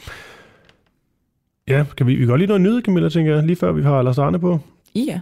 [1.69, 4.03] Ja, kan vi, vi kan lige noget nyde, Camilla, tænker jeg, lige før vi har
[4.03, 4.61] Lars Arne på.
[4.95, 5.21] Ja.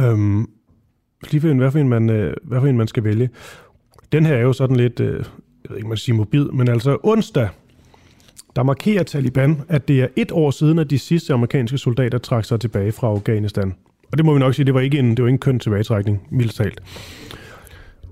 [0.00, 0.50] Øhm,
[1.30, 3.30] lige for en, hvad for en, man, øh, hvad for en man skal vælge.
[4.12, 6.98] Den her er jo sådan lidt, øh, jeg ved ikke, man siger mobil, men altså
[7.02, 7.48] onsdag,
[8.56, 12.44] der markerer Taliban, at det er et år siden, at de sidste amerikanske soldater trak
[12.44, 13.74] sig tilbage fra Afghanistan.
[14.12, 15.58] Og det må vi nok sige, det var ikke en, det var ikke en køn
[15.58, 16.80] tilbagetrækning, mildt talt.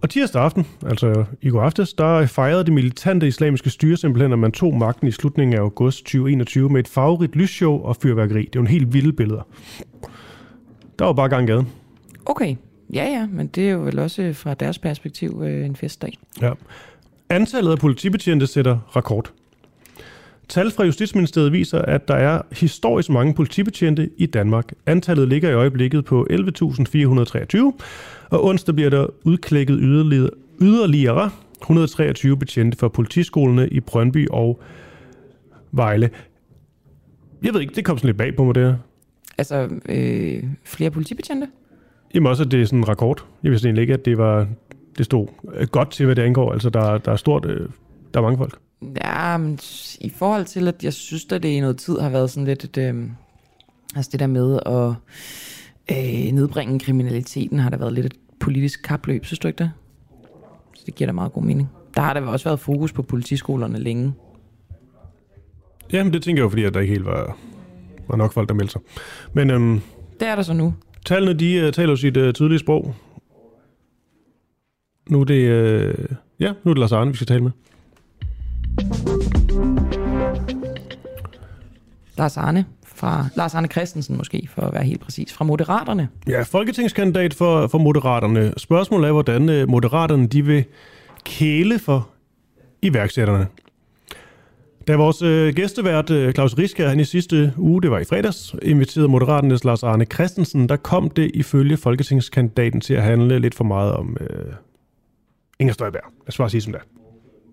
[0.02, 4.38] Og tirsdag aften, altså i går aftes, der fejrede det militante islamiske styre simpelthen, at
[4.38, 8.40] man tog magten i slutningen af august 2021 med et farverigt lysshow og fyrværkeri.
[8.40, 9.42] Det er jo en helt vilde billeder.
[10.98, 11.68] Der var bare gang gaden.
[12.26, 12.56] Okay,
[12.92, 16.18] ja ja, men det er jo vel også fra deres perspektiv øh, en festdag.
[16.40, 16.52] Ja.
[17.28, 19.32] Antallet af politibetjente sætter rekord.
[20.48, 24.72] Tal fra Justitsministeriet viser, at der er historisk mange politibetjente i Danmark.
[24.86, 27.58] Antallet ligger i øjeblikket på 11.423,
[28.30, 30.30] og onsdag bliver der udklækket yderligere,
[30.60, 31.30] yderligere
[31.62, 34.60] 123 betjente for politiskolerne i Brøndby og
[35.72, 36.10] Vejle.
[37.42, 38.76] Jeg ved ikke, det kom sådan lidt bag på mig der.
[39.38, 41.48] Altså, øh, flere politibetjente?
[42.14, 43.24] Jamen også, at det er sådan en rekord.
[43.42, 44.46] Jeg vidste egentlig ikke, at det var
[44.98, 45.26] det stod
[45.66, 46.52] godt til, hvad det angår.
[46.52, 47.68] Altså, der, der er stort, øh,
[48.14, 48.58] der er mange folk.
[49.04, 49.58] Ja, men
[50.00, 52.64] i forhold til, at jeg synes, at det i noget tid har været sådan lidt
[52.64, 52.94] et, øh,
[53.96, 54.94] altså det der med at
[55.90, 59.70] øh, nedbringe kriminaliteten, har der været lidt et politisk kapløb, synes du ikke det?
[60.74, 61.70] Så det giver da meget god mening.
[61.94, 64.12] Der har der også været fokus på politiskolerne længe.
[65.92, 67.36] Jamen, det tænker jeg jo, fordi at der ikke helt var,
[68.08, 68.80] var nok folk, der meldte sig.
[69.32, 69.80] Men øhm,
[70.20, 70.74] det er der så nu.
[71.06, 72.94] Tallene, de uh, taler sit uh, tydelige sprog.
[75.10, 77.50] Nu er det, uh, ja, nu er det Lars Arne, vi skal tale med.
[82.18, 86.08] Lars Arne fra Lars Arne Christensen måske, for at være helt præcis, fra Moderaterne.
[86.28, 88.52] Ja, folketingskandidat for, for Moderaterne.
[88.56, 90.64] Spørgsmålet er, hvordan øh, Moderaterne de vil
[91.24, 92.08] kæle for
[92.82, 93.46] iværksætterne.
[94.88, 98.54] Da vores øh, gæstevært øh, Claus Riske, han i sidste uge, det var i fredags,
[98.62, 103.64] inviterede Moderaternes Lars Arne Christensen, der kom det ifølge folketingskandidaten til at handle lidt for
[103.64, 104.52] meget om øh,
[105.58, 106.04] Inger Støjberg.
[106.04, 106.82] Lad os bare sige som det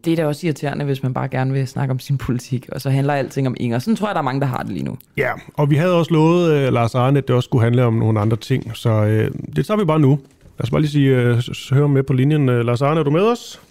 [0.05, 2.81] det er da også irriterende, hvis man bare gerne vil snakke om sin politik, og
[2.81, 3.79] så handler alting om Inger.
[3.79, 4.97] Sådan tror jeg, der er mange, der har det lige nu.
[5.17, 7.93] Ja, og vi havde også lovet, uh, Lars Arne, at det også skulle handle om
[7.93, 10.19] nogle andre ting, så uh, det tager vi bare nu.
[10.57, 12.49] Lad os bare lige sige, uh, høre med på linjen.
[12.49, 13.61] Uh, Lars Arne, er du med os?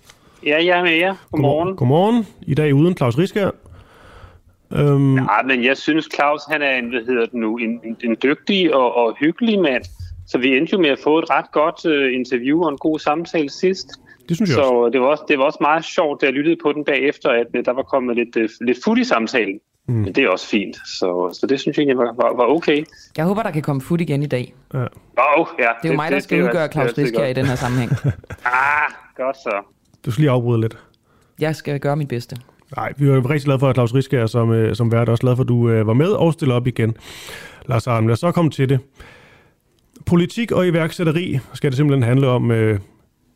[0.47, 1.15] Ja, jeg er med jer.
[1.33, 1.77] Godmorgen.
[1.77, 2.27] Godmorgen.
[2.43, 3.51] I dag uden Claus Riskær.
[4.71, 5.17] Um...
[5.17, 8.17] Ja, men jeg synes, Claus han er en, hvad hedder det nu, en, en, en
[8.23, 9.85] dygtig og, og hyggelig mand.
[10.27, 12.99] Så vi endte jo med at få et ret godt uh, interview og en god
[12.99, 13.87] samtale sidst.
[14.31, 14.91] Det synes jeg så også.
[14.93, 17.47] det var også, det var også meget sjovt, da jeg lyttede på den bagefter, at
[17.59, 19.61] uh, der var kommet lidt, uh, lidt fod i samtalen.
[19.89, 19.95] Mm.
[19.95, 22.85] Men det er også fint, så, så det synes jeg egentlig var, var, var okay.
[23.17, 24.55] Jeg håber, der kan komme fod igen i dag.
[24.75, 24.79] Ja.
[24.79, 27.33] Oh, ja, det er jo det, mig, der skal det, udgøre det, Claus Riskær i
[27.33, 27.91] den her sammenhæng.
[28.45, 29.63] ah, godt så.
[30.05, 30.79] Du skal lige afbryde lidt.
[31.41, 32.37] Jeg skal gøre mit bedste.
[32.77, 35.21] Nej, vi er jo rigtig glade for, at Claus Riskær som, øh, som vært også
[35.21, 36.97] glad for, at du øh, var med og stille op igen.
[37.67, 38.81] Lars Arne, lad os så komme til det.
[40.07, 42.81] Politik og iværksætteri skal det simpelthen handle om øh,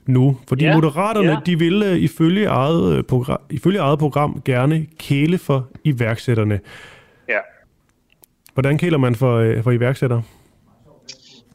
[0.07, 1.39] nu, fordi ja, Moderaterne, ja.
[1.47, 6.61] de vil øh, ifølge, eget, øh, program, ifølge eget program gerne kæle for iværksætterne.
[7.29, 7.39] Ja.
[8.55, 10.23] Hvordan kæler man for, øh, for iværksættere?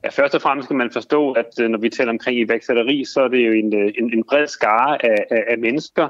[0.04, 3.28] Ja, først og fremmest skal man forstå, at når vi taler omkring iværksætteri, så er
[3.28, 6.08] det jo en, en, en bred skare af, af, af mennesker,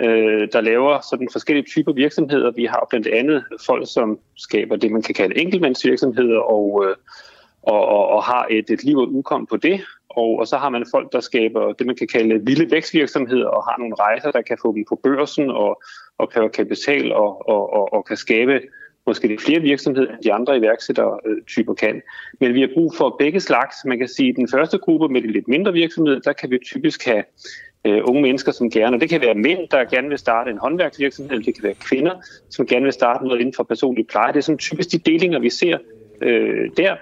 [0.00, 2.50] øh, der laver sådan forskellige typer virksomheder.
[2.50, 6.96] Vi har blandt andet folk, som skaber det, man kan kalde enkeltmandsvirksomheder, og, øh,
[7.62, 9.80] og, og, og har et, et liv og udkom på det.
[10.16, 13.64] Og, og så har man folk, der skaber det, man kan kalde vilde vækstvirksomheder, og
[13.64, 15.82] har nogle rejser, der kan få dem på børsen og,
[16.18, 18.60] og kræver kapital og, og, og, og kan skabe
[19.06, 22.02] måske lidt flere virksomheder, end de andre iværksættertyper øh, kan.
[22.40, 23.76] Men vi har brug for begge slags.
[23.84, 26.58] Man kan sige, at den første gruppe med de lidt mindre virksomheder, der kan vi
[26.58, 27.24] typisk have
[27.86, 30.58] øh, unge mennesker, som gerne, og det kan være mænd, der gerne vil starte en
[30.58, 32.14] håndværksvirksomhed, det kan være kvinder,
[32.50, 34.32] som gerne vil starte noget inden for personlig pleje.
[34.32, 35.78] Det er sådan typisk de delinger, vi ser
[36.22, 36.96] øh, der.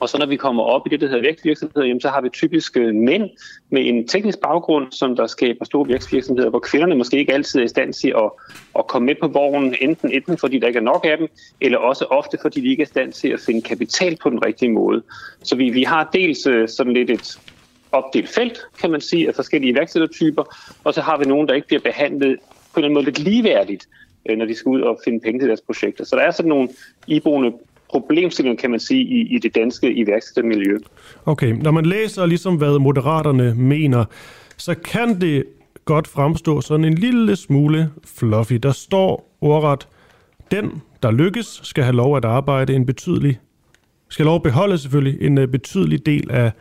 [0.00, 2.28] Og så når vi kommer op i det, der hedder vækstvirksomheder, jamen, så har vi
[2.28, 3.30] typisk øh, mænd
[3.70, 7.64] med en teknisk baggrund, som der skaber store vækstvirksomheder, hvor kvinderne måske ikke altid er
[7.64, 8.30] i stand til at,
[8.78, 11.28] at komme med på vognen, enten, enten fordi der ikke er nok af dem,
[11.60, 14.44] eller også ofte fordi de ikke er i stand til at finde kapital på den
[14.44, 15.02] rigtige måde.
[15.42, 17.40] Så vi, vi har dels øh, sådan lidt et
[17.92, 20.44] opdelt felt, kan man sige, af forskellige iværksættertyper,
[20.84, 22.38] og så har vi nogen, der ikke bliver behandlet
[22.74, 23.88] på en måde lidt ligeværdigt,
[24.28, 26.04] øh, når de skal ud og finde penge til deres projekter.
[26.04, 26.68] Så der er sådan nogle
[27.06, 27.52] iboende
[27.90, 30.78] problemstilling, kan man sige, i, i det danske iværksættermiljø.
[31.26, 34.04] Okay, når man læser ligesom, hvad moderaterne mener,
[34.56, 35.44] så kan det
[35.84, 38.54] godt fremstå sådan en lille smule fluffy.
[38.54, 39.88] Der står ordret,
[40.50, 43.38] den, der lykkes, skal have lov at arbejde en betydelig,
[44.08, 46.52] skal lov at beholde selvfølgelig en øh, betydelig del af,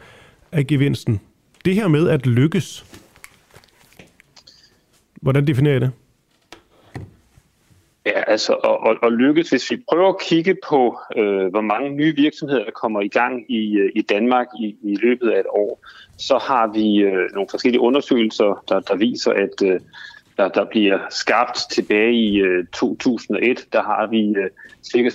[0.51, 1.19] af gevinsten.
[1.65, 2.85] Det her med at lykkes,
[5.21, 5.91] hvordan definerer I det?
[8.09, 12.15] Ja, altså og, og lykkes, hvis vi prøver at kigge på, øh, hvor mange nye
[12.15, 15.85] virksomheder, der kommer i gang i, øh, i Danmark i, i løbet af et år,
[16.17, 19.79] så har vi øh, nogle forskellige undersøgelser, der, der viser, at øh,
[20.37, 23.67] der, der bliver skabt tilbage i øh, 2001.
[23.73, 24.49] Der har vi øh,
[24.91, 25.09] ca.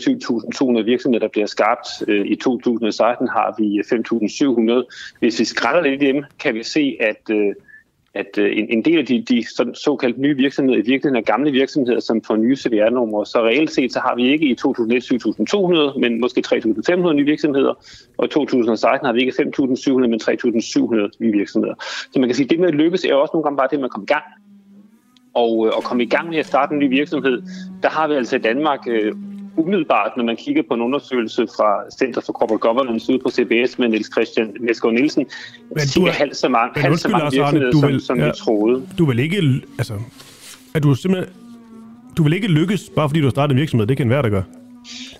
[0.80, 1.88] 7.200 virksomheder, der bliver skabt.
[2.08, 3.84] Øh, I 2016 har vi øh,
[4.84, 5.18] 5.700.
[5.18, 7.54] Hvis vi skræller lidt i dem, kan vi se, at øh,
[8.14, 11.50] at øh, en, en del af de, de såkaldte nye virksomheder i virkeligheden er gamle
[11.50, 13.26] virksomheder, som får nye CVR-numre.
[13.26, 15.02] Så reelt set så har vi ikke i 2001
[15.94, 17.74] 7.200, men måske 3.500 nye virksomheder,
[18.18, 21.74] og i 2016 har vi ikke 5.700, men 3.700 nye virksomheder.
[22.12, 23.78] Så man kan sige, at det med at lykkes er også nogle gange bare det
[23.78, 24.24] med at komme i gang.
[25.34, 27.42] Og, øh, og komme i gang med at starte en ny virksomhed,
[27.82, 29.12] der har vi altså i Danmark øh,
[29.56, 33.78] umiddelbart, når man kigger på en undersøgelse fra Center for Corporate Governance ude på CBS
[33.78, 35.26] med Niels Christian Nesgaard Nielsen,
[35.70, 38.26] men du er, halvt så mange, halvt så mange virksomheder, du vil, som, som ja,
[38.26, 38.86] vi troede.
[38.98, 39.94] Du vil ikke, altså,
[40.74, 41.35] er du simpelthen,
[42.16, 43.86] du vil ikke lykkes, bare fordi du har startet en virksomhed.
[43.86, 44.43] Det kan være, der gør.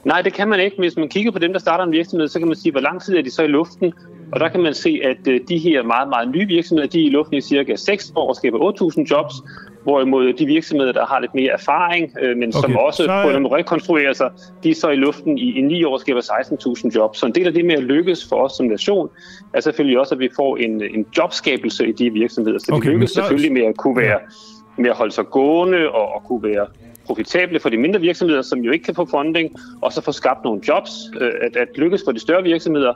[0.05, 0.77] Nej, det kan man ikke.
[0.79, 3.03] Hvis man kigger på dem, der starter en virksomhed, så kan man sige, hvor lang
[3.03, 3.93] tid er de så i luften?
[4.33, 7.07] Og der kan man se, at øh, de her meget, meget nye virksomheder, de er
[7.07, 8.59] i luften i cirka 6 år og skaber
[8.99, 9.35] 8.000 jobs,
[9.85, 13.37] Hvorimod de virksomheder, der har lidt mere erfaring, øh, men okay, som også så, på
[13.37, 14.31] en rekonstruere sig,
[14.63, 17.19] de er så i luften i, i 9 år skaber 16.000 jobs.
[17.19, 19.09] Så en del af det med at lykkes for os som nation,
[19.55, 22.59] er selvfølgelig også, at vi får en, en jobskabelse i de virksomheder.
[22.59, 23.15] Så okay, det lykkes så...
[23.15, 24.19] selvfølgelig med at kunne være
[24.79, 26.67] med at holde sig gående og, og kunne være
[27.07, 30.45] profitable for de mindre virksomheder, som jo ikke kan få funding, og så få skabt
[30.45, 30.91] nogle jobs.
[31.21, 32.93] Øh, at, at lykkes for de større virksomheder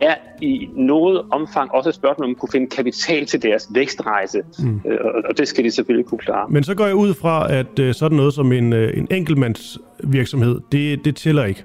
[0.00, 4.42] er i noget omfang også et spørgsmål, om man kunne finde kapital til deres vækstrejse,
[4.58, 4.80] mm.
[4.86, 4.98] øh,
[5.28, 6.48] og det skal de selvfølgelig kunne klare.
[6.50, 10.60] Men så går jeg ud fra, at øh, sådan noget som en, øh, en enkeltmandsvirksomhed,
[10.72, 11.64] det, det tæller ikke?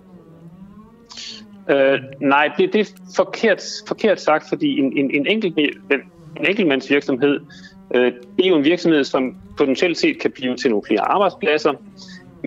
[1.69, 7.39] Øh, nej, det, det er forkert, forkert sagt, fordi en, en, en, enkelt, en enkeltmandsvirksomhed,
[7.95, 11.73] øh, det er jo en virksomhed, som potentielt set kan blive til nogle flere arbejdspladser,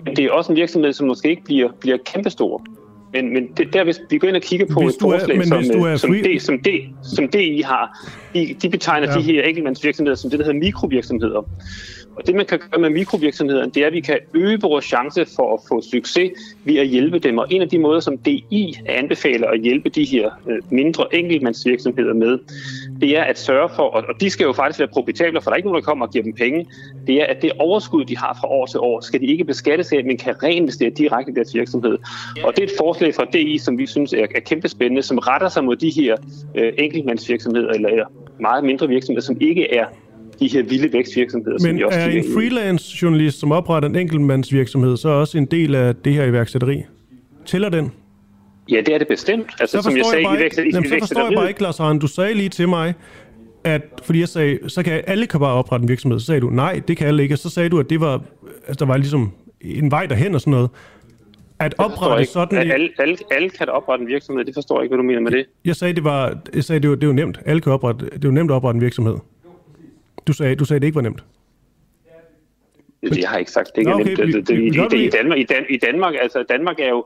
[0.05, 2.65] men det er også en virksomhed, som måske ikke bliver, bliver kæmpestor.
[3.13, 5.43] Men, men det, der, hvis vi går ind og kigger på hvis et forslag, er,
[5.43, 9.17] som, øh, som, det, som, det, som DI har, de, de betegner ja.
[9.17, 11.49] de her enkeltmandsvirksomheder som det, der hedder mikrovirksomheder.
[12.15, 15.25] Og det, man kan gøre med mikrovirksomhederne, det er, at vi kan øge vores chance
[15.35, 16.31] for at få succes
[16.63, 17.37] ved at hjælpe dem.
[17.37, 22.13] Og en af de måder, som DI anbefaler at hjælpe de her øh, mindre enkeltmandsvirksomheder
[22.13, 22.39] med,
[23.01, 25.57] det er at sørge for, og de skal jo faktisk være profitable, for der er
[25.57, 26.65] ikke nogen, der kommer og giver dem penge,
[27.07, 29.91] det er, at det overskud, de har fra år til år, skal de ikke beskattes
[29.91, 31.97] af, men kan reinvestere direkte i deres virksomhed.
[32.43, 35.17] Og det er et forslag fra DI, som vi synes er, er kæmpe spændende, som
[35.17, 36.17] retter sig mod de her
[36.55, 38.05] øh, enkeltmandsvirksomheder, eller
[38.39, 39.85] meget mindre virksomheder, som ikke er
[40.43, 41.57] de her vilde vækstvirksomheder.
[41.67, 45.75] Men som også er en freelance journalist, som opretter en enkeltmandsvirksomhed, så også en del
[45.75, 46.83] af det her iværksætteri?
[47.45, 47.91] Tæller den?
[48.69, 49.47] Ja, det er det bestemt.
[49.59, 51.79] Altså, så som jeg sagde, jeg bare ikke, jamen, så forstår jeg bare ikke, Lars
[51.79, 51.99] Arne.
[51.99, 52.93] Du sagde lige til mig,
[53.63, 56.19] at, fordi jeg sagde, så kan alle kan bare oprette en virksomhed.
[56.19, 57.35] Så sagde du, nej, det kan alle ikke.
[57.35, 58.21] Og så sagde du, at det var,
[58.67, 60.69] altså, der var ligesom en vej derhen og sådan noget.
[61.59, 62.57] At oprette sådan...
[62.57, 65.21] At alle, alle, alle kan oprette en virksomhed, det forstår jeg ikke, hvad du mener
[65.21, 65.45] med det.
[65.65, 67.39] Jeg sagde, det var, jeg sagde, det var, det var nemt.
[67.45, 69.15] Alle kan oprette, det var nemt at oprette en virksomhed.
[70.27, 71.23] Du sagde, du sagde, det ikke var nemt.
[73.01, 73.71] Det har jeg ikke sagt.
[73.75, 74.17] Det er ikke okay, nemt.
[74.17, 77.05] Det, det, det, det, i, Danmark, i, Dan, I Danmark, altså Danmark er jo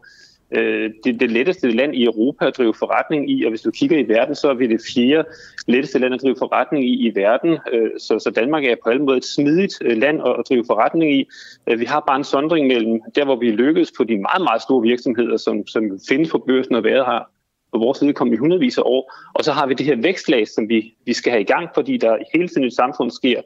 [0.51, 3.97] øh, det, det letteste land i Europa at drive forretning i, og hvis du kigger
[3.97, 5.27] i verden, så er vi det fjerde
[5.67, 7.57] letteste land at drive forretning i i verden.
[7.73, 10.63] Øh, så, så Danmark er på alle måder et smidigt øh, land at, at drive
[10.67, 11.27] forretning i.
[11.67, 14.61] Øh, vi har bare en sondring mellem der, hvor vi lykkes på de meget, meget
[14.61, 17.29] store virksomheder, som, som findes på børsen og været her,
[17.71, 19.13] for vores vedkommende i hundredvis af år.
[19.33, 21.97] Og så har vi det her vækstlag, som vi, vi skal have i gang, fordi
[21.97, 23.41] der hele tiden i samfundet sker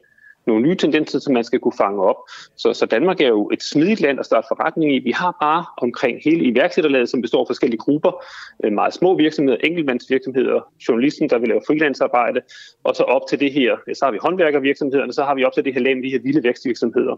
[0.46, 2.16] nogle nye tendenser, som man skal kunne fange op.
[2.56, 4.98] Så, så Danmark er jo et smidigt land at starte forretning i.
[4.98, 8.24] Vi har bare omkring hele iværksætterlaget, som består af forskellige grupper,
[8.64, 12.40] øh, meget små virksomheder, enkeltmandsvirksomheder, journalisten, der vil lave freelancearbejde,
[12.84, 15.64] og så op til det her, så har vi håndværkervirksomhederne, så har vi op til
[15.64, 17.16] det her lag med de her vilde vækstvirksomheder.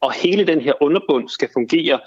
[0.00, 2.00] Og hele den her underbund skal fungere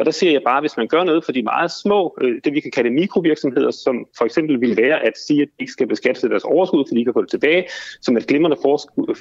[0.00, 2.40] og der siger jeg bare, at hvis man gør noget for de meget små, øh,
[2.44, 5.72] det vi kan kalde mikrovirksomheder, som for eksempel vil være at sige, at de ikke
[5.72, 7.64] skal beskatte deres overskud, fordi de kan få det tilbage,
[8.00, 8.56] som et glimrende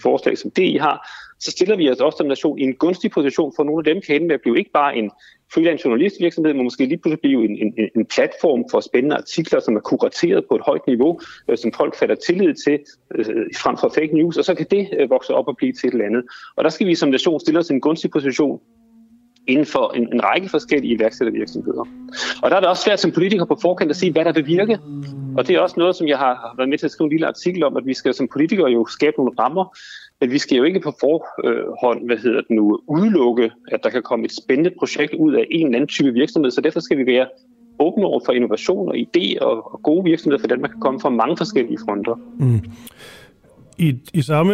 [0.02, 1.08] forslag, som det I har,
[1.40, 4.02] så stiller vi os også som nation i en gunstig position, for nogle af dem
[4.02, 5.12] kan ende med at blive ikke bare en
[5.54, 9.76] freelance journalistvirksomhed, men måske lige pludselig blive en, en, en platform for spændende artikler, som
[9.76, 11.20] er kurateret på et højt niveau,
[11.50, 12.80] øh, som folk fatter tillid til,
[13.16, 13.26] øh,
[13.64, 15.94] frem for fake news, og så kan det øh, vokse op og blive til et
[15.94, 16.24] eller andet.
[16.56, 18.60] Og der skal vi som nation stille os i en gunstig position,
[19.50, 21.86] inden for en, en række forskellige iværksættervirksomheder.
[22.42, 24.48] Og der er det også svært som politiker på forkant at sige, hvad der vil
[24.48, 24.80] virke.
[25.38, 27.28] Og det er også noget, som jeg har været med til at skrive en lille
[27.28, 29.78] artikel om, at vi skal som politikere jo skabe nogle rammer,
[30.22, 34.04] men vi skal jo ikke på forhånd, hvad hedder det nu, udelukke, at der kan
[34.04, 37.06] komme et spændende projekt ud af en eller anden type virksomhed, så derfor skal vi
[37.06, 37.28] være
[37.80, 41.10] åbne over for innovation og idéer og, og gode virksomheder, for Danmark kan komme fra
[41.10, 42.16] mange forskellige fronter.
[42.40, 42.62] Mm.
[43.78, 44.54] I, I samme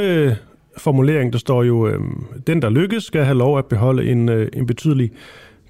[0.77, 1.99] formulering, der står jo, øh,
[2.47, 5.11] den der lykkes skal have lov at beholde en, øh, en betydelig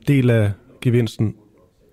[0.07, 0.51] del af
[0.81, 1.35] gevinsten.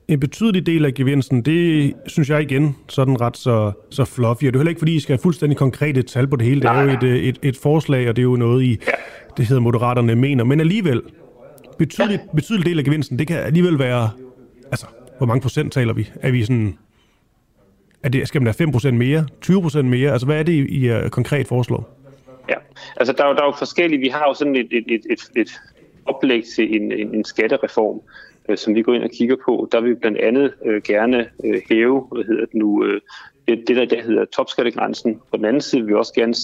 [0.08, 4.44] En betydelig del af gevinsten, det synes jeg igen sådan ret så, så fluffy.
[4.44, 6.60] Og det er heller ikke, fordi I skal have fuldstændig konkrete tal på det hele.
[6.60, 8.78] Det er jo et, øh, et, et forslag, og det er jo noget, I,
[9.36, 10.44] det hedder Moderaterne, mener.
[10.44, 11.02] Men alligevel,
[11.78, 14.10] betydelig, betydelig del af gevinsten, det kan alligevel være,
[14.70, 14.86] altså,
[15.18, 16.10] hvor mange procent taler vi?
[16.20, 16.78] Er vi sådan,
[18.02, 20.12] er det, skal man have 5% mere, 20% mere?
[20.12, 22.01] Altså, hvad er det, I, I uh, konkret foreslår?
[22.52, 22.56] Ja,
[22.96, 25.30] altså der er, der er jo forskellige, vi har jo sådan et, et, et, et,
[25.36, 25.50] et
[26.06, 28.00] oplæg til en, en, en skattereform,
[28.48, 29.68] øh, som vi går ind og kigger på.
[29.72, 33.00] Der vil vi blandt andet øh, gerne øh, hæve, hvad hedder det nu, øh,
[33.48, 35.20] det, det der, der hedder topskattegrænsen.
[35.30, 36.34] På den anden side vil vi også gerne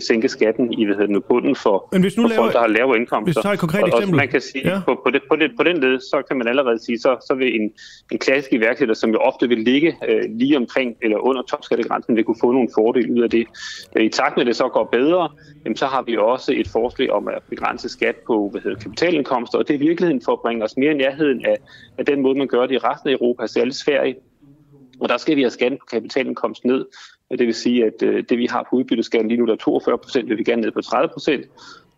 [0.00, 2.60] sænke skatten i hvad hedder det bunden for, Men hvis nu for laver, folk, der
[2.60, 3.24] har lave indkomster.
[3.24, 4.14] Hvis du tager et konkret og, eksempel.
[4.14, 4.80] Og man kan sige, ja.
[4.86, 7.34] på, på, det, på, det, på den led, så kan man allerede sige, så, så
[7.34, 7.70] vil en,
[8.12, 12.24] en klassisk iværksætter, som jo ofte vil ligge øh, lige omkring eller under topskattegrænsen, vil
[12.24, 13.46] kunne få nogle fordele ud af det.
[14.00, 15.28] I takt med, at det så går bedre,
[15.64, 19.58] jamen, så har vi også et forslag om at begrænse skat på hvad hedder, kapitalindkomster,
[19.58, 21.56] og det er virkeligheden for at bringe os mere i nærheden af,
[21.98, 24.14] af den måde, man gør det i resten af Europa, særligt Sverige,
[25.00, 26.86] og der skal vi have skatten på kapitalindkomst ned.
[27.30, 29.98] Det vil sige, at øh, det vi har på udbytteskatten lige nu, der er 42
[29.98, 31.46] procent, vil vi gerne ned på 30 procent.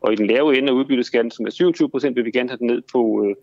[0.00, 2.58] Og i den lave ende af udbytteskatten, som er 27 procent, vil vi gerne have
[2.58, 3.34] den ned på, øh,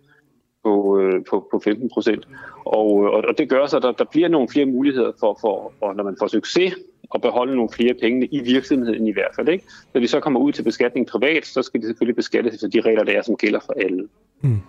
[0.68, 2.28] øh, på, på, på 15 procent.
[2.66, 5.74] Og, og, og det gør så, at der, der bliver nogle flere muligheder for, for
[5.82, 6.74] og når man får succes,
[7.16, 9.50] at beholde nogle flere penge i virksomheden i hvert fald.
[9.50, 9.66] Ikke?
[9.94, 12.82] Når vi så kommer ud til beskatning privat, så skal det selvfølgelig beskattes efter de
[12.82, 14.08] regler, der er, som gælder for alle.
[14.42, 14.62] Mm.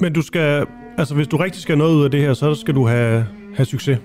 [0.00, 0.66] Men du skal,
[0.98, 3.66] altså hvis du rigtig skal noget ud af det her, så skal du have, have
[3.66, 3.98] succes.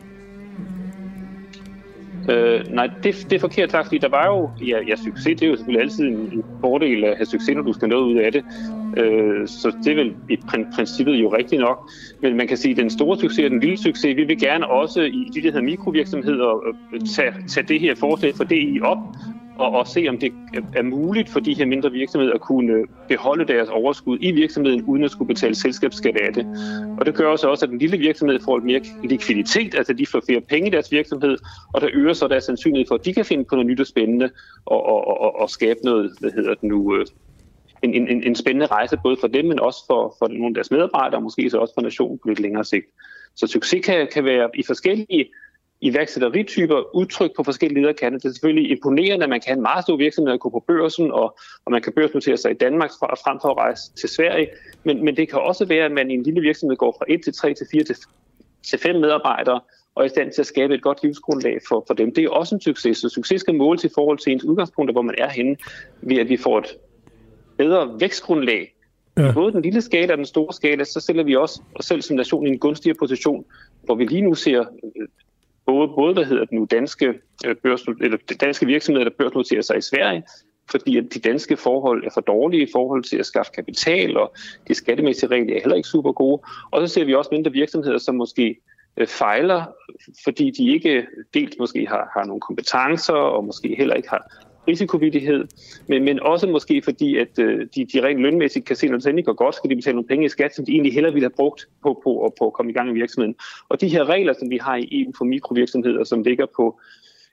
[2.29, 5.43] Øh, nej, det, det er forkert tak, fordi der var jo, ja, ja, succes, det
[5.43, 8.17] er jo selvfølgelig altid en, en fordel at have succes, når du skal noget ud
[8.17, 8.43] af det.
[8.97, 10.37] Øh, så det er vel i
[10.75, 11.89] princippet jo rigtigt nok.
[12.21, 14.67] Men man kan sige, at den store succes og den lille succes, vi vil gerne
[14.67, 18.81] også i de, der hedder mikrovirksomheder, øh, tage, tage det her forslag for det i
[18.81, 18.97] op,
[19.57, 20.33] og, og se, om det
[20.75, 25.03] er muligt for de her mindre virksomheder at kunne beholde deres overskud i virksomheden, uden
[25.03, 26.45] at skulle betale selskabsskat af det.
[26.99, 30.41] Og det gør også, at den lille virksomhed får mere likviditet, altså de får flere
[30.41, 31.37] penge i deres virksomhed,
[31.73, 33.87] og der øger så deres sandsynlighed for, at de kan finde på noget nyt og
[33.87, 34.29] spændende
[34.65, 37.05] og, og, og, og skabe noget, hvad hedder det nu, øh,
[37.93, 40.71] en, en, en spændende rejse, både for dem, men også for, for nogle af deres
[40.71, 42.85] medarbejdere, og måske så også for nationen på lidt længere sigt.
[43.35, 45.25] Så succes kan, kan være i forskellige
[45.81, 48.19] iværksætterityper udtryk på forskellige lederkanter.
[48.19, 50.63] Det er selvfølgelig imponerende, at man kan have en meget stor virksomhed at gå på
[50.67, 54.47] børsen, og, og man kan børsnotere sig i Danmark frem for at rejse til Sverige.
[54.83, 57.23] Men, men det kan også være, at man i en lille virksomhed går fra 1
[57.23, 57.95] til 3 til 4 til,
[58.63, 59.61] til 5 medarbejdere,
[59.95, 62.13] og er i stand til at skabe et godt livsgrundlag for, for dem.
[62.13, 65.01] Det er også en succes, så succes skal måles i forhold til ens udgangspunkter, hvor
[65.01, 65.55] man er henne,
[66.01, 66.77] ved at vi får et
[67.57, 68.73] bedre vækstgrundlag.
[69.17, 69.31] Ja.
[69.33, 72.15] Både den lille skala og den store skala, så stiller vi også os selv som
[72.15, 73.45] nation i en gunstigere position,
[73.83, 74.65] hvor vi lige nu ser
[75.65, 77.13] både, både hvad hedder det nu, danske,
[77.45, 80.23] øh, børs, eller danske virksomheder, der børsnoterer sig i Sverige,
[80.71, 84.33] fordi at de danske forhold er for dårlige i forhold til at skaffe kapital, og
[84.67, 86.41] de skattemæssige regler er heller ikke super gode.
[86.71, 88.59] Og så ser vi også mindre virksomheder, som måske
[88.97, 89.63] øh, fejler,
[90.23, 95.47] fordi de ikke dels måske har, har nogle kompetencer, og måske heller ikke har risikovillighed,
[95.87, 99.25] men, men også måske fordi, at øh, de, de rent lønmæssigt kan se, når det
[99.25, 101.35] går godt, skal de betale nogle penge i skat, som de egentlig hellere ville have
[101.35, 103.35] brugt på, på, på, på at komme i gang i virksomheden.
[103.69, 106.79] Og de her regler, som vi har i EU for mikrovirksomheder, som ligger på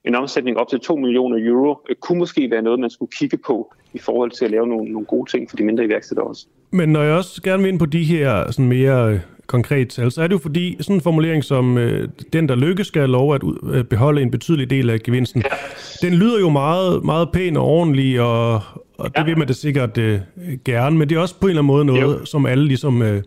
[0.05, 3.37] en omsætning op til 2 millioner euro, øh, kunne måske være noget, man skulle kigge
[3.37, 6.47] på i forhold til at lave nogle, nogle gode ting for de mindre iværksættere også.
[6.71, 10.11] Men når jeg også gerne vil ind på de her sådan mere øh, konkret tal,
[10.11, 13.35] så er det jo fordi sådan en formulering som øh, den, der lykkes, skal lov
[13.35, 13.43] at
[13.73, 15.43] øh, beholde en betydelig del af gevinsten.
[15.45, 16.07] Ja.
[16.07, 18.55] Den lyder jo meget, meget pæn og ordentlig, og,
[18.99, 19.25] og det ja.
[19.25, 20.21] vil man da sikkert øh,
[20.65, 22.25] gerne, men det er også på en eller anden måde noget, jo.
[22.25, 23.23] som alle ligesom øh,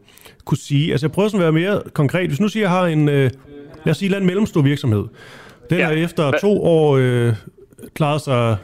[0.46, 0.92] kunne sige.
[0.92, 2.28] Altså jeg prøver sådan at være mere konkret.
[2.28, 3.32] Hvis nu siger, jeg har en, øh,
[3.86, 5.04] lad os sige, en mellemstor virksomhed.
[5.70, 5.90] Den ja.
[5.90, 7.34] efter to år øh,
[7.94, 8.58] klaret, sig,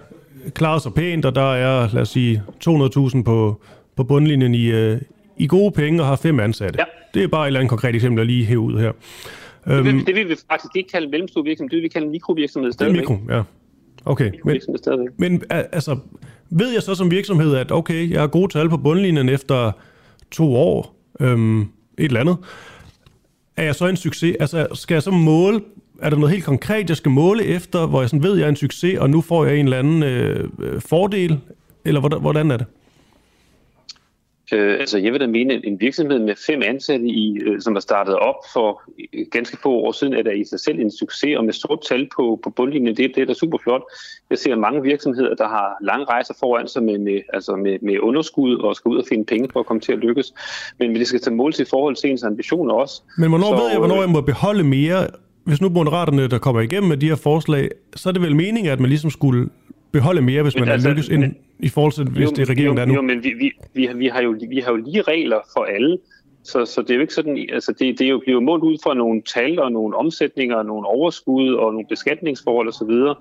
[0.53, 3.61] klaret sig pænt, og der er, lad os sige, 200.000 på,
[3.95, 5.01] på bundlinjen i, øh,
[5.37, 6.79] i gode penge og har fem ansatte.
[6.79, 6.85] Ja.
[7.13, 8.91] Det er bare et eller andet konkret eksempel, der lige hæve ud her.
[9.67, 12.07] Det vil, øhm, det vil vi faktisk ikke kalde mellemstor virksomhed, det vil vi kalde
[12.07, 13.01] mikrovirksomhed stadigvæk.
[13.01, 13.43] Det er mikro, ja.
[14.05, 14.59] Okay, men,
[15.17, 15.97] men altså,
[16.49, 19.71] ved jeg så som virksomhed, at okay, jeg har gode tal på bundlinjen efter
[20.31, 22.37] to år, øhm, et eller andet,
[23.57, 24.35] er jeg så en succes?
[24.39, 25.61] Altså, skal jeg så måle,
[26.01, 28.45] er der noget helt konkret, jeg skal måle efter, hvor jeg sådan ved, at jeg
[28.45, 30.49] er en succes, og nu får jeg en eller anden øh,
[30.81, 31.39] fordel?
[31.85, 32.65] Eller hvordan, hvordan er det?
[34.53, 37.75] Øh, altså jeg vil da mene, at en virksomhed med fem ansatte, i, øh, som
[37.75, 38.81] er startet op for
[39.13, 41.79] øh, ganske få år siden, er der i sig selv en succes, og med stort
[41.89, 43.81] tal på, på bundlinjen, det, det er da super flot.
[44.29, 47.99] Jeg ser mange virksomheder, der har lange rejser foran sig med, med, altså med, med
[47.99, 50.33] underskud og skal ud og finde penge for at komme til at lykkes.
[50.79, 53.01] Men, men det skal tage mål til forhold til ens ambitioner også.
[53.17, 55.07] Men hvornår så, ved jeg, hvornår jeg må beholde mere?
[55.43, 58.71] Hvis nu moderaterne, der kommer igennem med de her forslag, så er det vel meningen,
[58.71, 59.49] at man ligesom skulle
[59.93, 61.09] beholde mere, hvis man altså, lykkes.
[61.09, 62.93] En, I forhold til, hvis jo, det er regeringen, jo, der er nu?
[62.93, 65.97] Jo, men vi, vi, vi, vi, har jo, vi har jo lige regler for alle.
[66.43, 68.63] Så, så det er jo ikke sådan, altså det, det er jo, bliver jo målt
[68.63, 72.77] ud fra nogle tal og nogle omsætninger og nogle overskud og nogle beskatningsforhold osv.
[72.77, 73.15] Så, videre.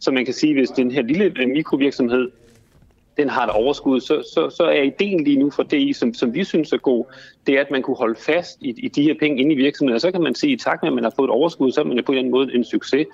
[0.00, 2.30] så man kan sige, hvis den her lille mikrovirksomhed
[3.16, 6.34] den har et overskud, så, så, så er ideen lige nu for DI, som, som
[6.34, 7.04] vi synes er god,
[7.46, 9.94] det er, at man kunne holde fast i, i de her penge inde i virksomheden,
[9.94, 11.72] og så kan man sige, at i takt med, at man har fået et overskud,
[11.72, 13.06] så er man på en eller anden måde en succes.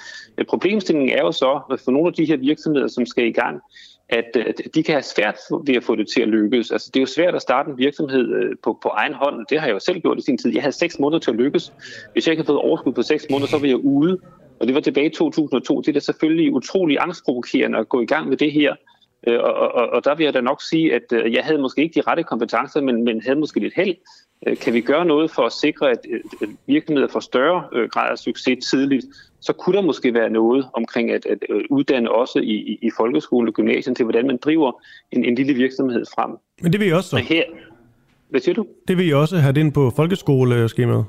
[0.48, 3.60] Problemstillingen er jo så, at for nogle af de her virksomheder, som skal i gang,
[4.08, 6.70] at, at de kan have svært ved at få det til at lykkes.
[6.70, 9.46] Altså, det er jo svært at starte en virksomhed øh, på, på egen hånd.
[9.50, 10.52] Det har jeg jo selv gjort i sin tid.
[10.54, 11.72] Jeg havde seks måneder til at lykkes.
[12.12, 14.18] Hvis jeg ikke havde fået overskud på seks måneder, så var jeg ude.
[14.60, 15.80] Og det var tilbage i 2002.
[15.80, 18.74] Det er da selvfølgelig utrolig angstprovokerende at gå i gang med det her.
[19.28, 21.82] Øh, og, og, og der vil jeg da nok sige, at øh, jeg havde måske
[21.82, 23.94] ikke de rette kompetencer, men, men havde måske lidt held.
[24.46, 25.98] Øh, kan vi gøre noget for at sikre, at
[26.66, 29.06] virksomheder får større grad af succes tidligt,
[29.40, 31.38] så kunne der måske være noget omkring at, at
[31.70, 34.82] uddanne også i, i, i folkeskole og gymnasiet til, hvordan man driver
[35.12, 36.30] en, en lille virksomhed frem.
[36.62, 37.16] Men det vil I også så?
[37.16, 37.44] Her,
[38.28, 38.66] hvad siger du?
[38.88, 41.04] Det vil I også have det ind på folkeskoleskemaet?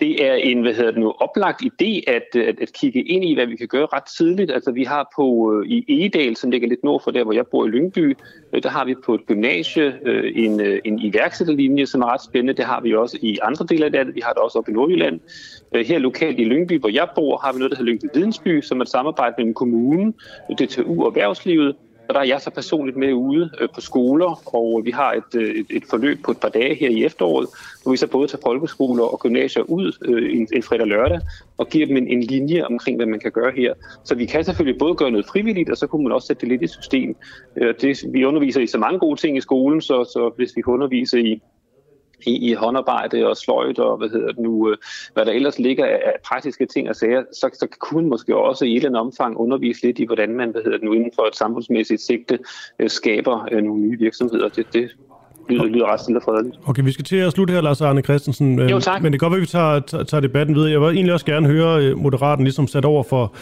[0.00, 3.34] Det er en hvad hedder det nu, oplagt idé at, at, at kigge ind i,
[3.34, 4.50] hvad vi kan gøre ret tidligt.
[4.50, 7.46] Altså vi har på øh, i Egedal, som ligger lidt nord for der, hvor jeg
[7.46, 8.16] bor i Lyngby,
[8.52, 12.22] øh, der har vi på et gymnasie øh, en, øh, en iværksætterlinje, som er ret
[12.22, 12.52] spændende.
[12.52, 14.14] Det har vi også i andre dele af landet.
[14.14, 15.20] Vi har det også oppe i Nordjylland.
[15.74, 18.60] Øh, her lokalt i Lyngby, hvor jeg bor, har vi noget, der hedder Lyngby Vidensby,
[18.60, 20.14] som er et samarbejde mellem kommunen,
[20.58, 21.76] DTU og erhvervslivet,
[22.12, 25.12] og der er jeg så personligt med ude øh, på skoler, og øh, vi har
[25.12, 27.48] et, øh, et, et forløb på et par dage her i efteråret,
[27.82, 31.20] hvor vi så både tager folkeskoler og gymnasier ud øh, en, en fredag og lørdag,
[31.58, 33.74] og giver dem en, en linje omkring, hvad man kan gøre her.
[34.04, 36.48] Så vi kan selvfølgelig både gøre noget frivilligt, og så kunne man også sætte det
[36.48, 37.16] lidt i system.
[37.56, 40.62] Øh, det, vi underviser i så mange gode ting i skolen, så, så hvis vi
[40.62, 41.42] kan undervise i
[42.26, 44.76] i, i håndarbejde og sløjt og hvad hedder det nu, øh,
[45.14, 48.70] hvad der ellers ligger af praktiske ting og sager, så, så kunne måske også i
[48.70, 51.22] et eller andet omfang undervise lidt i, hvordan man hvad hedder det nu, inden for
[51.22, 52.38] et samfundsmæssigt sigte
[52.78, 54.48] øh, skaber øh, nogle nye virksomheder.
[54.48, 54.90] Det, det
[55.48, 56.56] lyder, lyder ret stille og fredeligt.
[56.66, 58.58] Okay, vi skal til at slutte her, Lars Arne Christensen.
[58.58, 59.02] Jo, tak.
[59.02, 60.70] Men det kan godt være, at vi tager, tager debatten videre.
[60.70, 63.34] Jeg vil egentlig også gerne høre Moderaten ligesom sat over for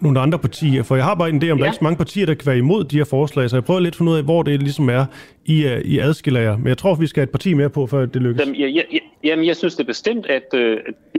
[0.00, 0.82] nogle andre partier?
[0.82, 1.62] For jeg har bare en idé om, ja.
[1.62, 3.64] der er ikke så mange partier, der kan være imod de her forslag, så jeg
[3.64, 5.06] prøver lidt at finde ud af, hvor det ligesom er,
[5.44, 6.56] I, uh, I adskiller jer.
[6.56, 8.40] Men jeg tror, vi skal have et parti mere på, før det lykkes.
[8.40, 10.60] Jamen, jeg, jeg, jamen, jeg synes det er bestemt, at, uh,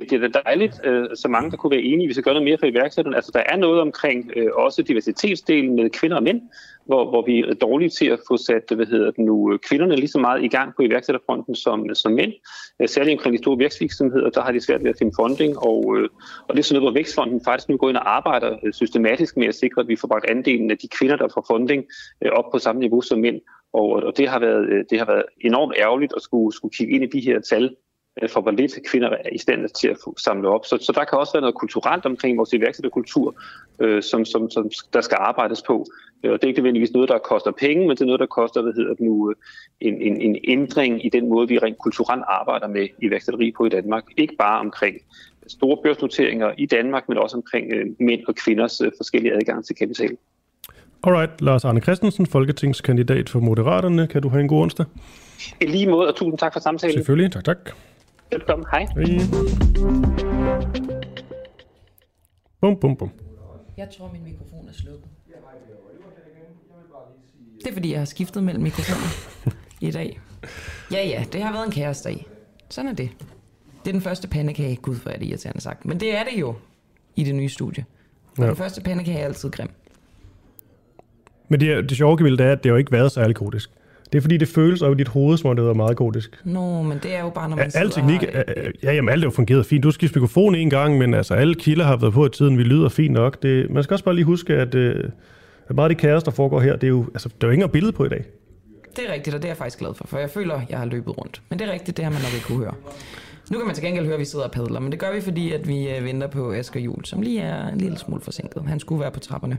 [0.09, 2.57] det er dejligt, uh, så mange der kunne være enige, hvis vi gør noget mere
[2.59, 3.15] for iværksætterne.
[3.15, 6.41] Altså, der er noget omkring uh, også diversitetsdelen med kvinder og mænd,
[6.85, 10.07] hvor, hvor vi er dårlige til at få sat hvad hedder det nu, kvinderne lige
[10.07, 12.33] så meget i gang på iværksætterfronten som, som mænd.
[12.81, 15.97] Øh, særligt omkring de store virksomheder, der har de svært ved at finde funding, og,
[15.97, 16.09] øh,
[16.47, 19.37] og det er sådan noget, hvor Vækstfonden faktisk nu går ind og arbejder øh, systematisk
[19.37, 21.85] med at sikre, at vi får bragt andelen af de kvinder, der får funding,
[22.31, 23.41] op på samme niveau som mænd.
[23.73, 27.03] Og, og det, har været, det har været enormt ærgerligt at skulle, skulle kigge ind
[27.03, 27.75] i de her tal,
[28.29, 30.65] for hvor lidt kvinder er i stand til at få op.
[30.65, 33.35] Så, så der kan også være noget kulturelt omkring vores iværksætterkultur,
[33.79, 35.85] øh, som, som, som der skal arbejdes på.
[36.25, 38.25] Øh, og det er ikke nødvendigvis noget, der koster penge, men det er noget, der
[38.25, 39.35] koster hvad hedder det nu, øh,
[39.81, 43.69] en, en, en ændring i den måde, vi rent kulturelt arbejder med iværksætteri på i
[43.69, 44.03] Danmark.
[44.17, 44.95] Ikke bare omkring
[45.47, 49.75] store børsnoteringer i Danmark, men også omkring øh, mænd og kvinders øh, forskellige adgang til
[49.75, 50.17] kapital.
[51.03, 54.07] Alright, Lars Arne Christensen, folketingskandidat for Moderaterne.
[54.07, 54.85] Kan du have en god onsdag?
[55.61, 56.93] I lige måde, og tusind tak for samtalen.
[56.93, 57.57] Selvfølgelig, tak tak.
[58.31, 58.85] Velkommen, hej.
[58.95, 59.05] hej.
[62.61, 63.11] Bum, bum, bum.
[63.77, 65.09] Jeg tror, min mikrofon er slukket.
[67.65, 69.07] Det er, fordi jeg har skiftet mellem mikrofoner
[69.81, 70.19] i dag.
[70.91, 72.27] Ja, ja, det har været en kæresdag.
[72.69, 73.09] Sådan er det.
[73.83, 74.75] Det er den første pandekage.
[74.75, 75.85] Gud, hvor er det irriterende sagt.
[75.85, 76.55] Men det er det jo
[77.15, 77.85] i det nye studie.
[78.37, 78.47] Ja.
[78.47, 79.69] Den første pandekage er altid grim.
[81.49, 83.69] Men det, det sjove, Camille, det er, at det har ikke været så alkoholisk.
[84.11, 86.41] Det er fordi, det føles op i dit hoved, som om det er meget kodisk.
[86.43, 88.43] Nå, men det er jo bare, når man Al teknik, og...
[88.83, 89.83] ja, jamen alt er jo fungeret fint.
[89.83, 92.57] Du skal skifte mikrofon en gang, men altså alle kilder har været på i tiden,
[92.57, 93.43] vi lyder fint nok.
[93.43, 95.09] Det, man skal også bare lige huske, at, øh,
[95.67, 97.53] at meget af det kaos, der foregår her, det er jo, altså, der er jo
[97.53, 98.25] ingen billede på i dag.
[98.95, 100.85] Det er rigtigt, og det er jeg faktisk glad for, for jeg føler, jeg har
[100.85, 101.41] løbet rundt.
[101.49, 102.73] Men det er rigtigt, det har man nok ikke kunne høre.
[103.51, 105.21] Nu kan man til gengæld høre, at vi sidder og padler, men det gør vi,
[105.21, 108.63] fordi at vi øh, venter på Asger Jul, som lige er en lille smule forsinket.
[108.63, 109.57] Han skulle være på trapperne.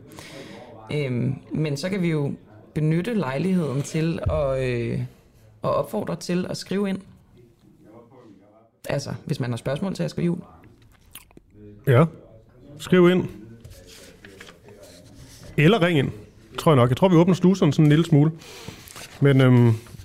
[0.92, 2.32] Øhm, men så kan vi jo
[2.74, 5.00] benytte lejligheden til at, øh,
[5.64, 6.98] at opfordre til at skrive ind.
[8.88, 10.38] Altså, hvis man har spørgsmål til Asger Jul.
[11.86, 12.04] Ja,
[12.78, 13.28] skriv ind.
[15.56, 16.10] Eller ring ind,
[16.58, 16.88] tror jeg nok.
[16.88, 18.30] Jeg tror, vi åbner sluserne sådan en lille smule.
[19.20, 19.54] Men øhm,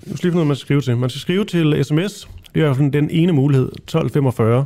[0.06, 0.98] nu skal lige noget, man skal skrive til.
[0.98, 2.30] Man skal skrive til sms.
[2.54, 4.66] Det er i hvert fald den ene mulighed, 1245.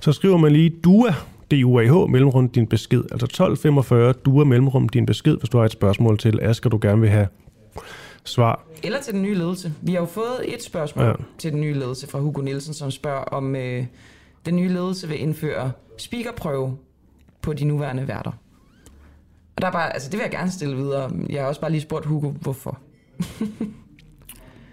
[0.00, 1.10] Så skriver man lige DUA,
[1.50, 2.98] D-U-A-H, mellemrum din besked.
[2.98, 7.00] Altså 1245, DUA, mellemrum din besked, hvis du har et spørgsmål til Asger, du gerne
[7.00, 7.28] vil have
[8.24, 8.66] svar.
[8.82, 9.72] Eller til den nye ledelse.
[9.82, 11.12] Vi har jo fået et spørgsmål ja.
[11.38, 13.84] til den nye ledelse fra Hugo Nielsen, som spørger, om øh,
[14.46, 16.76] den nye ledelse vil indføre speakerprøve
[17.42, 18.32] på de nuværende værter.
[19.56, 21.10] Og der er bare, altså det vil jeg gerne stille videre.
[21.30, 22.78] Jeg har også bare lige spurgt Hugo, hvorfor.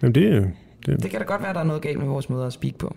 [0.02, 0.52] Jamen det,
[0.86, 1.04] det...
[1.04, 2.96] det kan da godt være, der er noget galt med vores måde at speak på.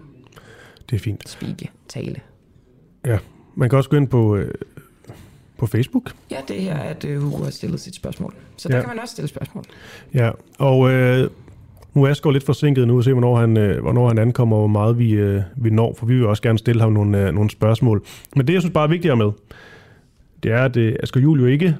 [0.91, 1.29] Det er fint.
[1.29, 2.17] Speak, tale.
[3.07, 3.19] Ja,
[3.55, 4.55] man kan også gå ind på, øh,
[5.59, 6.13] på Facebook.
[6.31, 8.35] Ja, det her, at øh, Hugo har stillet sit spørgsmål.
[8.57, 8.83] Så der ja.
[8.83, 9.65] kan man også stille spørgsmål.
[10.15, 11.31] Ja, og øh,
[11.95, 14.61] nu er Asgaard lidt forsinket nu, og se, hvornår han, øh, hvornår han ankommer, og
[14.61, 17.35] hvor meget vi, øh, vi når, for vi vil også gerne stille ham nogle, øh,
[17.35, 18.05] nogle spørgsmål.
[18.37, 19.31] Men det, jeg synes bare er vigtigere med,
[20.43, 21.77] det er, at øh, Asger Jul jo ikke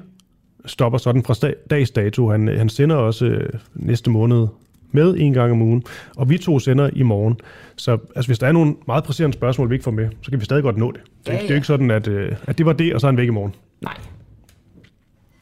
[0.65, 2.29] stopper sådan fra dags dato.
[2.29, 4.47] Han, han sender også øh, næste måned
[4.91, 5.83] med en gang om ugen,
[6.15, 7.39] og vi to sender i morgen.
[7.75, 10.39] Så altså, hvis der er nogle meget presserende spørgsmål, vi ikke får med, så kan
[10.39, 11.01] vi stadig godt nå det.
[11.25, 11.37] Det, ja, ja.
[11.37, 13.17] det er jo ikke sådan, at, øh, at det var det, og så er han
[13.17, 13.55] væk i morgen.
[13.81, 13.97] Nej.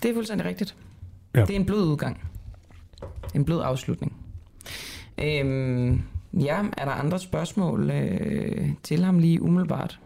[0.04, 0.76] Det er fuldstændig rigtigt.
[1.36, 1.42] Ja.
[1.42, 2.20] Det er en blød udgang.
[3.36, 4.14] En blød afslutning.
[5.24, 6.02] Øhm,
[6.34, 10.00] ja, er der andre spørgsmål øh, til ham lige umiddelbart?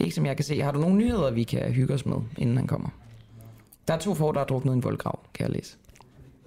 [0.00, 0.60] Ikke som jeg kan se.
[0.60, 2.88] Har du nogle nyheder, vi kan hygge os med, inden han kommer?
[3.88, 5.76] Der er to får, der er druknet i en voldgrav, kan jeg læse.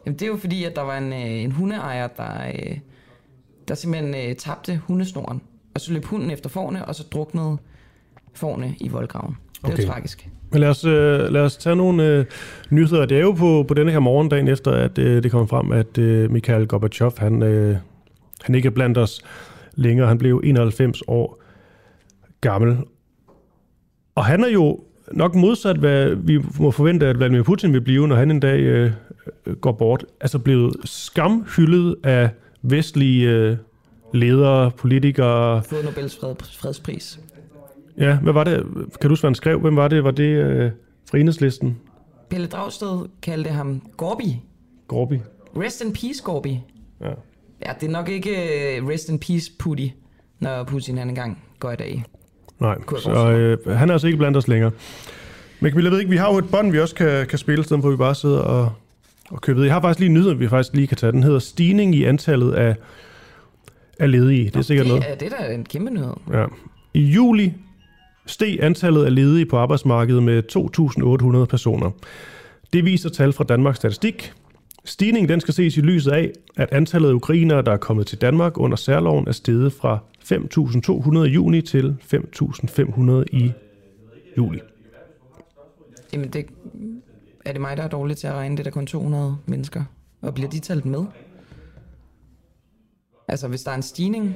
[0.05, 2.77] Jamen, det er jo fordi, at der var en, øh, en hundeejer, der, øh,
[3.67, 5.41] der simpelthen øh, tabte hundesnoren.
[5.75, 7.57] Og så løb hunden efter forne, og så druknede
[8.33, 9.37] forne i voldgraven.
[9.53, 9.83] Det er okay.
[9.83, 10.29] jo tragisk.
[10.51, 12.25] Men lad os, øh, lad os tage nogle øh,
[12.69, 13.05] nyheder.
[13.05, 15.97] Det er jo på, på denne her morgendagen efter, at øh, det kom frem, at
[15.97, 17.77] øh, Mikhail Gorbachev, han, øh,
[18.41, 19.21] han ikke er blandt os
[19.75, 20.07] længere.
[20.07, 21.41] Han blev 91 år
[22.41, 22.77] gammel.
[24.15, 24.79] Og han er jo
[25.11, 28.59] nok modsat, hvad vi må forvente, at Vladimir Putin vil blive, når han en dag
[28.59, 28.91] øh,
[29.61, 30.05] går bort.
[30.21, 32.29] Altså blevet skamhyldet af
[32.61, 33.57] vestlige øh,
[34.13, 35.63] ledere, politikere.
[35.63, 37.19] Fået Nobels fred, fredspris.
[37.97, 38.63] Ja, hvad var det?
[38.73, 39.59] Kan du huske, hvad han skrev?
[39.59, 40.03] Hvem var det?
[40.03, 40.71] Var det øh,
[41.09, 41.77] fra enhedslisten?
[42.29, 44.39] Pelle Dragsted kaldte ham Gorbi.
[44.87, 45.19] Gorbi.
[45.57, 46.59] Rest in peace, Gorbi.
[47.01, 47.09] Ja.
[47.65, 48.31] Ja, det er nok ikke
[48.81, 49.93] uh, rest in peace, Putti,
[50.39, 52.03] når Putin han engang går i dag.
[52.63, 54.71] Nej, så øh, han er altså ikke blandt os længere.
[55.59, 57.83] Men Camilla, ved ikke, vi har jo et bånd, vi også kan, kan spille, stedet
[57.83, 58.71] for vi bare sidder og,
[59.29, 59.63] og køber.
[59.63, 61.11] Jeg har faktisk lige en nyhed, vi faktisk lige kan tage.
[61.11, 62.75] Den hedder stigning i antallet af,
[63.99, 64.45] af ledige.
[64.45, 65.19] Det er sikkert det, noget.
[65.19, 66.13] Det er da en kæmpe nyhed.
[66.33, 66.45] Ja.
[66.93, 67.53] I juli
[68.25, 70.43] steg antallet af ledige på arbejdsmarkedet med
[71.41, 71.91] 2.800 personer.
[72.73, 74.33] Det viser tal fra Danmarks Statistik.
[74.85, 78.21] Stigningen den skal ses i lyset af, at antallet af ukrainere, der er kommet til
[78.21, 83.51] Danmark under særloven, er steget fra 5.200 i juni til 5.500 i
[84.37, 84.59] juli.
[86.13, 86.45] Jamen, det,
[87.45, 89.83] er det mig, der er dårlig til at regne det der kun 200 mennesker?
[90.21, 91.05] Og bliver de talt med?
[93.27, 94.35] Altså, hvis der er en stigning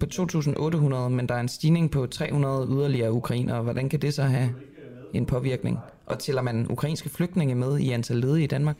[0.00, 4.22] på 2.800, men der er en stigning på 300 yderligere ukrainere, hvordan kan det så
[4.22, 4.50] have
[5.12, 5.78] en påvirkning?
[6.06, 8.76] Og tæller man ukrainske flygtninge med i antal ledige i Danmark?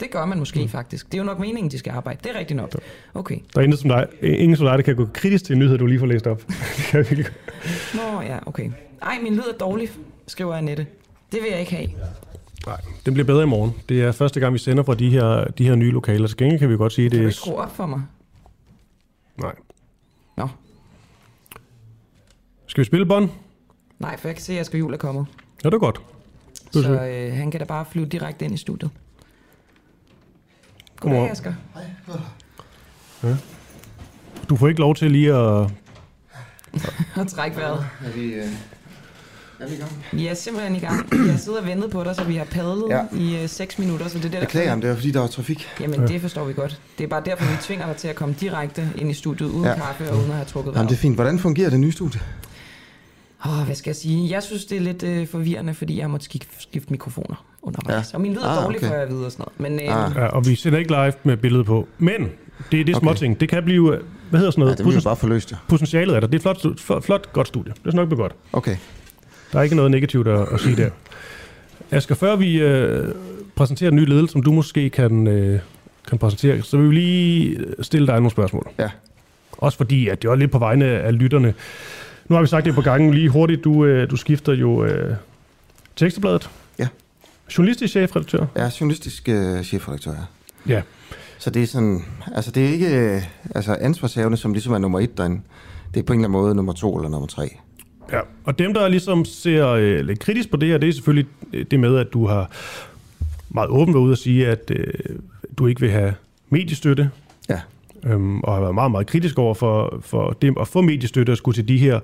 [0.00, 0.68] Det gør man måske mm.
[0.68, 1.06] faktisk.
[1.06, 2.20] Det er jo nok meningen, de skal arbejde.
[2.24, 2.70] Det er rigtigt nok.
[3.14, 3.38] Okay.
[3.54, 5.78] Der er ingen som dig, ingen som dig der kan gå kritisk til en nyhed,
[5.78, 6.42] du lige får læst op.
[6.90, 7.06] kan
[7.94, 8.70] Nå ja, okay.
[9.02, 9.90] Ej, min lyd er dårlig,
[10.26, 10.86] skriver Annette.
[11.32, 11.88] Det vil jeg ikke have.
[12.66, 13.72] Nej, den bliver bedre i morgen.
[13.88, 16.26] Det er første gang, vi sender fra de her, de her nye lokaler.
[16.26, 17.40] Så gengæld kan vi godt sige, at det er...
[17.44, 18.02] Kan du op for mig?
[19.36, 19.54] Nej.
[20.36, 20.48] Nå.
[22.66, 23.28] Skal vi spille bånd?
[23.98, 25.26] Nej, for jeg kan se, at jeg skal jul er kommet.
[25.64, 26.00] Ja, det er godt.
[26.72, 28.90] Så øh, han kan da bare flyve direkte ind i studiet.
[31.08, 31.54] Asger.
[31.74, 31.82] Hej.
[33.22, 33.36] Ja.
[34.48, 35.70] Du får ikke lov til lige at...
[37.20, 37.86] at trække vejret.
[38.04, 38.44] Er vi, øh,
[39.60, 40.04] er vi i gang?
[40.12, 41.30] Vi er simpelthen i gang.
[41.30, 43.02] Har siddet og ventet på dig, så vi har padlet ja.
[43.12, 44.08] i øh, 6 minutter.
[44.08, 45.68] Så det er det, der Beklager, det er fordi, der var trafik.
[45.80, 46.06] Jamen, ja.
[46.06, 46.80] det forstår vi godt.
[46.98, 49.64] Det er bare derfor, vi tvinger dig til at komme direkte ind i studiet uden
[49.64, 49.74] ja.
[49.74, 50.76] kaffe og uden at have trukket vejret.
[50.76, 51.14] Jamen, det er fint.
[51.14, 52.20] Hvordan fungerer det nye studie?
[53.46, 54.30] Åh, hvad skal jeg sige?
[54.30, 58.12] Jeg synes, det er lidt øh, forvirrende, fordi jeg skifte, skifte mikrofoner undervejs.
[58.12, 58.16] Ja.
[58.16, 58.88] Og min lyd er ah, dårlig, okay.
[58.88, 59.72] før jeg ved og sådan noget.
[59.72, 60.12] Men, øh, ah.
[60.16, 61.88] ja, og vi sender ikke live med billedet på.
[61.98, 62.28] Men
[62.72, 63.04] det er det okay.
[63.04, 63.40] småting.
[63.40, 63.98] Det kan blive,
[64.30, 64.78] hvad hedder sådan noget?
[64.78, 65.56] Ja, det bliver bare forløst, ja.
[65.68, 66.26] Potentialet er der.
[66.26, 67.72] Det er et flot, flot, flot, godt studie.
[67.84, 68.32] Det er nok godt.
[68.52, 68.76] Okay.
[69.52, 70.90] Der er ikke noget negativt at, at sige der.
[71.90, 73.08] Asger, før vi øh,
[73.54, 75.60] præsenterer den nye ledelse, som du måske kan, øh,
[76.08, 78.68] kan præsentere, så vil vi lige stille dig nogle spørgsmål.
[78.78, 78.90] Ja.
[79.52, 81.54] Også fordi, at det er lidt på vegne af lytterne.
[82.28, 83.64] Nu har vi sagt det på gangen lige hurtigt.
[83.64, 85.14] Du, øh, du skifter jo øh,
[85.96, 86.50] tekstebladet.
[87.58, 88.46] Journalistisk chefredaktør.
[88.56, 90.74] Ja, journalistisk øh, chefredaktør, ja.
[90.74, 90.82] Ja.
[91.38, 92.04] Så det er sådan,
[92.34, 93.22] altså det er ikke øh,
[93.54, 95.40] altså ansvarshavende, som ligesom er nummer et derinde.
[95.94, 97.48] Det er på en eller anden måde nummer to eller nummer tre.
[98.12, 101.26] Ja, og dem, der ligesom ser øh, lidt kritisk på det her, det er selvfølgelig
[101.52, 102.50] øh, det med, at du har
[103.48, 104.86] meget åbent været ude at sige, at øh,
[105.58, 106.14] du ikke vil have
[106.50, 107.10] mediestøtte.
[107.48, 107.60] Ja.
[108.04, 111.36] Øhm, og har været meget, meget kritisk over for, for dem at få mediestøtte og
[111.36, 112.00] skulle til de her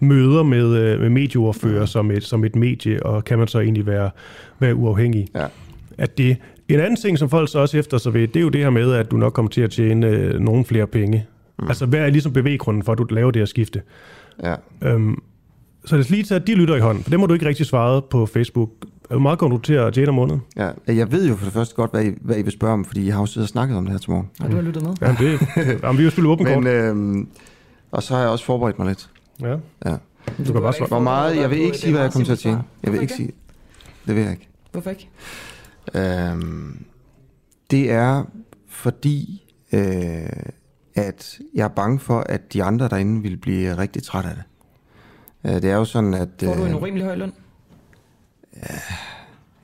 [0.00, 1.86] møder med, øh, med medieordfører ja.
[1.86, 4.10] som, et, som et medie, og kan man så egentlig være,
[4.58, 5.28] være uafhængig.
[5.34, 5.46] Ja.
[5.98, 6.36] At det,
[6.68, 8.70] en anden ting, som folk så også efter sig ved, det er jo det her
[8.70, 11.26] med, at du nok kommer til at tjene øh, nogle flere penge.
[11.58, 11.68] Mm.
[11.68, 13.82] Altså, hvad er ligesom bevæggrunden for, at du laver det her skifte?
[14.42, 14.54] Ja.
[14.82, 15.22] Øhm,
[15.84, 17.66] så lad os lige tage de lytter i hånden, for det må du ikke rigtig
[17.66, 18.70] svare på Facebook.
[19.08, 20.42] hvor meget går du til at tjene om måneden?
[20.56, 22.84] Ja, jeg ved jo for det første godt, hvad I, hvad I vil spørge om,
[22.84, 24.30] fordi jeg har jo siddet og snakket om det her til morgen.
[24.40, 24.94] Og du har lyttet med?
[25.00, 25.40] Ja, det,
[25.82, 26.62] jamen, vi har spillet åben kort.
[26.62, 27.28] Men, øhm,
[27.90, 29.10] og så har jeg også forberedt mig lidt.
[29.40, 29.56] Ja.
[29.84, 29.96] ja.
[30.38, 30.88] Du, du kan bare svare.
[30.88, 32.62] Hvor meget, jeg vil ikke sige, hvad jeg kommer til at tjene.
[32.82, 33.32] Jeg vil ikke sige.
[34.06, 34.48] Det vil jeg ikke.
[34.72, 35.10] Hvorfor ikke?
[35.94, 36.84] Øhm,
[37.70, 38.24] det er
[38.68, 39.42] fordi,
[39.72, 40.28] øh,
[40.94, 44.44] at jeg er bange for, at de andre derinde vil blive rigtig træt af det.
[45.50, 46.28] Øh, det er jo sådan, at...
[46.44, 47.32] Får du en urimelig høj løn?
[48.56, 48.74] Ja,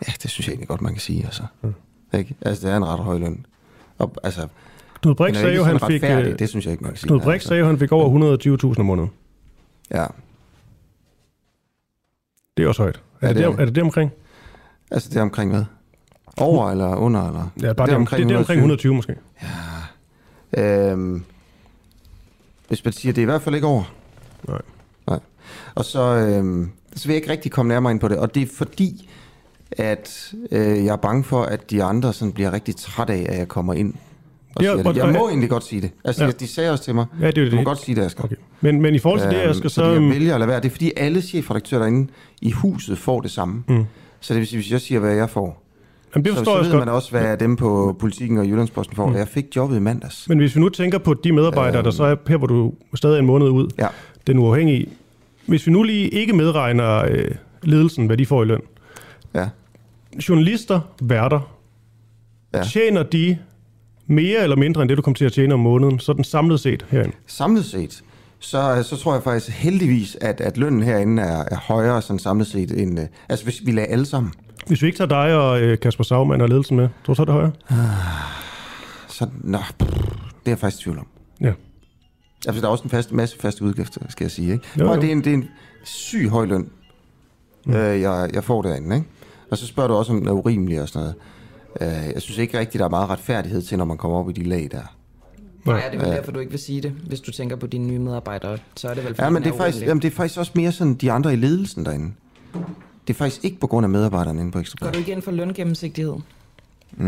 [0.09, 1.25] ja, det synes jeg egentlig godt, man kan sige.
[1.25, 1.43] Altså.
[1.63, 1.75] Mm.
[2.15, 2.35] Ikke?
[2.43, 3.47] altså det er en ret høj løn.
[3.99, 4.49] Og, altså,
[5.03, 6.03] Knud Brix sagde jo, han fik...
[6.39, 7.09] Det synes jeg ikke, man kan sige.
[7.09, 8.39] Knud Brix sagde jo, han fik over
[8.75, 9.11] 120.000 om måneden.
[9.91, 10.07] Ja.
[12.57, 13.01] Det er også højt.
[13.21, 14.11] Er, ja, det, er, er det det omkring?
[14.91, 15.65] Altså det er omkring hvad?
[16.37, 17.29] Over eller under?
[17.29, 17.49] Eller?
[17.63, 19.17] Ja, bare det, er omkring, det, det er omkring 120 måske.
[19.43, 20.91] Ja.
[20.93, 21.25] Øhm,
[22.69, 23.95] hvis man siger, det er i hvert fald ikke over.
[24.49, 24.61] Nej.
[25.07, 25.19] Nej.
[25.75, 28.19] Og så, øhm, så vil jeg ikke rigtig komme nærmere ind på det.
[28.19, 29.11] Og det er fordi,
[29.71, 33.39] at øh, jeg er bange for, at de andre sådan bliver rigtig træt af, at
[33.39, 33.95] jeg kommer ind
[34.57, 34.97] og ja, det.
[34.97, 35.91] Jeg må egentlig godt sige det.
[36.05, 36.31] Altså, ja.
[36.31, 37.53] de sagde også til mig, ja, det er det.
[37.53, 38.25] du må godt sige det, Asger.
[38.25, 38.37] Okay.
[38.61, 39.75] Men, men i forhold til øhm, det, Asger, så...
[39.75, 40.61] Så jeg vælger at lade være.
[40.61, 42.13] Det er fordi, alle chefredaktører derinde
[42.43, 43.65] i huset får det samme.
[43.69, 43.85] Mm.
[44.21, 45.63] Så det vil sige, hvis jeg siger, hvad jeg får,
[46.15, 49.07] Jamen, det så, så ved man også, hvad dem på Politiken og Jyllandsposten får.
[49.07, 49.17] Mm.
[49.17, 50.29] Jeg fik jobbet i mandags.
[50.29, 52.73] Men hvis vi nu tænker på de medarbejdere, øhm, der så er her, hvor du
[52.95, 53.87] stadig en måned ud, ja.
[54.27, 54.87] den uafhængige.
[55.47, 57.31] Hvis vi nu lige ikke medregner øh,
[57.63, 58.61] ledelsen, hvad de får i løn.
[59.35, 59.49] Ja.
[60.29, 61.55] Journalister, værter,
[62.55, 62.63] ja.
[62.63, 63.39] tjener de
[64.11, 66.87] mere eller mindre end det, du kommer til at tjene om måneden, sådan samlet set
[66.91, 67.17] herinde?
[67.27, 68.03] Samlet set?
[68.39, 72.47] Så, så tror jeg faktisk heldigvis, at, at lønnen herinde er, er højere sådan samlet
[72.47, 74.33] set, end, øh, altså hvis vi lader alle sammen.
[74.67, 77.23] Hvis vi ikke tager dig og øh, Kasper Sagmann og ledelsen med, tror du så
[77.23, 77.53] er det højere?
[77.69, 77.77] Ah,
[79.09, 81.07] så, nå, pff, det er jeg faktisk tvivl om.
[81.41, 81.53] Ja.
[82.47, 84.53] Altså, der er også en fast, masse faste udgifter, skal jeg sige.
[84.53, 84.65] Ikke?
[84.79, 84.95] Jo, jo.
[85.01, 85.49] Det, er en, det er en
[85.85, 86.71] syg høj løn,
[87.67, 87.73] mm.
[87.73, 88.97] øh, jeg, jeg får derinde.
[88.97, 89.09] Ikke?
[89.51, 91.15] Og så spørger du også, om den er urimelig og sådan noget.
[91.81, 94.33] Øh, jeg synes ikke rigtigt, der er meget retfærdighed til, når man kommer op i
[94.33, 94.97] de lag der.
[95.65, 96.91] Nej, det er vel derfor, du ikke vil sige det.
[96.91, 99.57] Hvis du tænker på dine nye medarbejdere, så er det vel Ja, men det er,
[99.57, 102.13] faktisk, jamen, det er faktisk også mere sådan de andre i ledelsen derinde.
[103.09, 105.23] Det er faktisk ikke på grund af medarbejderne inde på Ekstra Går du ikke ind
[105.23, 106.15] for løngennemsigtighed?
[106.93, 107.07] Mm,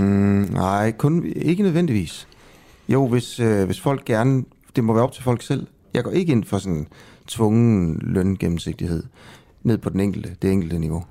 [0.53, 2.29] nej, kun, ikke nødvendigvis.
[2.89, 4.45] Jo, hvis, øh, hvis folk gerne...
[4.77, 5.67] Det må være op til folk selv.
[5.95, 6.87] Jeg går ikke ind for sådan
[7.27, 9.03] tvungen løngennemsigtighed
[9.63, 11.05] ned på den enkelte, det enkelte niveau.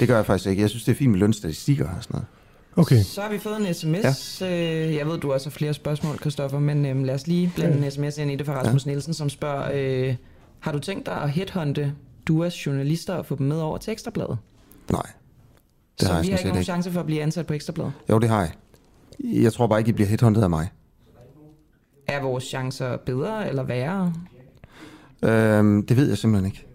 [0.00, 0.62] Det gør jeg faktisk ikke.
[0.62, 2.26] Jeg synes, det er fint med lønstatistikker og sådan noget.
[2.76, 3.02] Okay.
[3.02, 4.40] Så har vi fået en sms.
[4.40, 4.86] Ja.
[4.86, 7.78] Øh, jeg ved, du også har flere spørgsmål, Kristoffer, men øhm, lad os lige blande
[7.78, 7.84] ja.
[7.84, 8.90] en sms ind i det fra Rasmus ja.
[8.90, 10.14] Nielsen, som spørger, øh,
[10.60, 11.94] har du tænkt dig at headhunte
[12.26, 14.38] duas journalister og få dem med over til Ekstrabladet?
[14.90, 15.02] Nej.
[16.00, 16.64] Det så har vi har ikke nogen ikke.
[16.64, 17.92] chance for at blive ansat på Ekstrabladet?
[18.10, 18.52] Jo, det har jeg.
[19.24, 20.68] Jeg tror bare ikke, I bliver headhunted af mig.
[22.06, 24.14] Er vores chancer bedre eller værre?
[25.22, 26.66] Øhm, det ved jeg simpelthen ikke.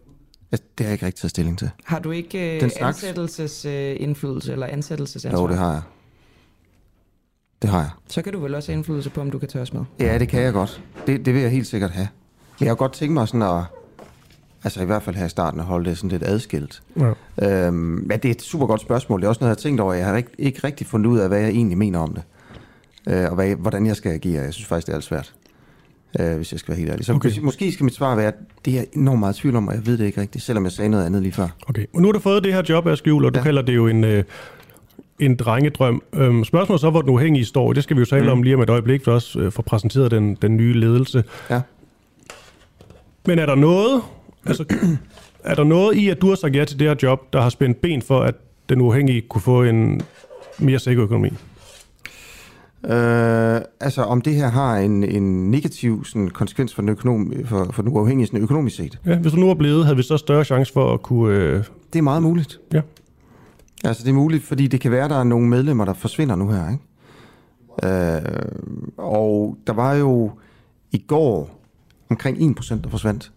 [0.52, 1.70] Det har jeg ikke rigtig taget stilling til.
[1.84, 5.42] Har du ikke Den ansættelsesindflydelse eller ansættelsesansvar?
[5.42, 5.82] Jo, det har jeg.
[7.62, 7.90] Det har jeg.
[8.08, 9.82] Så kan du vel også have indflydelse på, om du kan tørres med?
[10.00, 10.82] Ja, det kan jeg godt.
[11.08, 12.08] Det, det vil jeg helt sikkert have.
[12.60, 13.64] Men jeg har godt tænkt mig sådan at,
[14.64, 16.84] altså i hvert fald her i starten, at holde det sådan lidt adskilt.
[17.00, 17.14] Ja.
[17.68, 19.22] Øhm, men det er et super godt spørgsmål.
[19.22, 19.94] Det er også noget, jeg har tænkt over.
[19.94, 22.24] Jeg har ikke, ikke rigtig fundet ud af, hvad jeg egentlig mener om det.
[23.10, 24.44] Øh, og hvad, hvordan jeg skal agere.
[24.44, 25.34] Jeg synes faktisk, det er alt svært
[26.20, 27.06] øh, hvis jeg skal være helt ærlig.
[27.06, 27.40] Så okay.
[27.42, 28.36] måske skal mit svar være, at
[28.66, 30.72] det er jeg enormt meget tvivl om, og jeg ved det ikke rigtigt, selvom jeg
[30.72, 31.48] sagde noget andet lige før.
[31.68, 33.44] Okay, og nu har du fået det her job, Aske Juhl, og du ja.
[33.44, 34.24] kalder det jo en, øh,
[35.20, 36.02] en drengedrøm.
[36.14, 38.32] Øhm, spørgsmålet så, hvor den uafhængige står, det skal vi jo tale mm.
[38.32, 41.24] om lige om et øjeblik, for også øh, få præsenteret den, den nye ledelse.
[41.50, 41.62] Ja.
[43.26, 44.02] Men er der noget,
[44.46, 44.66] altså,
[45.44, 47.50] er der noget i, at du har sagt ja til det her job, der har
[47.50, 48.36] spændt ben for, at
[48.70, 50.02] den uafhængige kunne få en
[50.60, 51.30] mere sikker økonomi?
[52.90, 57.72] Øh, altså om det her har en, en negativ sådan, konsekvens for den, økonom, for,
[57.72, 59.00] for den uafhængige sådan, økonomisk set.
[59.06, 61.36] Ja, hvis du nu var blevet, havde vi så større chance for at kunne...
[61.36, 61.64] Øh...
[61.94, 62.60] Det er meget muligt.
[62.74, 62.82] Ja.
[63.84, 66.50] Altså det er muligt, fordi det kan være, der er nogle medlemmer, der forsvinder nu
[66.50, 66.72] her.
[66.72, 66.84] Ikke?
[67.84, 68.52] Øh,
[68.98, 70.32] og der var jo
[70.92, 71.60] i går
[72.10, 73.32] omkring 1%, der forsvandt,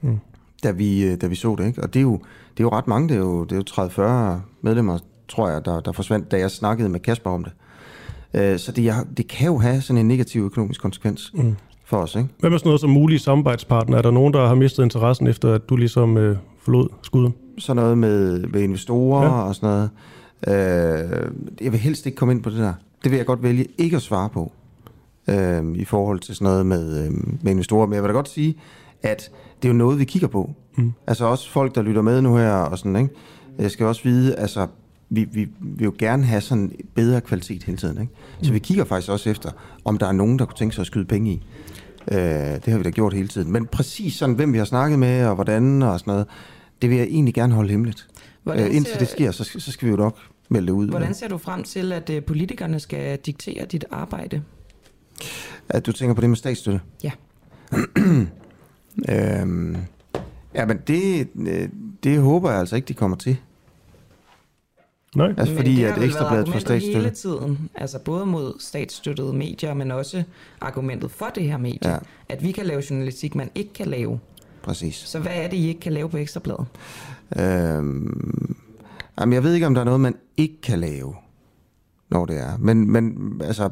[0.00, 0.18] mm.
[0.62, 1.66] da, vi, øh, da vi så det.
[1.66, 1.82] Ikke?
[1.82, 2.12] Og det er, jo,
[2.56, 4.98] det er jo ret mange, det er jo, det er jo 30-40 medlemmer,
[5.28, 7.52] tror jeg, der, der forsvandt, da jeg snakkede med Kasper om det.
[7.52, 7.71] Øh,
[8.34, 11.56] så det, det kan jo have sådan en negativ økonomisk konsekvens mm.
[11.84, 12.16] for os.
[12.16, 12.28] Ikke?
[12.38, 13.98] Hvad med sådan noget som mulige samarbejdspartner?
[13.98, 17.32] Er der nogen, der har mistet interessen efter, at du ligesom øh, forlod skuddet?
[17.58, 19.30] Sådan noget med, med investorer ja.
[19.30, 19.90] og sådan noget.
[20.46, 21.30] Øh,
[21.60, 22.74] jeg vil helst ikke komme ind på det der.
[23.02, 24.52] Det vil jeg godt vælge ikke at svare på
[25.28, 27.86] øh, i forhold til sådan noget med, øh, med investorer.
[27.86, 28.54] Men jeg vil da godt sige,
[29.02, 29.30] at
[29.62, 30.50] det er jo noget, vi kigger på.
[30.76, 30.92] Mm.
[31.06, 33.14] Altså også folk, der lytter med nu her og sådan, ikke?
[33.58, 34.66] Jeg skal også vide, altså
[35.12, 38.00] vi, vi vil jo gerne have sådan bedre kvalitet hele tiden.
[38.00, 38.12] Ikke?
[38.42, 38.54] Så mm.
[38.54, 39.50] vi kigger faktisk også efter,
[39.84, 41.42] om der er nogen, der kunne tænke sig at skyde penge i.
[42.12, 43.52] Øh, det har vi da gjort hele tiden.
[43.52, 46.26] Men præcis sådan, hvem vi har snakket med, og hvordan og sådan noget,
[46.82, 48.08] det vil jeg egentlig gerne holde hemmeligt.
[48.48, 50.18] Øh, indtil ser, det sker, så, så skal vi jo nok
[50.48, 50.88] melde det ud.
[50.88, 54.42] Hvordan ser du frem til, at øh, politikerne skal diktere dit arbejde?
[55.68, 56.80] At du tænker på det med statsstøtte?
[57.04, 57.10] Ja.
[59.08, 59.76] øhm,
[60.54, 61.68] ja, men det, øh,
[62.04, 63.36] det håber jeg altså ikke, de kommer til.
[65.16, 65.34] Nej.
[65.36, 66.98] Altså fordi, men det at ekstrabladet får statsstøtte.
[66.98, 70.22] hele tiden, altså både mod statsstøttede medier, men også
[70.60, 71.98] argumentet for det her medie, ja.
[72.28, 74.20] at vi kan lave journalistik, man ikke kan lave.
[74.62, 74.94] Præcis.
[74.94, 76.66] Så hvad er det, I ikke kan lave på ekstrabladet?
[77.38, 78.56] Øhm,
[79.20, 81.14] jamen, jeg ved ikke, om der er noget, man ikke kan lave,
[82.10, 82.56] når det er.
[82.58, 83.70] Men, men altså,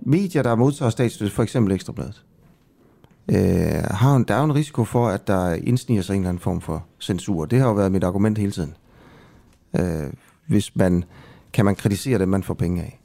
[0.00, 2.24] medier, der modtager statsstøtte, for eksempel ekstrabladet,
[3.30, 6.28] øh, har en, der er jo en risiko for, at der indsniger sig en eller
[6.28, 7.44] anden form for censur.
[7.44, 8.74] Det har jo været mit argument hele tiden.
[9.78, 10.10] Øh,
[10.50, 11.04] hvis man
[11.52, 13.00] kan man kritisere det, man får penge af.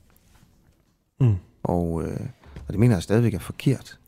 [1.22, 1.36] Mm.
[1.64, 2.20] Og, øh,
[2.68, 4.00] og det mener jeg stadigvæk er forkert.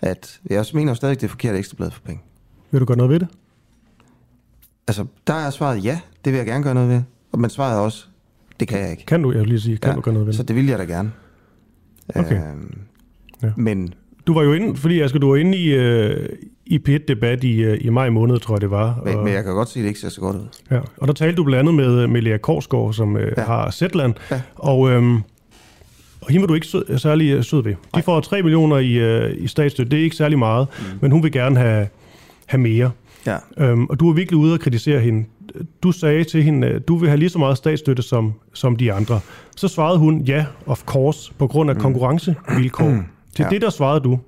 [0.00, 2.22] At, jeg også mener stadigvæk, det er forkert, at Ekstrabladet for penge.
[2.70, 3.28] Vil du gøre noget ved det?
[4.86, 7.02] Altså, der er svaret ja, det vil jeg gerne gøre noget ved.
[7.38, 8.06] Men svaret er også,
[8.60, 9.06] det kan jeg ikke.
[9.06, 10.36] Kan du, jeg vil lige sige, kan ja, du gøre noget ved det?
[10.36, 11.12] Så det vil jeg da gerne.
[12.14, 12.52] Okay.
[12.52, 12.78] Øhm,
[13.42, 13.52] ja.
[13.56, 13.94] Men...
[14.26, 16.28] Du var jo inde, fordi Asger, du var inde i, øh,
[16.72, 19.00] i P1-debat i, øh, i maj måned, tror jeg det var.
[19.04, 20.46] Men, og, men jeg kan godt se, at det ikke ser så godt ud.
[20.70, 23.42] Ja, og der talte du blandt andet med, med Lea Korsgaard, som øh, ja.
[23.42, 24.14] har Zetland.
[24.30, 24.40] Ja.
[24.54, 25.16] Og, øhm,
[26.20, 27.74] og hende var du ikke sød, særlig øh, sød ved.
[27.94, 29.90] De får 3 millioner i, øh, i statsstøtte.
[29.90, 30.98] Det er ikke særlig meget, mm.
[31.00, 31.88] men hun vil gerne have,
[32.46, 32.90] have mere.
[33.26, 33.36] Ja.
[33.58, 35.24] Øhm, og du er virkelig ude og kritisere hende.
[35.82, 38.92] Du sagde til hende, at du vil have lige så meget statsstøtte som, som de
[38.92, 39.20] andre.
[39.56, 41.82] Så svarede hun, ja, of course, på grund af mm.
[41.82, 42.88] konkurrencevilkår.
[42.92, 43.04] Mm.
[43.36, 43.48] Til ja.
[43.48, 44.18] det der svarede du,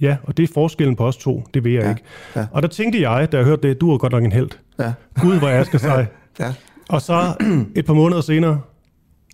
[0.00, 1.44] Ja, og det er forskellen på os to.
[1.54, 1.90] Det ved jeg ja.
[1.90, 2.02] ikke.
[2.36, 2.46] Ja.
[2.50, 4.50] Og der tænkte jeg, da jeg hørte det, du er godt nok en held.
[4.78, 4.92] Ja.
[5.20, 6.08] Gud, hvor jeg skal sige.
[6.40, 6.54] ja.
[6.88, 7.34] Og så
[7.76, 8.60] et par måneder senere,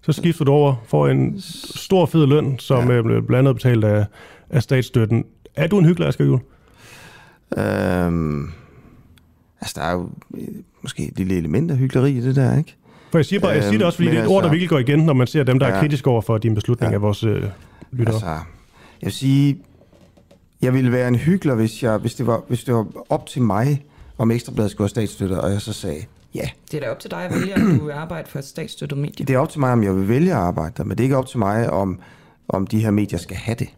[0.03, 1.41] så skifter du over for en
[1.75, 2.97] stor fed løn, som ja.
[2.97, 4.07] er blandt andet betalt af,
[4.51, 5.25] af statsstøtten.
[5.57, 6.41] Er du en hyggelig, Asger Juhl?
[7.57, 8.51] Øhm,
[9.61, 10.49] altså, der er jo øh,
[10.83, 12.77] måske et lille element af hyggeleri i det der, ikke?
[13.11, 14.43] For jeg siger, bare, jeg siger det også, fordi øhm, det er et altså, ord,
[14.43, 15.75] der virkelig går igen, når man ser dem, der ja.
[15.75, 16.95] er kritiske over for din beslutning ja.
[16.95, 17.45] af vores øh,
[17.93, 18.15] lyttere.
[18.15, 18.43] Altså, jeg
[19.03, 19.59] vil sige,
[20.63, 23.43] jeg ville være en hyggelig, hvis, jeg, hvis, det var, hvis det var op til
[23.43, 23.85] mig,
[24.19, 26.49] om Ekstrabladet skulle have statsstøtte, og jeg så sagde, ja.
[26.71, 28.99] Det er da op til dig at vælge, om du vil arbejde for et statsstøttet
[28.99, 29.27] medie.
[29.27, 31.05] Det er op til mig, om jeg vil vælge at arbejde der, men det er
[31.05, 32.01] ikke op til mig, om,
[32.49, 33.69] om de her medier skal have det.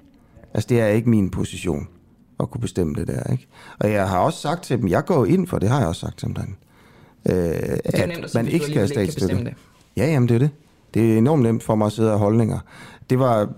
[0.55, 1.89] Altså, det er ikke min position
[2.41, 3.47] at kunne bestemme det der, ikke?
[3.81, 6.01] Og jeg har også sagt til dem, jeg går ind for, det har jeg også
[6.01, 6.55] sagt til dem, derinde,
[7.29, 9.37] øh, at, at nemt, man ikke skal have statsstøtte.
[9.37, 9.55] Det.
[9.97, 10.51] Ja, jamen det er det.
[10.95, 12.59] Det er enormt nemt for mig at sidde og holdninger.
[13.11, 13.53] Det var,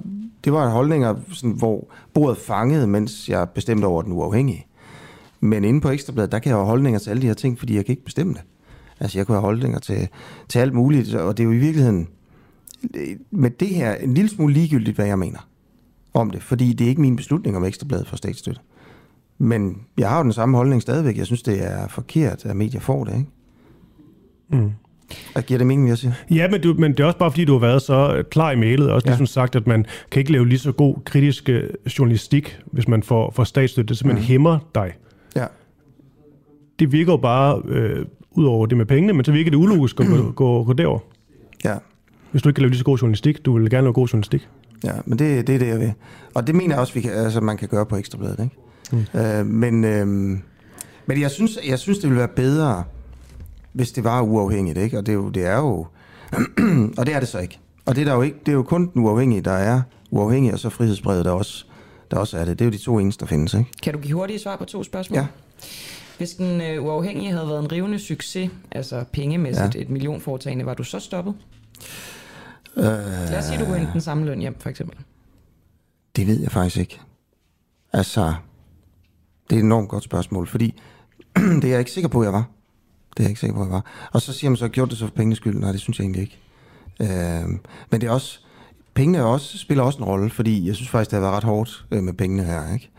[0.44, 4.66] det var holdninger, sådan, hvor bordet fangede, mens jeg bestemte over den uafhængige.
[5.40, 7.76] Men inde på Ekstrabladet, der kan jeg have holdninger til alle de her ting, fordi
[7.76, 8.42] jeg kan ikke bestemme det.
[9.00, 10.08] Altså, jeg kunne have holdninger til,
[10.48, 12.08] til alt muligt, og det er jo i virkeligheden
[13.30, 15.48] med det her en lille smule ligegyldigt, hvad jeg mener
[16.14, 18.60] om det, fordi det er ikke min beslutning om Ekstrabladet for statsstøtte.
[19.38, 21.18] Men jeg har jo den samme holdning stadigvæk.
[21.18, 23.30] Jeg synes, det er forkert, at medier får det, ikke?
[24.48, 24.70] Mm.
[25.34, 26.12] Og giver det mening, jeg siger?
[26.30, 28.56] Ja, men, du, men det er også bare, fordi du har været så klar i
[28.56, 29.10] mailet, og også ja.
[29.10, 33.02] ligesom sagt, at man kan ikke lave lige så god kritisk øh, journalistik, hvis man
[33.02, 33.88] får, får statsstøtte.
[33.88, 34.26] Det simpelthen mm.
[34.26, 34.92] hæmmer dig.
[35.36, 35.46] Ja.
[36.78, 38.06] Det virker jo bare, øh,
[38.36, 40.98] ud over det med pengene, men så virker det ulogisk at gå, gå, gå derover.
[41.64, 41.74] Ja.
[42.30, 44.48] Hvis du ikke kan lave lige så god journalistik, du vil gerne lave god journalistik.
[44.84, 45.92] Ja, men det, det er det, jeg vil.
[46.34, 48.40] Og det mener jeg også, vi kan, altså, man kan gøre på Ekstrabladet.
[48.40, 49.06] Ikke?
[49.14, 49.20] Mm.
[49.20, 50.06] Øh, men, øh,
[51.06, 52.84] men jeg synes, jeg synes, det ville være bedre,
[53.76, 54.98] hvis det var uafhængigt, ikke?
[54.98, 55.86] Og det er jo, det er jo
[56.98, 57.58] og det er det så ikke.
[57.86, 60.52] Og det er, der jo ikke, det er jo kun den uafhængige, der er uafhængig,
[60.52, 61.64] og så frihedsbrevet, der også,
[62.10, 62.58] der også er det.
[62.58, 63.70] Det er jo de to eneste, der findes, ikke?
[63.82, 65.18] Kan du give hurtige svar på to spørgsmål?
[65.18, 65.26] Ja.
[66.16, 69.80] Hvis den øh, uafhængige havde været en rivende succes, altså pengemæssigt ja.
[69.80, 71.34] et millionforetagende, var du så stoppet?
[72.76, 74.98] Øh, Lad os sige, du kunne hente den samme løn hjem, for eksempel.
[76.16, 77.00] Det ved jeg faktisk ikke.
[77.92, 78.34] Altså,
[79.50, 80.80] det er et enormt godt spørgsmål, fordi
[81.36, 82.44] det er jeg ikke sikker på, jeg var.
[83.16, 83.84] Det er jeg ikke sikker på, jeg var.
[84.12, 85.54] Og så siger man så, gjort det så for pengenes skyld?
[85.54, 86.38] Nej, det synes jeg egentlig ikke.
[87.00, 87.48] Øh,
[87.90, 88.38] men det er også,
[88.94, 91.44] pengene er også, spiller også en rolle, fordi jeg synes faktisk, det har været ret
[91.44, 92.74] hårdt øh, med pengene her.
[92.74, 92.90] Ikke?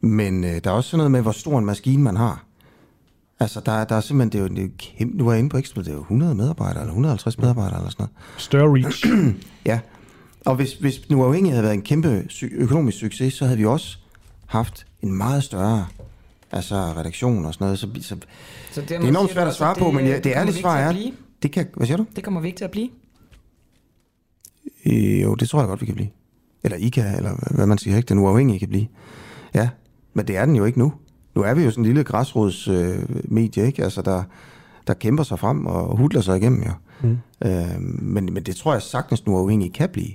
[0.00, 2.44] Men øh, der er også sådan noget med, hvor stor en maskine man har.
[3.40, 5.38] Altså, der, der er simpelthen, det er jo, det er jo kæmpe, nu er jeg
[5.38, 8.40] inde på Ekstra, det er jo 100 medarbejdere, eller 150 medarbejdere, eller sådan noget.
[8.42, 9.06] Større reach.
[9.70, 9.80] ja,
[10.46, 13.98] og hvis, hvis nu afhængig havde været en kæmpe økonomisk succes, så havde vi også
[14.46, 15.86] haft en meget større
[16.52, 17.78] altså redaktion og sådan noget.
[17.78, 18.16] Så, så,
[18.70, 20.78] så det, det er enormt svært at svare det, på, men ja, det ærlige svar
[20.78, 20.92] er,
[21.42, 22.06] det kan, hvad siger du?
[22.16, 22.88] Det kommer vi ikke til at blive.
[24.86, 26.08] Øh, jo, det tror jeg godt, vi kan blive.
[26.64, 28.06] Eller I kan, eller hvad man siger, ikke?
[28.06, 28.86] Den uafhængige kan blive.
[29.54, 29.68] Ja,
[30.14, 30.92] men det er den jo ikke nu.
[31.34, 33.84] Nu er vi jo sådan en lille græsrodsmedie, øh, ikke?
[33.84, 34.22] Altså, der,
[34.86, 36.72] der kæmper sig frem og hudler sig igennem, jo.
[37.02, 37.18] Mm.
[37.44, 40.12] Øh, men, men det tror jeg sagtens nu uafhængig kan blive.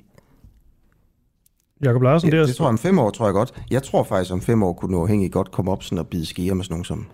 [1.84, 2.46] Jakob Larsen, det, er...
[2.46, 3.64] det tror jeg om fem år, tror jeg godt.
[3.72, 6.26] Jeg tror faktisk, om fem år kunne nu afhængig godt komme op sådan og bide
[6.26, 7.06] skier med sådan nogen som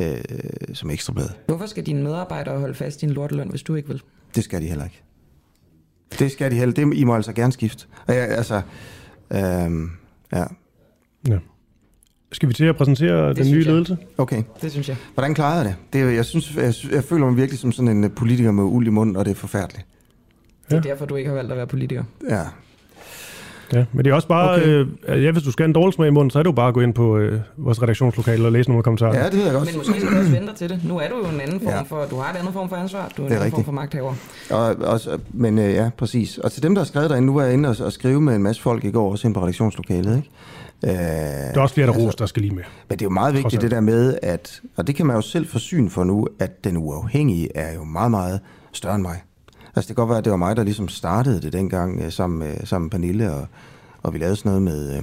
[0.00, 0.16] øh,
[0.74, 1.28] som ekstrablad.
[1.46, 4.02] Hvorfor skal dine medarbejdere holde fast i din lorteløn, hvis du ikke vil?
[4.34, 5.02] Det skal de heller ikke.
[6.18, 6.74] Det skal de heller.
[6.74, 7.86] Det I må altså gerne skifte.
[8.06, 8.62] Og jeg, altså,
[9.32, 9.90] øhm,
[10.32, 10.44] ja.
[11.28, 11.38] ja.
[12.32, 13.66] Skal vi til at præsentere det den nye jeg.
[13.66, 13.96] ledelse?
[14.18, 14.42] Okay.
[14.62, 14.96] Det synes jeg.
[15.14, 15.76] Hvordan klarede jeg det?
[15.92, 18.86] det er, jeg, synes, jeg, jeg føler mig virkelig som sådan en politiker med uld
[18.86, 19.86] i munden, og det er forfærdeligt.
[20.68, 20.90] Det er ja.
[20.90, 22.04] derfor, du ikke har valgt at være politiker.
[22.30, 22.42] Ja.
[23.72, 24.86] Ja, men det er også bare, okay.
[25.08, 26.54] øh, ja, hvis du skal have en dårlig smag i munden, så er det jo
[26.54, 29.18] bare at gå ind på øh, vores redaktionslokale og læse nogle kommentarer.
[29.18, 29.68] Ja, det ved jeg godt.
[29.68, 30.80] Men måske skal du også vente til det.
[30.84, 31.82] Nu er du jo en anden form ja.
[31.82, 33.54] for, du har en anden form for ansvar, du er en er anden rigtigt.
[33.54, 34.14] form for magthaver.
[34.50, 36.38] Og, også, men øh, ja, præcis.
[36.38, 38.36] Og til dem, der har skrevet derinde, nu er jeg inde og, og skrive med
[38.36, 40.30] en masse folk i går, også ind på redaktionslokalet, ikke?
[40.84, 40.96] Øh, der
[41.54, 42.62] er også flere, der altså, ros, der skal lige med.
[42.88, 45.22] Men det er jo meget vigtigt det der med, at, og det kan man jo
[45.22, 48.40] selv få syn for nu, at den uafhængige er jo meget, meget
[48.72, 49.22] større end mig.
[49.76, 52.12] Altså det kan godt være, at det var mig, der ligesom startede det dengang øh,
[52.12, 53.46] sammen, med, sammen med Pernille, og,
[54.02, 55.02] og vi lavede sådan noget med, øh,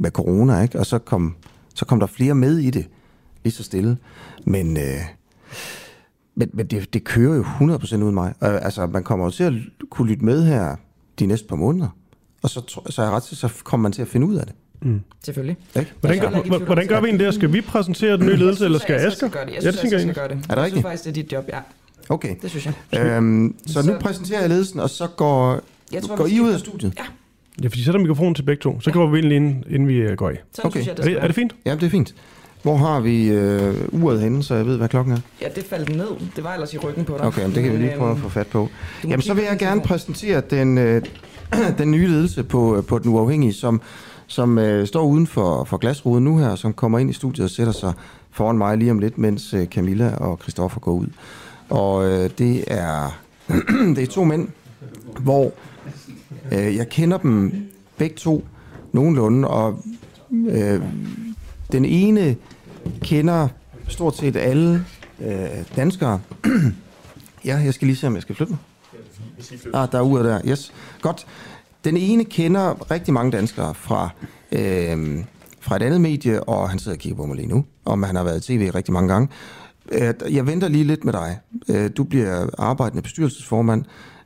[0.00, 0.78] med corona, ikke?
[0.78, 1.34] og så kom,
[1.74, 2.88] så kom der flere med i det,
[3.44, 3.96] lige så stille.
[4.44, 5.00] Men, øh,
[6.34, 8.34] men, men det, det kører jo 100% ud af mig.
[8.42, 9.52] Øh, altså man kommer jo til at
[9.90, 10.76] kunne lytte med her
[11.18, 11.88] de næste par måneder,
[12.42, 14.46] og så, så er jeg ret til, så kommer man til at finde ud af
[14.46, 14.54] det.
[14.82, 15.00] Mm.
[15.24, 15.56] Selvfølgelig.
[15.76, 15.92] Ikke?
[16.00, 17.30] Hvordan, gør, hvordan gør vi en der?
[17.30, 19.06] Skal vi præsentere den nye ledelse, eller skal Asger?
[19.06, 20.36] Jeg synes, jeg, synes, jeg skal gøre det.
[20.48, 20.58] Er det rigtigt?
[20.58, 21.58] Jeg synes faktisk, det er dit job, ja.
[22.08, 22.34] Okay.
[22.42, 23.00] Det synes jeg.
[23.00, 25.60] Øhm, så, så nu præsenterer jeg ledelsen, og så går,
[25.92, 26.94] jeg tror, går I ud af studiet?
[26.98, 27.04] Ja.
[27.62, 28.80] Ja, fordi sætter mikrofonen til begge to.
[28.80, 28.94] Så ja.
[28.94, 30.34] går vi ind, inden, inden vi øh, går i.
[30.52, 30.80] Sådan okay.
[30.80, 31.54] Synes jeg, det er, det, er det fint?
[31.66, 32.14] Ja, det er fint.
[32.62, 35.18] Hvor har vi øh, uret henne, så jeg ved, hvad klokken er?
[35.40, 36.08] Ja, det faldt ned.
[36.36, 37.26] Det var ellers i ryggen på dig.
[37.26, 38.68] Okay, men det kan vi lige prøve at få fat på.
[39.04, 41.02] Jamen, så vil jeg gerne præsentere den, øh,
[41.78, 43.80] den nye ledelse på, på Den Uafhængige, som,
[44.26, 47.50] som øh, står uden for, for glasruden nu her, som kommer ind i studiet og
[47.50, 47.92] sætter sig
[48.30, 51.06] foran mig lige om lidt, mens øh, Camilla og Christoffer går ud.
[51.72, 53.20] Og øh, det er
[53.96, 54.48] det er to mænd,
[55.20, 55.52] hvor
[56.52, 57.52] øh, jeg kender dem
[57.96, 58.44] begge to
[58.92, 59.84] nogenlunde, og
[60.32, 60.82] øh,
[61.72, 62.36] den ene
[63.00, 63.48] kender
[63.88, 64.84] stort set alle
[65.20, 66.20] øh, danskere.
[67.44, 68.60] ja, jeg skal lige se, om jeg skal flytte mig.
[69.74, 70.40] Ah, der er uret der.
[70.48, 70.72] Yes.
[71.00, 71.26] Godt.
[71.84, 74.10] Den ene kender rigtig mange danskere fra,
[74.52, 75.24] øh,
[75.60, 78.16] fra et andet medie, og han sidder og kigger på mig lige nu, om han
[78.16, 79.28] har været i tv rigtig mange gange.
[80.30, 81.38] Jeg venter lige lidt med dig.
[81.68, 83.84] Øh, du bliver arbejdende bestyrelsesformand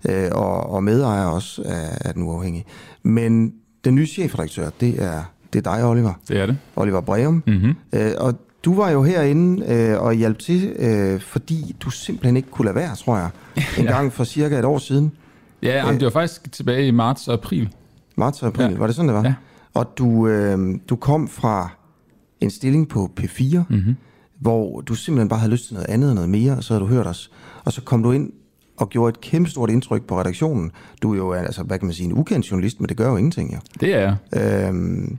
[0.08, 2.64] øh, og, og medejer også af, af Den Uafhængige.
[3.02, 3.52] Men
[3.84, 5.22] den nye chefredaktør, det er,
[5.52, 6.12] det er dig, Oliver.
[6.28, 6.58] Det er det.
[6.76, 7.42] Oliver Breum.
[7.46, 7.74] Mm-hmm.
[8.18, 8.34] Og
[8.64, 10.74] du var jo herinde og hjalp til,
[11.20, 13.30] fordi du simpelthen ikke kunne lade være, tror jeg,
[13.78, 13.92] en ja.
[13.92, 15.12] gang for cirka et år siden.
[15.62, 17.68] Ja, jamen, det var faktisk tilbage i marts og april.
[18.16, 18.78] Marts og april, ja.
[18.78, 19.24] var det sådan, det var?
[19.24, 19.34] Ja.
[19.74, 21.70] Og du, øh, du kom fra
[22.40, 23.96] en stilling på P4, mm-hmm
[24.40, 26.84] hvor du simpelthen bare havde lyst til noget andet og noget mere, og så havde
[26.84, 27.30] du hørt os.
[27.64, 28.32] Og så kom du ind
[28.76, 30.70] og gjorde et kæmpestort indtryk på redaktionen.
[31.02, 33.16] Du er jo, altså, hvad kan man sige, en ukendt journalist, men det gør jo
[33.16, 33.58] ingenting, ja.
[33.80, 34.68] Det er jeg.
[34.68, 35.18] Øhm,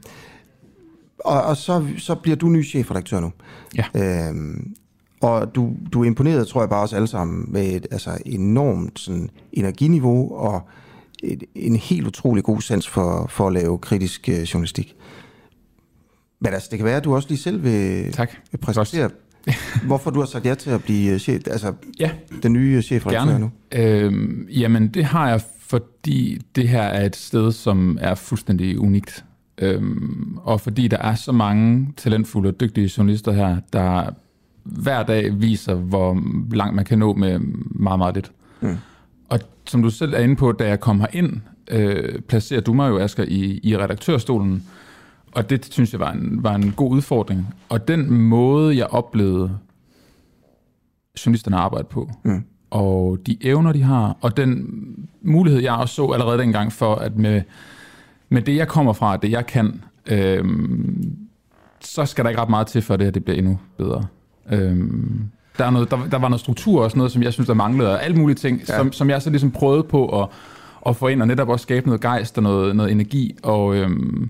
[1.20, 3.32] og, og så, så bliver du ny chefredaktør nu.
[3.78, 4.28] Ja.
[4.30, 4.76] Øhm,
[5.22, 9.00] og du, du er imponeret, tror jeg bare os alle sammen, med et altså, enormt
[9.00, 10.62] sådan, energiniveau og
[11.24, 14.96] et, en helt utrolig god sans for, for at lave kritisk øh, journalistik.
[16.40, 18.32] Men altså, det kan være, at du også lige selv vil, tak.
[18.52, 19.10] vil præsentere,
[19.88, 22.12] hvorfor du har sagt ja til at blive øh, chef, altså ja.
[22.44, 23.52] den nye chefredaktør nu.
[23.72, 29.26] Øhm, jamen, det har jeg, fordi det her er et sted, som er fuldstændig unikt.
[29.58, 34.10] Øhm, og fordi der er så mange talentfulde og dygtige journalister her, der
[34.64, 37.40] hver dag viser, hvor langt man kan nå med
[37.70, 38.32] meget, meget lidt.
[38.62, 38.78] Mm.
[39.30, 41.42] Og som du selv er inde på, da jeg kom ind,
[41.72, 44.64] øh, placerer du mig jo, Asger, i, i redaktørstolen,
[45.38, 47.56] og det synes jeg var en, var en god udfordring.
[47.70, 49.58] Og den måde, jeg oplevede
[51.26, 52.44] journalisterne arbejde på, mm.
[52.70, 54.68] og de evner, de har, og den
[55.22, 57.42] mulighed, jeg også så allerede dengang for, at med,
[58.30, 61.18] med det, jeg kommer fra, det jeg kan, øhm,
[61.82, 64.06] så skal der ikke ret meget til, for det at det bliver endnu bedre.
[64.52, 67.48] Øhm, der, er noget, der, der var noget struktur og sådan noget, som jeg synes,
[67.48, 68.78] der manglede, og alle mulige ting, ja.
[68.78, 70.30] som, som jeg så ligesom prøvede på at,
[70.86, 73.76] at få ind, og netop også skabe noget gejst og noget, noget energi, og...
[73.76, 74.30] Øhm,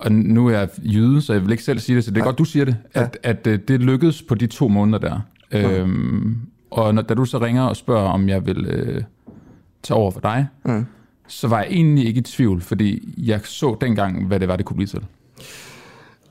[0.00, 2.20] og nu er jeg jyde, så jeg vil ikke selv sige det, så det er
[2.20, 2.24] ja.
[2.24, 3.02] godt, du siger det, ja.
[3.02, 5.20] at, at øh, det lykkedes på de to måneder der.
[5.52, 5.78] Ja.
[5.78, 6.38] Øhm,
[6.70, 9.02] og når, da du så ringer og spørger, om jeg vil øh,
[9.82, 10.82] tage over for dig, ja.
[11.28, 14.66] så var jeg egentlig ikke i tvivl, fordi jeg så dengang, hvad det var, det
[14.66, 15.02] kunne blive til.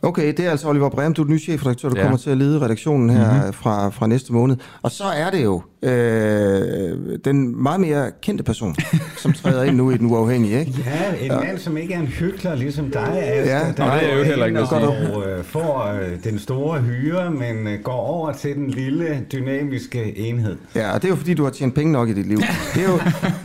[0.01, 2.01] Okay, det er altså Oliver Brehm, du er den nye chefredaktør, du ja.
[2.01, 3.53] kommer til at lede redaktionen her mm-hmm.
[3.53, 4.57] fra, fra næste måned.
[4.81, 8.75] Og så er det jo øh, den meget mere kendte person,
[9.23, 10.73] som træder ind nu i den uafhængige, ikke?
[10.85, 11.39] Ja, en ja.
[11.39, 14.23] mand, som ikke er en hyggelig ligesom dig, Asger, ja, der nej, det er jo
[14.23, 14.67] heller ikke og,
[15.15, 20.57] og får øh, den store hyre, men øh, går over til den lille, dynamiske enhed.
[20.75, 22.37] Ja, og det er jo fordi, du har tjent penge nok i dit liv.
[22.73, 22.99] Det, er jo,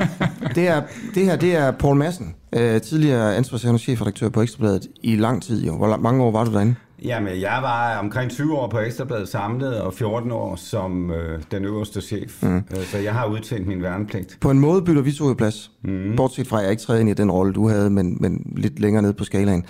[0.54, 0.82] det, er,
[1.14, 5.64] det her, det er Paul Madsen, øh, tidligere ansvarshavende chefredaktør på Ekstrabladet i lang tid.
[5.66, 5.76] Jo.
[5.76, 6.74] Hvor mange år var du derinde?
[7.04, 11.64] Jamen, jeg var omkring 20 år på Ekstrabladet samlet, og 14 år som øh, den
[11.64, 12.42] øverste chef.
[12.42, 12.56] Mm.
[12.56, 14.38] Øh, så jeg har udtænkt min værnepligt.
[14.40, 15.70] På en måde bytter vi to i plads.
[15.82, 16.16] Mm.
[16.16, 18.80] Bortset fra, at jeg ikke træder ind i den rolle, du havde, men, men lidt
[18.80, 19.64] længere ned på skalaen.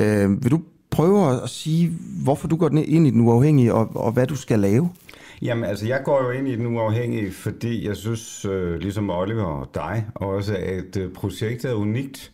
[0.00, 0.60] Øh, vil du
[0.90, 1.92] prøve at sige,
[2.22, 4.90] hvorfor du går ind i den uafhængige, og, og hvad du skal lave?
[5.42, 9.44] Jamen, altså, jeg går jo ind i den uafhængige, fordi jeg synes, øh, ligesom Oliver
[9.44, 12.32] og dig, også at øh, projektet er unikt.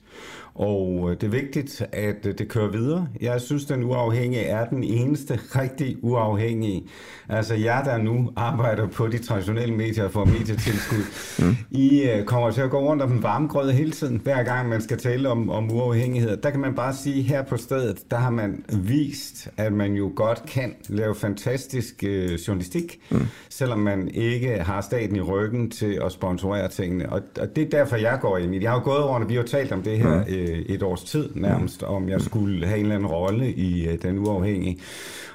[0.55, 3.09] Og øh, det er vigtigt, at øh, det kører videre.
[3.21, 6.85] Jeg synes, den uafhængige er den eneste rigtig uafhængige.
[7.29, 11.05] Altså jer, der nu arbejder på de traditionelle medier for medietilskud,
[11.39, 11.57] mm.
[11.71, 14.69] I øh, kommer til at gå rundt om den varme grød hele tiden, hver gang
[14.69, 16.37] man skal tale om, om uafhængighed.
[16.37, 20.13] Der kan man bare sige, her på stedet, der har man vist, at man jo
[20.17, 23.27] godt kan lave fantastisk øh, journalistik, mm.
[23.49, 27.13] selvom man ikke har staten i ryggen til at sponsorere tingene.
[27.13, 29.29] Og, og det er derfor, jeg går ind i Jeg har jo gået rundt, og
[29.29, 30.25] vi har jo talt om det her mm.
[30.43, 34.03] Øh, et års tid nærmest, om jeg skulle have en eller anden rolle i øh,
[34.03, 34.79] den uafhængige.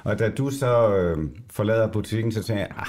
[0.04, 1.18] Og da du så øh,
[1.50, 2.86] forlader butikken, så tænker jeg, ah,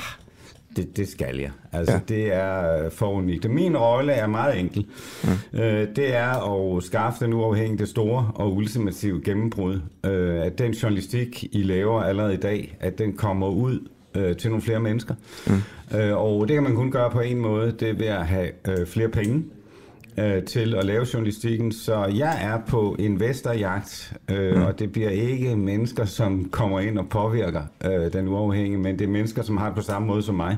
[0.76, 1.52] det, det skal jeg.
[1.72, 2.00] Altså, ja.
[2.08, 3.52] det er for unikt.
[3.52, 4.86] Min rolle er meget enkel.
[5.24, 5.60] Mm.
[5.60, 9.82] Øh, det er at skaffe den uafhængige det store og ultimative gennembrud.
[10.06, 13.80] Øh, at den journalistik, I laver allerede i dag, at den kommer ud
[14.16, 15.16] øh, til nogle flere mennesker.
[15.48, 15.98] Mm.
[15.98, 18.50] Øh, og det kan man kun gøre på en måde, det er ved at have
[18.68, 19.44] øh, flere penge
[20.20, 24.62] øh, til at lave journalistikken, så jeg er på investorjagt, øh, mm.
[24.62, 29.06] og det bliver ikke mennesker, som kommer ind og påvirker øh, den uafhængige, men det
[29.06, 30.58] er mennesker, som har det på samme måde som mig,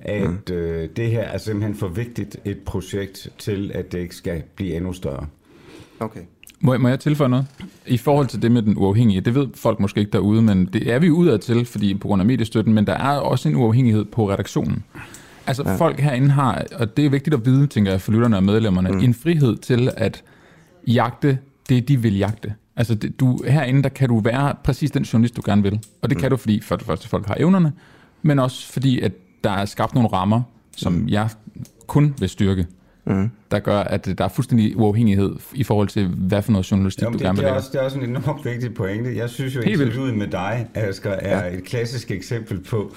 [0.00, 0.54] at mm.
[0.54, 4.74] øh, det her er simpelthen for vigtigt et projekt til, at det ikke skal blive
[4.76, 5.26] endnu større.
[6.00, 6.20] Okay.
[6.60, 7.46] Må, må jeg tilføje noget?
[7.86, 10.92] I forhold til det med den uafhængige, det ved folk måske ikke derude, men det
[10.92, 14.04] er vi udad til, fordi på grund af mediestøtten, men der er også en uafhængighed
[14.04, 14.84] på redaktionen.
[15.46, 15.76] Altså ja.
[15.76, 18.90] folk herinde har, og det er vigtigt at vide, tænker jeg, for lytterne og medlemmerne,
[18.90, 18.98] mm.
[18.98, 20.22] en frihed til at
[20.86, 21.38] jagte
[21.68, 22.54] det, de vil jagte.
[22.76, 25.80] Altså det, du, herinde, der kan du være præcis den journalist, du gerne vil.
[26.02, 26.20] Og det mm.
[26.20, 27.72] kan du, fordi for det første folk har evnerne,
[28.22, 29.12] men også fordi, at
[29.44, 30.42] der er skabt nogle rammer,
[30.76, 31.08] som mm.
[31.08, 31.28] jeg
[31.86, 32.66] kun vil styrke
[33.04, 33.30] mm.
[33.50, 37.18] der gør, at der er fuldstændig uafhængighed i forhold til, hvad for noget journalistik Jamen,
[37.18, 37.56] du gerne vil lave.
[37.56, 39.16] Det er også en enormt vigtig pointe.
[39.16, 41.56] Jeg synes jo, at interviewet med dig, Asger, er ja.
[41.56, 42.94] et klassisk eksempel på,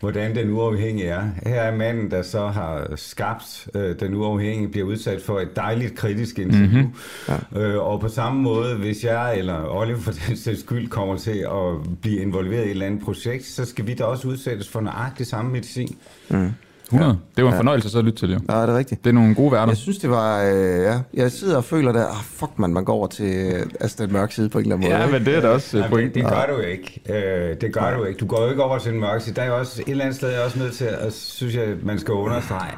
[0.00, 1.22] hvordan den uafhængige er.
[1.46, 5.94] Her er manden, der så har skabt øh, den uafhængige, bliver udsat for et dejligt
[5.94, 6.82] kritisk interview.
[6.82, 7.38] Mm-hmm.
[7.54, 7.60] Ja.
[7.60, 11.38] Øh, og på samme måde, hvis jeg eller Oliver for den sags skyld kommer til
[11.50, 14.80] at blive involveret i et eller andet projekt, så skal vi da også udsættes for
[14.80, 15.96] nøjagtigt samme medicin.
[16.30, 16.50] Mm.
[16.94, 17.12] 100.
[17.12, 17.16] Ja.
[17.36, 18.38] Det var en fornøjelse så at lytte til, jo.
[18.48, 19.04] Ja, det er rigtigt.
[19.04, 19.66] Det er nogle gode værter.
[19.66, 20.42] Jeg synes, det var...
[20.42, 20.98] Øh, ja.
[21.14, 24.34] Jeg sidder og føler der, ah, fuck man, man går over til altså, den mørke
[24.34, 25.00] side på en eller anden måde.
[25.02, 26.14] Ja, men det er da også ja, point.
[26.14, 27.00] Det, det gør du ikke.
[27.08, 28.18] Øh, det gør du ikke.
[28.18, 29.34] Du går jo ikke over til den mørke side.
[29.34, 31.54] Der er jo også et eller andet sted, jeg er også nødt til at, synes
[31.54, 32.74] jeg, man skal understrege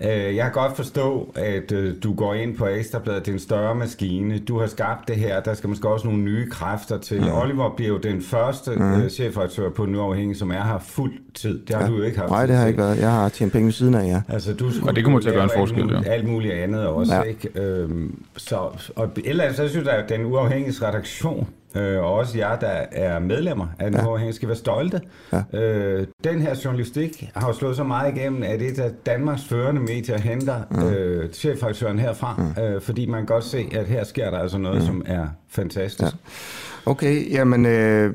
[0.00, 3.38] Øh, jeg kan godt forstå, at øh, du går ind på Ekstrabladet, det er en
[3.38, 4.38] større maskine.
[4.38, 7.20] Du har skabt det her, der skal måske også nogle nye kræfter til.
[7.20, 7.32] Mm.
[7.32, 9.08] Oliver bliver jo den første mm.
[9.08, 11.66] chefredaktør på Nu Afhængig, som er her fuld tid.
[11.66, 11.88] Det har ja.
[11.88, 12.30] du jo ikke haft.
[12.30, 12.98] Nej, det har jeg ikke været.
[13.00, 14.08] Jeg har tjent penge ved siden af jer.
[14.08, 14.20] Ja.
[14.28, 16.12] Altså, du og det kommer til at gøre en forskel, alt muligt, ja.
[16.12, 17.14] alt muligt andet også.
[17.14, 17.22] Ja.
[17.22, 17.60] Ikke?
[17.60, 18.56] Øhm, så,
[18.96, 23.18] og ellers så synes jeg, at den uafhængige redaktion øh, og også jer, der er
[23.18, 24.06] medlemmer af den ja.
[24.06, 25.00] uafhængige, skal være stolte.
[25.32, 25.58] Ja.
[25.58, 29.80] Øh, den her journalistik har jo slået så meget igennem, at et af Danmarks førende
[29.80, 30.82] medier henter mm.
[30.82, 32.62] øh, chefredaktøren herfra, mm.
[32.62, 34.86] øh, fordi man kan godt se, at her sker der altså noget, mm.
[34.86, 36.02] som er fantastisk.
[36.02, 36.90] Ja.
[36.90, 37.66] Okay, jamen...
[37.66, 38.14] Øh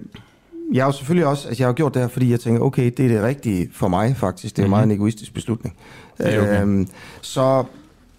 [0.74, 2.92] jeg har jo selvfølgelig også, altså jeg har gjort det her, fordi jeg tænker, okay,
[2.98, 4.56] det er det rigtige for mig faktisk.
[4.56, 4.70] Det er mm-hmm.
[4.70, 5.76] meget en egoistisk beslutning.
[6.18, 6.62] Det okay.
[6.62, 6.88] øhm,
[7.22, 7.64] så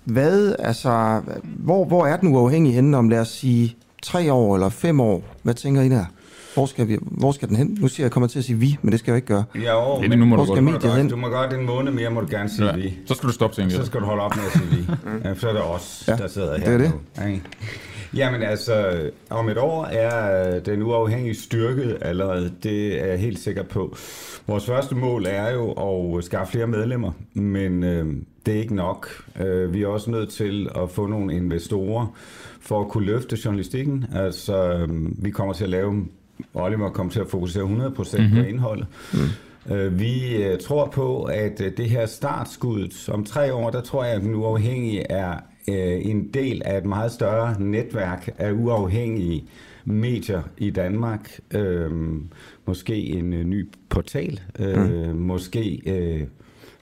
[0.05, 4.69] hvad, altså, hvor, hvor er den uafhængige henne om, lad os sige, tre år eller
[4.69, 5.25] fem år?
[5.43, 6.05] Hvad tænker I der?
[6.55, 7.79] Hvor skal, vi, hvor skal den hen?
[7.81, 9.45] Nu siger jeg, jeg kommer til at sige vi, men det skal jeg ikke gøre.
[9.55, 11.09] Ja, det, nu må hvor du skal mediet hen?
[11.09, 12.77] Du må godt en måned mere, må du gerne sige ja.
[12.77, 12.99] vi.
[13.07, 14.87] Så skal du stoppe, tænker Så skal du holde op med at sige vi.
[15.25, 16.65] ja, så er det os, ja, der sidder her.
[16.65, 16.93] Det er det.
[17.27, 17.41] Nu.
[18.15, 19.01] Jamen altså,
[19.31, 22.53] om et år er den uafhængige styrket allerede.
[22.63, 23.97] Det er jeg helt sikker på.
[24.47, 25.73] Vores første mål er jo
[26.17, 28.07] at skaffe flere medlemmer, men øh,
[28.47, 29.09] det er ikke nok.
[29.41, 32.07] Øh, vi er også nødt til at få nogle investorer
[32.65, 34.05] for at kunne løfte journalistikken.
[34.15, 34.89] Altså, øh,
[35.25, 36.07] vi kommer til at lave,
[36.55, 37.95] Oliver kommer til at fokusere 100% mm-hmm.
[37.97, 38.49] på mhm.
[38.49, 38.87] indholdet.
[39.13, 39.75] Mm.
[39.75, 44.05] Øh, vi øh, tror på, at øh, det her startskud om tre år, der tror
[44.05, 49.45] jeg, at den uafhængige er en del af et meget større netværk af uafhængige
[49.85, 51.41] medier i Danmark.
[51.55, 51.91] Øh,
[52.67, 55.17] måske en ny portal, mm.
[55.17, 55.83] måske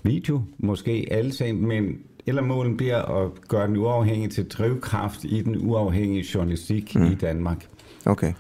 [0.03, 5.43] video, måske alle sammen, men eller målen bliver at gøre den uafhængige til drivkraft i
[5.43, 7.13] den uafhængige journalistik mm.
[7.13, 7.67] i Danmark.
[8.05, 8.33] Okay.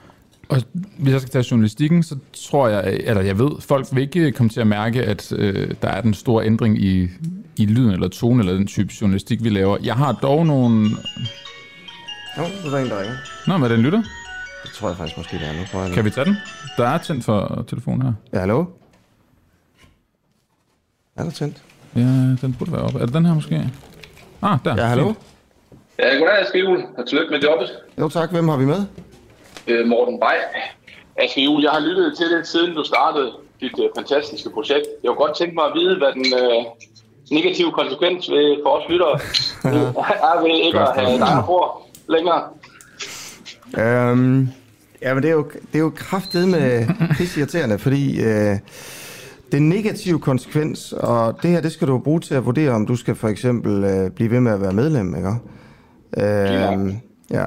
[0.48, 0.58] Og
[0.98, 4.50] hvis jeg skal tage journalistikken, så tror jeg, eller jeg ved, folk vil ikke komme
[4.50, 7.08] til at mærke, at øh, der er den store ændring i,
[7.56, 9.76] i lyden eller tone eller den type journalistik, vi laver.
[9.82, 10.90] Jeg har dog nogle...
[12.38, 13.16] Jo, det er en, der ringer.
[13.46, 14.02] Nå, hvad den lytter?
[14.62, 15.52] Det tror jeg faktisk måske, det er.
[15.52, 16.36] Nu prøver jeg Kan vi tage den?
[16.76, 18.12] Der er tændt for telefonen her.
[18.32, 18.64] Ja, hallo?
[21.16, 21.62] Er der tændt?
[21.96, 22.00] Ja,
[22.42, 22.98] den burde være oppe.
[22.98, 23.70] Er det den her måske?
[24.42, 24.74] Ah, der.
[24.76, 25.06] Ja, hallo?
[25.06, 25.18] Fint.
[25.98, 26.84] Ja, goddag, Aske Juhl.
[26.98, 27.70] Og tillykke med jobbet.
[27.98, 28.84] Jo tak, hvem har vi med?
[29.66, 30.36] Øh, Morten Bay.
[31.24, 34.86] Aske Juhl, jeg har lyttet til det, siden du startede dit øh, fantastiske projekt.
[35.02, 36.64] Jeg kunne godt tænke mig at vide, hvad den øh,
[37.30, 39.14] negative konsekvens ved, for os lyttere
[40.28, 42.42] er ved ikke at have dig på længere.
[43.78, 44.48] Øhm,
[45.02, 46.86] ja, men det er jo, det er jo kraftet med
[47.36, 48.56] irriterende, fordi øh,
[49.52, 52.96] den negative konsekvens, og det her, det skal du bruge til at vurdere, om du
[52.96, 55.28] skal for eksempel øh, blive ved med at være medlem, ikke?
[56.16, 56.96] Øhm,
[57.30, 57.44] ja.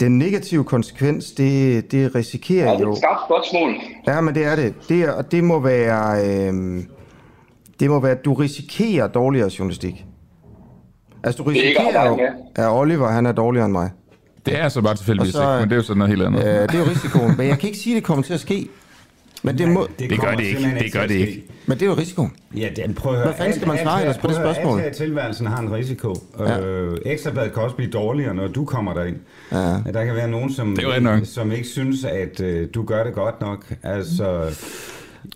[0.00, 2.92] Den negative konsekvens, det, det risikerer Ja, det er jo...
[2.92, 3.74] et skarpt spørgsmål.
[4.06, 4.74] Ja, men det er det.
[4.88, 6.28] Det, er, og det må være...
[6.28, 6.82] Øh,
[7.80, 10.04] det må være, at du risikerer dårligere journalistik.
[11.24, 12.18] Altså, du er risikerer jo,
[12.54, 13.90] at Oliver, han er dårligere end mig.
[14.46, 16.22] Det er så bare tilfældigvis Og så, ikke, men det er jo sådan noget helt
[16.26, 16.38] andet.
[16.38, 18.40] Øh, det er jo risikoen, men jeg kan ikke sige, at det kommer til at
[18.40, 18.68] ske.
[19.46, 20.78] Men det, må, Det gør det ikke.
[20.78, 21.44] Det gør det ikke.
[21.66, 22.32] Men det er jo risikoen.
[22.56, 23.26] Ja, den, prøv at høre.
[23.26, 24.80] Hvad fanden skal man svare ellers på det spørgsmål?
[24.80, 26.14] Alt tilværelsen har en risiko.
[26.38, 26.60] Ja.
[26.60, 29.16] Øh, Ekstrabladet kan også blive dårligere, når du kommer derind.
[29.52, 29.58] Ja.
[29.92, 33.40] Der kan være nogen, som, Det som ikke synes, at øh, du gør det godt
[33.40, 33.74] nok.
[33.82, 34.54] Altså,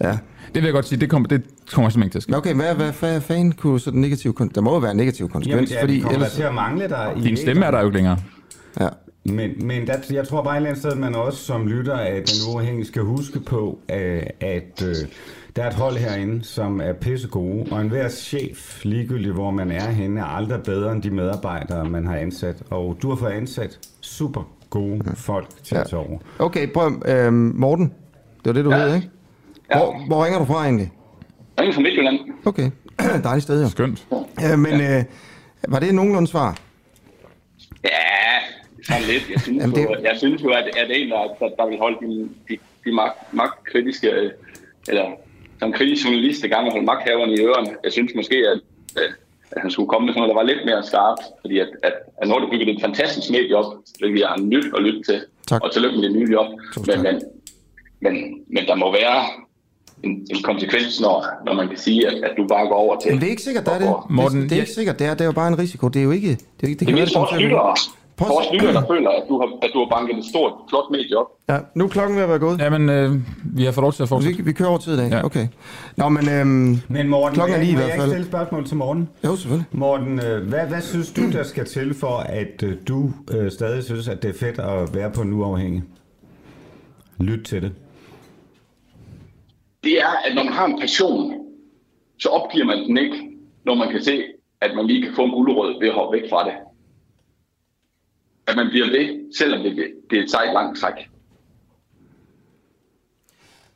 [0.00, 0.18] Ja.
[0.54, 1.42] Det vil jeg godt sige, det kommer, det
[1.72, 2.36] kommer simpelthen ikke til at ske.
[2.36, 5.24] Okay, hvad, hvad, hvad fanden kunne så den negative Der må jo være en negativ
[5.24, 6.32] jamen, konsekvens, ja, fordi kommer ellers...
[6.32, 7.12] til at mangle dig.
[7.16, 8.18] i Din stemme er der jo ikke længere.
[8.80, 8.88] Ja.
[9.24, 11.96] Men, men der, jeg tror bare et eller andet sted, at man også som lytter
[11.96, 14.94] af den uafhængige skal huske på, øh, at øh,
[15.56, 19.70] der er et hold herinde, som er pisse gode, og enhver chef, ligegyldigt hvor man
[19.70, 22.62] er henne, er aldrig bedre end de medarbejdere, man har ansat.
[22.70, 25.80] Og du har fået ansat super gode folk til Ja.
[25.80, 26.18] at tage over.
[26.38, 27.84] Okay, prøv, øh, Morten.
[28.44, 28.78] Det var det, du ja.
[28.86, 29.10] hed, ikke?
[29.76, 30.92] Hvor, hvor ringer du fra egentlig?
[31.58, 32.18] Jeg er fra Midtjylland.
[32.44, 32.70] Okay,
[33.24, 33.68] dejligt sted, jo.
[33.68, 34.06] Skønt.
[34.40, 35.04] Ja, men øh,
[35.68, 36.56] var det nogenlunde svar?
[38.90, 39.24] Sådan lidt.
[39.34, 41.78] Jeg synes, Jamen, det- jo, jeg synes jo, at, at en, der, der, der vil
[41.78, 42.54] holde de, de,
[42.84, 44.08] de magt, magtkritiske,
[44.88, 45.04] eller
[45.58, 48.60] som kritisk journalist, der gerne vil holde magthaverne i ørerne, jeg synes måske, at,
[48.96, 51.22] at han skulle komme med sådan noget, der var lidt mere skarpt.
[51.40, 51.92] Fordi at, at,
[52.22, 53.68] at når du bygger et fantastisk medie op,
[53.98, 55.18] hvilket jeg er nyt at lytte til,
[55.48, 55.62] Tak.
[55.64, 56.46] og tillykke med det nye job.
[56.86, 57.14] Men, men,
[58.00, 58.14] men,
[58.54, 59.24] men der må være
[60.02, 63.10] en, en konsekvens, når, når man kan sige, at, at du bare går over til...
[63.10, 63.88] Men det er ikke sikkert, det er det.
[64.10, 65.88] Morten, det, det er ikke sikkert, det er, det er jo bare en risiko.
[65.88, 66.28] Det er jo ikke...
[66.30, 67.74] Det, er, ikke- det Det kan er mest lyttere,
[68.20, 70.24] Prøv for at- os lyttere, der føler, at du har, at du har banket et
[70.24, 71.26] stort, flot medie op.
[71.48, 72.58] Ja, nu er klokken ved at være gået.
[72.60, 73.10] Jamen, øh,
[73.56, 74.36] vi har fået lov til at fortsætte.
[74.38, 75.08] Vi, vi kører over tid i dag.
[75.10, 75.24] Ja.
[75.24, 75.46] Okay.
[75.96, 78.10] Nå, men, øhm, Men Morten, klokken er lige i jeg, må hvert jeg ikke fald.
[78.10, 79.08] stille spørgsmål til Morten?
[79.24, 79.66] Jo, selvfølgelig.
[79.72, 83.84] Morten, øh, hvad, hvad synes du, der skal til for, at øh, du øh, stadig
[83.84, 85.82] synes, at det er fedt at være på en uafhængig?
[87.20, 87.72] Lyt til det.
[89.84, 91.34] det er, at når man har en passion,
[92.18, 93.16] så opgiver man den ikke,
[93.66, 94.22] når man kan se,
[94.60, 96.52] at man lige kan få en gulerod ved at hoppe væk fra det.
[98.50, 99.76] At man bliver ved, selvom det,
[100.10, 100.94] det er et sejt langt træk.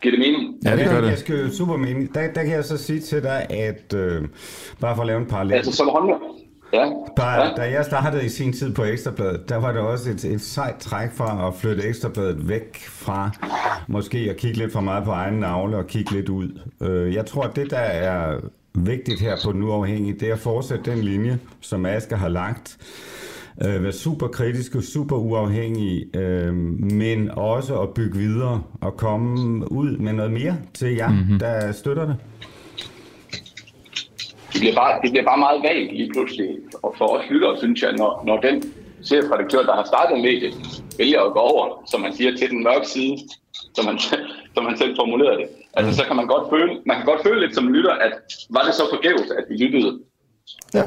[0.02, 0.54] Giver det mening?
[0.64, 1.18] Ja, det gør Jeg det.
[1.18, 2.14] skal jo super mening.
[2.14, 4.22] Der, der kan jeg så sige til dig, at øh,
[4.80, 5.54] bare for at lave en parallel.
[5.56, 6.20] Altså som håndværk.
[6.72, 6.90] Ja.
[7.16, 7.50] Bare, ja.
[7.56, 10.76] da jeg startede i sin tid på Ekstrabladet, der var det også et, et sejt
[10.80, 13.30] træk fra at flytte Ekstrabladet væk fra
[13.88, 16.60] måske at kigge lidt for meget på egen navle og kigge lidt ud.
[16.82, 18.40] Øh, Jeg tror, at det, der er
[18.74, 22.78] vigtigt her på den uafhængige, det er at fortsætte den linje, som Asger har lagt.
[23.62, 29.96] Øh, være super kritiske, super uafhængige, øh, men også at bygge videre og komme ud
[29.96, 31.38] med noget mere til jer, mm-hmm.
[31.38, 32.16] der støtter det.
[34.52, 36.48] det, bliver bare, det bliver bare meget vagt lige pludselig.
[36.82, 38.62] Og for os lyttere, synes jeg, når, når den
[39.04, 40.54] chefredaktør, der har startet mediet,
[40.98, 43.16] vælger at gå over, som man siger, til den mørke side,
[43.74, 43.98] som man,
[44.54, 45.48] som man selv formulerede det.
[45.74, 48.12] Altså, så kan man godt føle, man kan godt føle lidt som lytter, at
[48.50, 49.98] var det så forgæves, at vi lyttede?
[50.74, 50.82] Ja.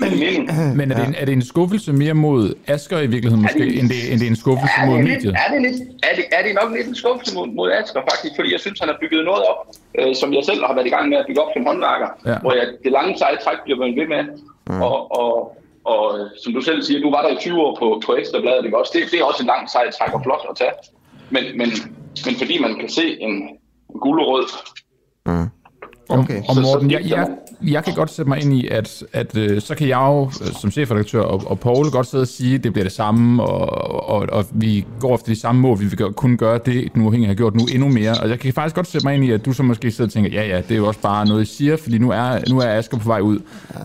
[0.00, 0.10] Men,
[0.78, 3.88] men er, det en, er det en skuffelse mere mod Asger i virkeligheden måske, end
[3.92, 5.36] det, end det er en skuffelse er mod det, lidt, mediet?
[5.42, 5.78] er, det lidt,
[6.08, 8.80] er, det, er det nok lidt en skuffelse mod, mod Asger faktisk, fordi jeg synes,
[8.80, 9.60] han har bygget noget op,
[9.98, 12.36] øh, som jeg selv har været i gang med at bygge op som håndværker, Ja.
[12.42, 14.22] hvor jeg, det lange seje træk bliver man ved med,
[14.70, 14.82] mm.
[14.88, 15.32] og, og,
[15.92, 16.02] og
[16.42, 18.92] som du selv siger, du var der i 20 år på, på Ekstrabladet, ikke også?
[18.94, 20.74] Det, det er også en lang sej træk og flot at tage,
[21.34, 21.68] men, men,
[22.26, 23.34] men fordi man kan se en,
[23.90, 24.48] en gulerød,
[25.24, 25.46] Okay.
[26.08, 27.28] Og Så- så Morten, jeg, jeg,
[27.62, 30.52] jeg kan godt sætte mig ind i, at, at øh, så kan jeg jo øh,
[30.60, 34.08] som chefredaktør og, og Paul godt sidde og sige, at det bliver det samme, og,
[34.10, 37.02] og, og vi går efter de samme mål, vi vil gøre, kunne gøre det, den
[37.02, 38.14] uafhængige har gjort nu endnu mere.
[38.22, 40.12] Og jeg kan faktisk godt sætte mig ind i, at du så måske sidder og
[40.12, 42.58] tænker, ja ja, det er jo også bare noget, I siger, fordi nu er, nu
[42.58, 43.38] er Asger på vej ud.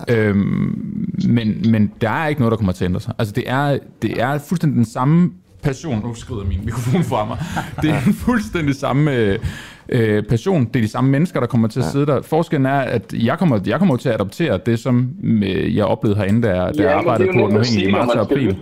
[0.08, 0.14] Ja.
[0.16, 3.14] Øhm, men, men der er ikke noget, der kommer til at ændre sig.
[3.18, 5.30] Altså det er, det er fuldstændig den samme
[5.62, 6.02] passion.
[6.04, 7.38] Nu skrider min mikrofon fra mig.
[7.82, 9.38] Det er fuldstændig samme øh,
[9.88, 10.64] øh, passion.
[10.64, 12.22] Det er de samme mennesker, der kommer til at sidde der.
[12.22, 15.10] Forskellen er, at jeg kommer, jeg kommer til at adoptere det, som
[15.42, 17.76] øh, jeg oplevede herinde, da, da jeg men arbejdede det er på jo den at
[17.76, 18.56] i marts og man skal april.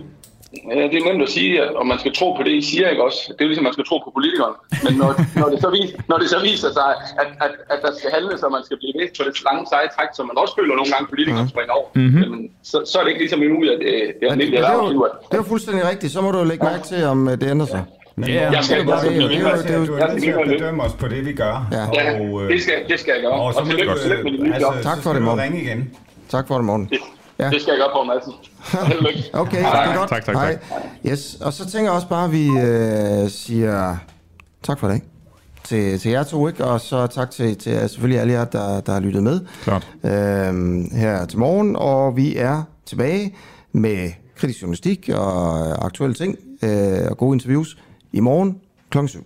[0.75, 3.03] Ja, det er nemt at sige, om man skal tro på det, I siger, ikke
[3.03, 3.21] også?
[3.35, 4.55] Det er ligesom, man skal tro på politikerne.
[4.85, 5.09] Men når,
[5.41, 6.89] når, det, så vis, når det så viser sig,
[7.21, 9.87] at, at, at der skal handles, og man skal blive ved på det lange seje
[9.95, 11.53] træk, som man også føler nogle gange, politikere mm.
[11.53, 12.21] springer over, mm-hmm.
[12.23, 12.41] jamen,
[12.71, 14.99] så, så er det ikke ligesom endnu, at det, det er almindeligt erhvervsliv.
[15.29, 16.11] Det er jo fuldstændig rigtigt.
[16.15, 17.83] Så må du lægge mærke til, om øh, det ændrer sig.
[18.19, 20.47] Men ja, jeg skal, jeg skal, det, det, det, det, du er nødt til at
[20.47, 21.67] bedømme os på det, vi gør.
[21.71, 23.31] Ja, og, det, skal, det skal jeg gøre.
[23.31, 25.39] Og, så og tillykke, tillykke med det altså, Tak for det, morgen.
[25.39, 25.89] ringe igen.
[26.29, 26.89] Tak for det, morgen.
[27.39, 27.49] Ja.
[27.49, 28.33] Det skal jeg gøre på, Madsen.
[29.41, 30.09] okay, det er godt.
[30.09, 30.55] Tak, tak, tak.
[31.05, 31.37] Yes.
[31.41, 33.97] Og så tænker jeg også bare, at vi øh, siger
[34.63, 35.01] tak for det
[35.63, 36.65] til, til jer to, ikke?
[36.65, 39.87] og så tak til, til selvfølgelig alle jer, der, der har lyttet med Klart.
[40.03, 41.75] Øhm, her til morgen.
[41.75, 43.35] Og vi er tilbage
[43.71, 47.77] med kritisk journalistik og aktuelle ting øh, og gode interviews
[48.17, 49.07] i morgen kl.
[49.07, 49.23] 7.